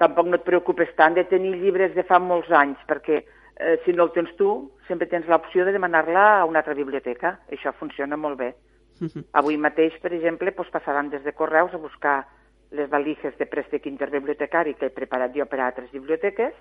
tampoc 0.00 0.28
no 0.28 0.38
et 0.38 0.46
preocupes 0.46 0.90
tant 0.96 1.14
de 1.14 1.24
tenir 1.28 1.58
llibres 1.58 1.94
de 1.94 2.04
fa 2.08 2.18
molts 2.22 2.50
anys, 2.54 2.80
perquè 2.88 3.22
eh, 3.58 3.80
si 3.84 3.92
no 3.92 4.04
el 4.04 4.12
tens 4.12 4.34
tu, 4.36 4.70
sempre 4.86 5.08
tens 5.10 5.26
l'opció 5.28 5.64
de 5.66 5.74
demanar-la 5.74 6.40
a 6.40 6.44
una 6.46 6.62
altra 6.62 6.74
biblioteca. 6.74 7.38
Això 7.52 7.72
funciona 7.74 8.16
molt 8.16 8.38
bé. 8.38 8.54
Uh 9.00 9.06
-huh. 9.06 9.24
Avui 9.32 9.56
mateix, 9.56 9.98
per 10.00 10.12
exemple, 10.12 10.50
doncs 10.50 10.70
passaran 10.70 11.10
des 11.10 11.22
de 11.24 11.32
Correus 11.32 11.74
a 11.74 11.78
buscar 11.78 12.26
les 12.70 12.88
valiges 12.90 13.36
de 13.38 13.46
préstec 13.46 13.86
interbibliotecari 13.86 14.74
que 14.74 14.86
he 14.86 14.90
preparat 14.90 15.34
jo 15.34 15.46
per 15.46 15.60
a 15.60 15.66
altres 15.66 15.90
biblioteques 15.90 16.54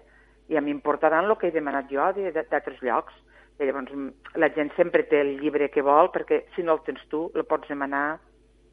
i 0.48 0.58
a 0.58 0.62
mi 0.62 0.72
em 0.72 0.80
portaran 0.80 1.26
el 1.26 1.38
que 1.38 1.48
he 1.48 1.52
demanat 1.52 1.90
jo 1.92 2.02
d'altres 2.50 2.82
llocs. 2.82 3.14
I 3.60 3.66
llavors 3.66 3.92
la 4.36 4.50
gent 4.54 4.72
sempre 4.76 5.04
té 5.04 5.22
el 5.22 5.40
llibre 5.40 5.70
que 5.70 5.82
vol 5.82 6.12
perquè 6.12 6.46
si 6.56 6.64
no 6.64 6.74
el 6.74 6.84
tens 6.86 7.02
tu, 7.10 7.32
el 7.36 7.44
pots 7.44 7.68
demanar 7.68 8.20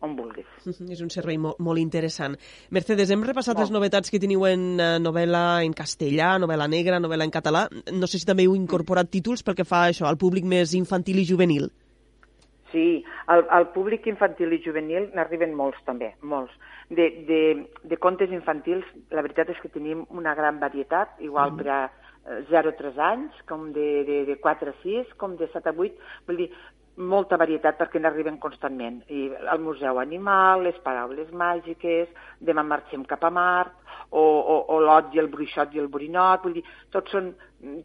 on 0.05 0.17
vulguis. 0.19 0.49
És 0.95 1.03
un 1.05 1.13
servei 1.13 1.39
molt, 1.41 1.61
molt 1.65 1.83
interessant. 1.83 2.37
Mercedes, 2.75 3.11
hem 3.11 3.25
repassat 3.27 3.57
molt. 3.57 3.65
les 3.65 3.75
novetats 3.75 4.13
que 4.13 4.21
teniu 4.23 4.45
en 4.49 4.67
uh, 4.77 4.91
novel·la 5.03 5.63
en 5.67 5.75
castellà, 5.77 6.35
novel·la 6.43 6.69
negra, 6.71 7.01
novel·la 7.03 7.29
en 7.29 7.35
català. 7.35 7.67
No 7.93 8.11
sé 8.11 8.21
si 8.21 8.29
també 8.29 8.47
heu 8.47 8.57
incorporat 8.59 9.11
títols 9.11 9.45
perquè 9.47 9.67
fa 9.69 9.87
això 9.89 10.09
al 10.11 10.21
públic 10.21 10.47
més 10.49 10.77
infantil 10.79 11.23
i 11.23 11.27
juvenil. 11.29 11.71
Sí, 12.75 13.05
al, 13.31 13.45
al 13.55 13.69
públic 13.71 14.09
infantil 14.11 14.53
i 14.53 14.63
juvenil 14.65 15.13
n'arriben 15.15 15.53
molts 15.55 15.79
també, 15.87 16.11
molts. 16.27 16.55
De, 16.91 17.07
de, 17.29 17.43
de 17.87 17.97
contes 18.03 18.33
infantils, 18.35 18.89
la 19.15 19.23
veritat 19.23 19.53
és 19.55 19.61
que 19.63 19.71
tenim 19.73 20.03
una 20.11 20.35
gran 20.35 20.59
varietat, 20.61 21.15
igual 21.23 21.55
mm. 21.55 21.63
per 21.63 21.71
a 21.71 21.83
0 22.51 22.73
a 22.73 22.77
3 22.77 22.99
anys, 22.99 23.41
com 23.49 23.69
de, 23.73 24.05
de, 24.09 24.19
de 24.27 24.37
4 24.41 24.73
a 24.73 24.77
6, 24.83 25.15
com 25.21 25.37
de 25.37 25.49
7 25.53 25.71
a 25.71 25.75
8. 25.77 26.11
Vull 26.27 26.43
dir, 26.43 26.51
molta 26.97 27.37
varietat 27.41 27.79
perquè 27.79 28.01
n'arriben 28.01 28.39
constantment. 28.43 29.01
I 29.11 29.29
el 29.53 29.63
Museu 29.63 29.99
Animal, 29.99 30.63
les 30.69 30.79
Paraules 30.85 31.33
Màgiques, 31.33 32.11
Demà 32.41 32.63
marxem 32.67 33.05
cap 33.09 33.25
a 33.25 33.31
Mart, 33.35 33.75
o, 34.11 34.23
o, 34.23 34.59
o 34.75 34.81
l'Ot 34.81 35.15
i 35.15 35.23
el 35.23 35.31
Bruixot 35.33 35.75
i 35.75 35.83
el 35.83 35.89
Borinot, 35.91 36.45
vull 36.45 36.59
dir, 36.59 36.65
tots 36.95 37.15
són 37.15 37.33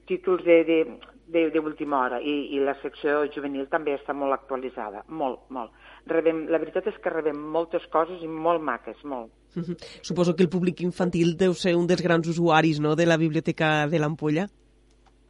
títols 0.10 0.44
de, 0.46 0.60
de, 0.68 0.80
d'última 1.54 2.04
hora 2.04 2.20
I, 2.22 2.36
i 2.56 2.62
la 2.64 2.76
secció 2.82 3.24
juvenil 3.34 3.68
també 3.72 3.96
està 3.98 4.14
molt 4.18 4.36
actualitzada, 4.36 5.04
molt, 5.08 5.46
molt. 5.50 5.74
Rebem, 6.10 6.46
la 6.50 6.62
veritat 6.62 6.90
és 6.90 6.98
que 7.02 7.14
rebem 7.14 7.38
moltes 7.54 7.86
coses 7.94 8.22
i 8.26 8.30
molt 8.30 8.64
maques, 8.66 9.02
molt. 9.06 9.32
Suposo 10.08 10.36
que 10.36 10.46
el 10.46 10.50
públic 10.54 10.82
infantil 10.86 11.36
deu 11.38 11.54
ser 11.58 11.76
un 11.78 11.88
dels 11.90 12.04
grans 12.06 12.30
usuaris 12.30 12.82
no, 12.82 12.96
de 12.96 13.06
la 13.10 13.18
Biblioteca 13.18 13.88
de 13.90 14.02
l'Ampolla. 14.02 14.48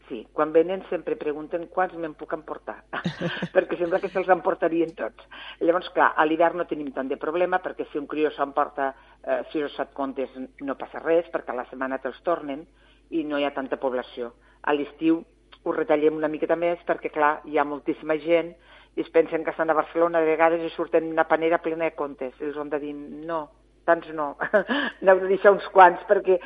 Sí. 0.09 0.25
Quan 0.33 0.51
venen 0.51 0.83
sempre 0.89 1.15
pregunten 1.15 1.67
quants 1.71 1.95
me'n 1.95 2.15
puc 2.19 2.33
emportar, 2.35 2.81
perquè 3.55 3.77
sembla 3.79 4.01
que 4.03 4.11
se'ls 4.11 4.31
emportarien 4.33 4.91
tots. 4.97 5.23
Llavors, 5.61 5.91
clar, 5.95 6.11
a 6.17 6.25
l'hivern 6.27 6.59
no 6.59 6.67
tenim 6.67 6.91
tant 6.95 7.07
de 7.07 7.19
problema, 7.21 7.61
perquè 7.63 7.87
si 7.89 8.01
un 8.01 8.09
crió 8.09 8.33
s'emporta 8.35 8.91
eh, 9.23 9.41
6 9.53 9.67
o 9.69 9.73
7 9.77 9.95
contes 9.95 10.33
no 10.65 10.77
passa 10.79 11.03
res, 11.03 11.29
perquè 11.31 11.53
a 11.53 11.59
la 11.61 11.67
setmana 11.69 12.01
te'ls 12.03 12.19
tornen 12.25 12.65
i 13.15 13.23
no 13.23 13.39
hi 13.39 13.45
ha 13.47 13.53
tanta 13.55 13.79
població. 13.79 14.33
A 14.67 14.75
l'estiu 14.75 15.21
ho 15.63 15.75
retallem 15.75 16.17
una 16.17 16.31
miqueta 16.31 16.57
més 16.59 16.81
perquè, 16.87 17.13
clar, 17.13 17.39
hi 17.45 17.57
ha 17.57 17.67
moltíssima 17.67 18.17
gent 18.19 18.53
i 18.97 19.05
es 19.05 19.09
pensen 19.13 19.45
que 19.45 19.53
estan 19.53 19.69
a 19.69 19.77
Barcelona 19.77 20.19
de 20.19 20.31
vegades 20.33 20.63
i 20.65 20.73
surten 20.73 21.11
una 21.11 21.27
panera 21.29 21.61
plena 21.63 21.85
de 21.85 21.95
contes. 21.95 22.33
I 22.39 22.49
els 22.49 22.57
hem 22.57 22.71
de 22.73 22.79
dir, 22.81 22.93
no, 22.95 23.43
tants 23.89 24.07
no, 24.15 24.29
n'heu 25.03 25.23
de 25.23 25.31
deixar 25.33 25.53
uns 25.55 25.65
quants 25.73 26.05
perquè 26.09 26.39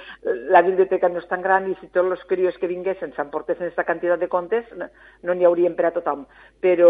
la 0.56 0.64
biblioteca 0.66 1.12
no 1.12 1.22
és 1.22 1.30
tan 1.30 1.44
gran 1.46 1.70
i 1.70 1.76
si 1.82 1.92
tots 1.92 2.16
els 2.18 2.26
crios 2.32 2.58
que 2.62 2.72
vinguessin 2.72 3.14
s'emportessin 3.18 3.68
aquesta 3.68 3.88
quantitat 3.90 4.24
de 4.24 4.32
contes 4.32 4.74
no 4.80 5.36
n'hi 5.36 5.48
haurien 5.50 5.78
per 5.78 5.90
a 5.90 5.94
tothom. 5.96 6.26
Però 6.64 6.90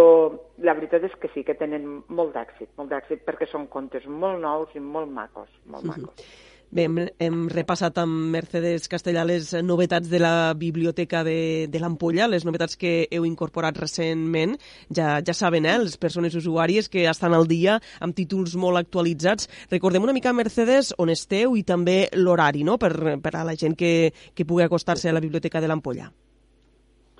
la 0.64 0.78
veritat 0.78 1.06
és 1.10 1.20
que 1.20 1.32
sí, 1.34 1.43
que 1.43 1.58
tenen 1.60 2.04
molt 2.08 2.34
d'èxit, 2.38 2.72
molt 2.78 2.93
d'èxit 2.93 3.26
perquè 3.28 3.49
són 3.49 3.68
contes 3.74 4.06
molt 4.08 4.41
nous 4.43 4.74
i 4.78 4.84
molt 4.84 5.12
macos, 5.12 5.49
molt 5.66 5.89
macos. 5.89 6.34
Bé, 6.74 6.88
hem, 6.88 6.95
hem 7.21 7.36
repassat 7.53 7.99
amb 8.01 8.32
Mercedes 8.34 8.88
Castellà 8.89 9.21
les 9.30 9.51
novetats 9.61 10.09
de 10.09 10.17
la 10.17 10.55
biblioteca 10.57 11.19
de, 11.21 11.67
de 11.69 11.80
l'Ampolla, 11.82 12.26
les 12.26 12.47
novetats 12.47 12.80
que 12.82 12.93
heu 13.13 13.28
incorporat 13.30 13.78
recentment. 13.78 14.55
Ja, 14.89 15.19
ja 15.21 15.36
saben, 15.38 15.67
eh, 15.69 15.76
les 15.84 15.99
persones 16.01 16.34
usuàries 16.34 16.88
que 16.89 17.03
estan 17.11 17.36
al 17.38 17.45
dia 17.45 17.76
amb 18.01 18.17
títols 18.17 18.55
molt 18.57 18.82
actualitzats. 18.82 19.45
Recordem 19.69 20.07
una 20.07 20.15
mica, 20.17 20.34
Mercedes, 20.34 20.89
on 20.97 21.11
esteu 21.13 21.53
i 21.53 21.61
també 21.61 22.07
l'horari, 22.17 22.65
no?, 22.65 22.80
per, 22.82 23.19
per 23.21 23.34
a 23.38 23.43
la 23.45 23.53
gent 23.53 23.78
que, 23.78 24.09
que 24.34 24.45
pugui 24.49 24.65
acostar-se 24.65 25.11
a 25.11 25.13
la 25.13 25.21
biblioteca 25.21 25.61
de 25.61 25.69
l'Ampolla. 25.69 26.07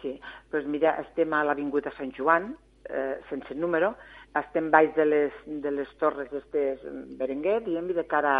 Sí, 0.02 0.16
doncs 0.50 0.66
mira, 0.66 0.96
estem 1.04 1.30
a 1.30 1.44
l'Avinguda 1.46 1.94
Sant 2.00 2.10
Joan, 2.18 2.56
eh, 2.90 3.22
sense 3.30 3.54
número, 3.54 3.94
estem 4.42 4.74
baix 4.74 4.90
de 4.98 5.06
les, 5.06 5.38
de 5.46 5.76
les 5.78 5.94
torres 6.02 6.34
d'estes 6.34 6.82
Berenguer, 7.22 7.60
diguem 7.68 7.94
de 7.94 8.08
cara 8.10 8.34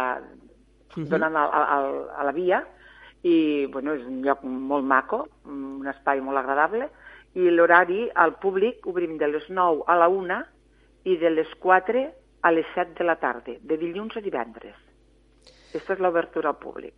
-huh. 0.96 1.08
donant 1.08 1.36
a, 1.36 1.44
a, 1.44 1.78
a 2.20 2.24
la 2.24 2.32
via, 2.32 2.64
i 3.24 3.66
bueno, 3.72 3.94
és 3.94 4.04
un 4.04 4.20
lloc 4.22 4.42
molt 4.44 4.84
maco, 4.84 5.26
un 5.48 5.86
espai 5.88 6.20
molt 6.20 6.38
agradable, 6.38 6.90
i 7.34 7.50
l'horari 7.50 8.10
al 8.14 8.36
públic 8.38 8.86
obrim 8.86 9.16
de 9.18 9.28
les 9.28 9.48
9 9.48 9.82
a 9.86 9.96
la 9.96 10.08
1 10.08 10.42
i 11.04 11.16
de 11.16 11.30
les 11.30 11.48
4 11.60 12.04
a 12.42 12.50
les 12.52 12.66
7 12.74 12.98
de 12.98 13.04
la 13.04 13.16
tarda, 13.16 13.56
de 13.60 13.76
dilluns 13.80 14.16
a 14.16 14.20
divendres. 14.20 14.76
Aquesta 15.70 15.96
és 15.96 16.00
l'obertura 16.04 16.52
al 16.52 16.60
públic. 16.60 16.94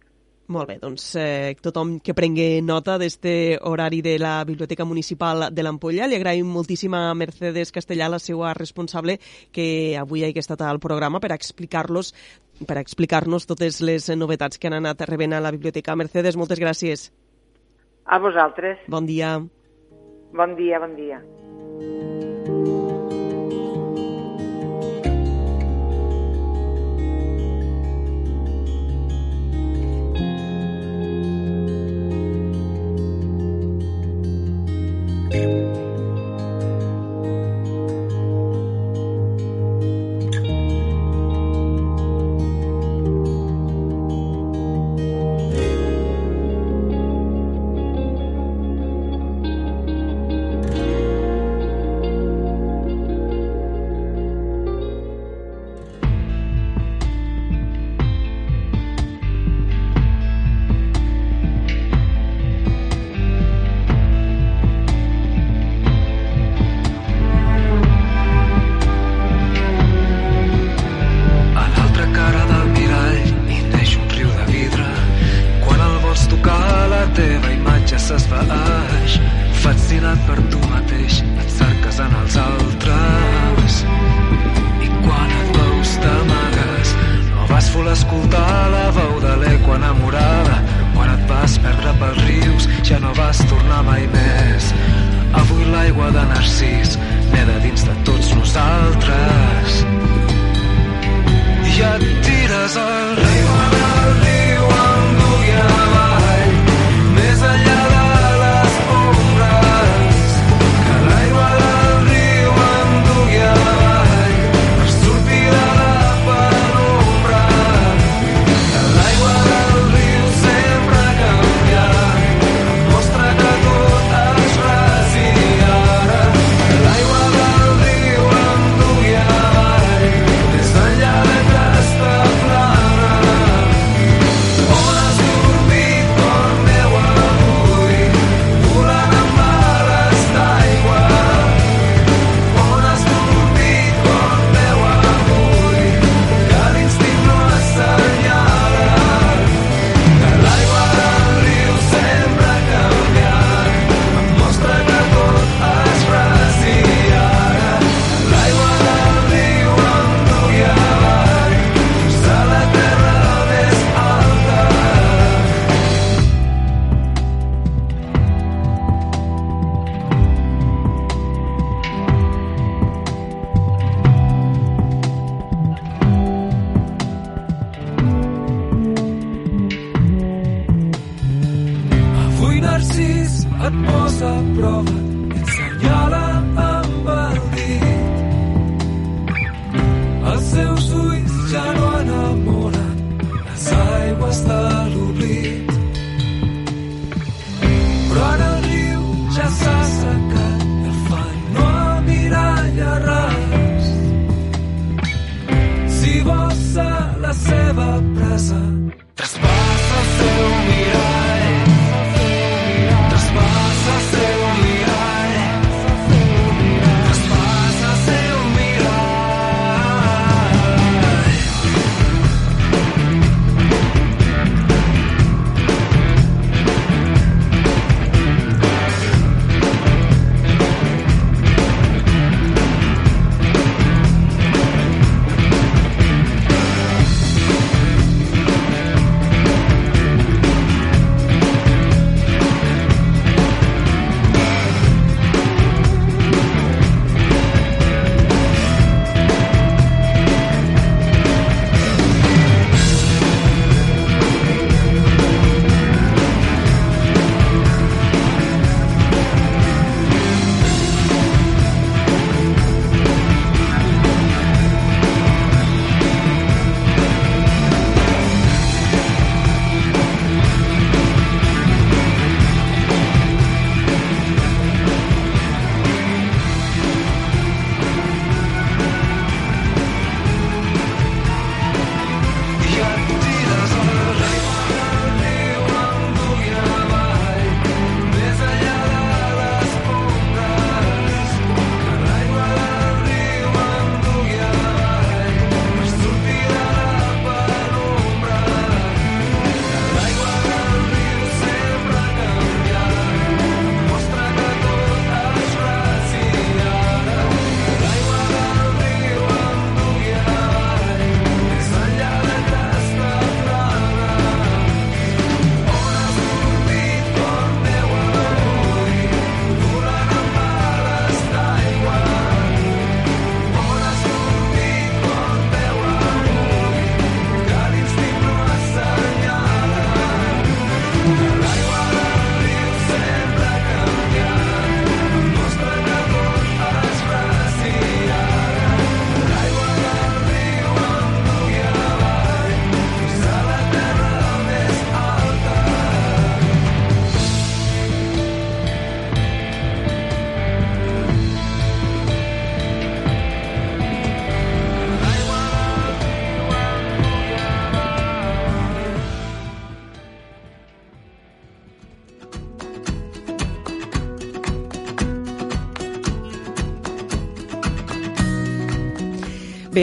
Molt 0.47 0.69
bé, 0.71 0.77
doncs 0.79 1.09
eh, 1.19 1.57
tothom 1.59 1.97
que 1.99 2.15
prengui 2.15 2.61
nota 2.63 2.95
d'este 3.03 3.59
horari 3.67 3.99
de 4.03 4.15
la 4.23 4.45
Biblioteca 4.47 4.85
Municipal 4.87 5.49
de 5.51 5.65
l'Ampolla. 5.67 6.07
Li 6.07 6.15
agraïm 6.21 6.47
moltíssim 6.47 6.95
a 6.95 7.11
Mercedes 7.19 7.75
Castellà, 7.75 8.07
la 8.09 8.21
seva 8.23 8.53
responsable, 8.55 9.19
que 9.51 9.97
avui 9.99 10.23
hagi 10.23 10.39
estat 10.39 10.63
al 10.63 10.79
programa 10.79 11.19
per 11.19 11.33
explicar-los 11.35 12.15
per 12.67 12.79
explicar-nos 12.81 13.45
totes 13.45 13.83
les 13.85 14.07
novetats 14.17 14.57
que 14.57 14.71
han 14.71 14.79
anat 14.79 15.03
rebent 15.11 15.35
a 15.35 15.43
la 15.43 15.53
biblioteca. 15.53 15.99
Mercedes, 15.99 16.39
moltes 16.39 16.63
gràcies. 16.63 17.11
A 18.07 18.21
vosaltres. 18.23 18.79
Bon 18.87 19.05
dia. 19.05 19.41
Bon 20.33 20.55
dia, 20.55 20.79
bon 20.79 20.95
dia. 20.95 21.21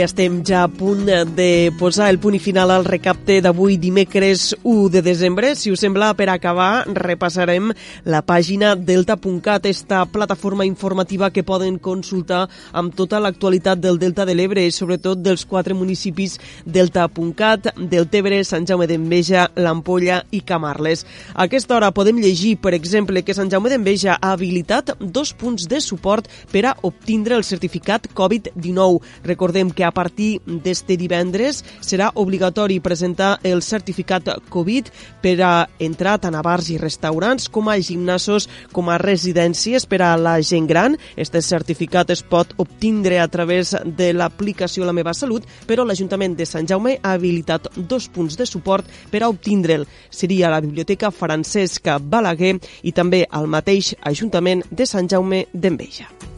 Estem 0.04 0.42
ja 0.46 0.64
a 0.64 0.68
punt 0.68 1.08
de 1.36 1.72
posar 1.80 2.10
el 2.12 2.20
punt 2.20 2.36
i 2.36 2.40
final 2.44 2.72
al 2.72 2.84
recapte 2.86 3.40
d'avui 3.42 3.78
dimecres 3.80 4.54
1 4.62 4.90
de 4.92 5.02
desembre. 5.02 5.54
Si 5.56 5.72
us 5.72 5.80
sembla, 5.84 6.12
per 6.20 6.28
acabar, 6.30 6.84
repassarem 6.92 7.72
la 8.04 8.22
pàgina 8.26 8.74
delta.cat, 8.76 9.66
esta 9.66 10.04
plataforma 10.06 10.66
informativa 10.66 11.32
que 11.32 11.46
poden 11.48 11.80
consultar 11.80 12.50
amb 12.72 12.96
tota 12.96 13.22
l'actualitat 13.24 13.80
del 13.80 14.00
Delta 14.02 14.26
de 14.28 14.36
l'Ebre, 14.36 14.66
sobretot 14.72 15.22
dels 15.24 15.46
quatre 15.46 15.74
municipis 15.74 16.36
delta.cat, 16.66 17.72
Deltebre, 17.78 18.44
Sant 18.44 18.68
Jaume 18.68 18.88
d'Enveja, 18.90 19.48
l'Ampolla 19.56 20.20
i 20.32 20.42
Camarles. 20.44 21.06
A 21.34 21.48
aquesta 21.48 21.78
hora 21.78 21.94
podem 21.96 22.20
llegir, 22.20 22.58
per 22.60 22.74
exemple, 22.76 23.24
que 23.24 23.38
Sant 23.38 23.52
Jaume 23.52 23.72
d'Enveja 23.72 24.18
ha 24.20 24.34
habilitat 24.34 24.96
dos 25.00 25.32
punts 25.34 25.70
de 25.72 25.80
suport 25.82 26.28
per 26.52 26.66
a 26.68 26.76
obtindre 26.84 27.40
el 27.40 27.48
certificat 27.48 28.10
Covid-19. 28.14 29.00
Recordem 29.24 29.72
que 29.72 29.88
a 29.88 29.93
partir 29.94 30.40
d'este 30.46 30.98
divendres 31.00 31.64
serà 31.82 32.10
obligatori 32.20 32.80
presentar 32.84 33.38
el 33.44 33.62
certificat 33.62 34.30
Covid 34.50 34.90
per 35.24 35.36
a 35.46 35.54
entrar 35.80 36.18
tant 36.22 36.36
a 36.36 36.42
bars 36.46 36.70
i 36.74 36.78
restaurants 36.82 37.50
com 37.54 37.70
a 37.70 37.78
gimnasos, 37.80 38.50
com 38.74 38.90
a 38.90 38.98
residències 39.02 39.86
per 39.90 40.02
a 40.02 40.16
la 40.18 40.40
gent 40.42 40.68
gran. 40.70 40.98
Este 41.16 41.42
certificat 41.42 42.10
es 42.14 42.24
pot 42.24 42.54
obtindre 42.58 43.20
a 43.20 43.28
través 43.28 43.76
de 43.86 44.12
l'aplicació 44.14 44.86
La 44.86 44.96
meva 44.96 45.14
salut, 45.14 45.46
però 45.68 45.86
l'Ajuntament 45.86 46.36
de 46.38 46.48
Sant 46.50 46.68
Jaume 46.70 46.98
ha 47.02 47.14
habilitat 47.14 47.70
dos 47.78 48.10
punts 48.10 48.38
de 48.40 48.48
suport 48.50 48.90
per 49.12 49.24
a 49.24 49.32
obtindre'l. 49.32 49.88
Seria 50.10 50.52
la 50.52 50.62
Biblioteca 50.62 51.12
Francesca 51.12 52.00
Balaguer 52.00 52.58
i 52.84 52.92
també 52.92 53.26
al 53.30 53.48
mateix 53.48 53.96
Ajuntament 54.02 54.66
de 54.72 54.90
Sant 54.90 55.10
Jaume 55.10 55.46
d'Enveja. 55.54 56.33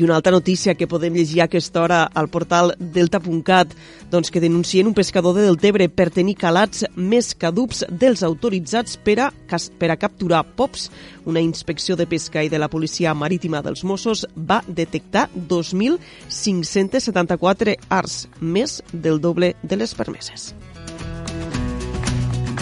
I 0.00 0.02
una 0.02 0.16
altra 0.16 0.32
notícia 0.32 0.74
que 0.74 0.88
podem 0.88 1.12
llegir 1.12 1.42
a 1.42 1.44
aquesta 1.44 1.82
hora 1.82 2.08
al 2.16 2.30
portal 2.32 2.72
delta.cat, 2.80 3.68
doncs 4.08 4.30
que 4.32 4.40
denuncien 4.40 4.88
un 4.88 4.96
pescador 4.96 5.36
de 5.36 5.44
Deltebre 5.44 5.92
per 5.92 6.08
tenir 6.08 6.40
calats 6.40 6.88
més 6.96 7.36
cadups 7.36 7.84
dels 7.90 8.22
autoritzats 8.24 8.96
per 8.96 9.20
a, 9.26 9.28
per 9.76 9.90
a 9.92 10.00
capturar 10.00 10.40
pops. 10.56 10.88
Una 11.28 11.44
inspecció 11.44 12.00
de 12.00 12.08
pesca 12.08 12.40
i 12.40 12.48
de 12.48 12.56
la 12.56 12.72
Policia 12.72 13.12
Marítima 13.12 13.60
dels 13.60 13.84
Mossos 13.84 14.24
va 14.32 14.64
detectar 14.64 15.28
2.574 15.36 17.76
arts, 17.90 18.28
més 18.40 18.80
del 18.90 19.20
doble 19.20 19.52
de 19.60 19.76
les 19.76 19.92
permeses. 19.92 20.56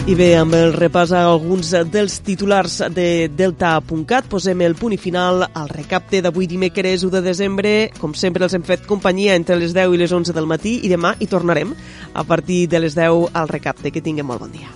I 0.07 0.15
bé, 0.15 0.29
amb 0.39 0.55
el 0.55 0.71
repàs 0.73 1.11
a 1.11 1.25
alguns 1.27 1.73
dels 1.91 2.19
titulars 2.25 2.79
de 2.95 3.27
Delta.cat, 3.35 4.29
posem 4.31 4.63
el 4.65 4.77
punt 4.79 4.95
i 4.95 4.99
final 5.01 5.43
al 5.47 5.69
recapte 5.69 6.21
d'avui 6.23 6.47
dimecres 6.47 7.03
1 7.03 7.11
de 7.17 7.21
desembre. 7.25 7.73
Com 7.99 8.15
sempre, 8.15 8.47
els 8.47 8.55
hem 8.55 8.63
fet 8.65 8.87
companyia 8.89 9.35
entre 9.35 9.59
les 9.59 9.75
10 9.75 9.93
i 9.93 10.01
les 10.01 10.13
11 10.15 10.33
del 10.33 10.47
matí 10.49 10.79
i 10.87 10.89
demà 10.91 11.13
hi 11.19 11.27
tornarem 11.27 11.75
a 12.13 12.23
partir 12.23 12.65
de 12.71 12.79
les 12.79 12.95
10 12.95 13.35
al 13.35 13.51
recapte. 13.51 13.91
Que 13.91 14.01
tinguem 14.01 14.31
molt 14.31 14.47
bon 14.47 14.55
dia. 14.55 14.71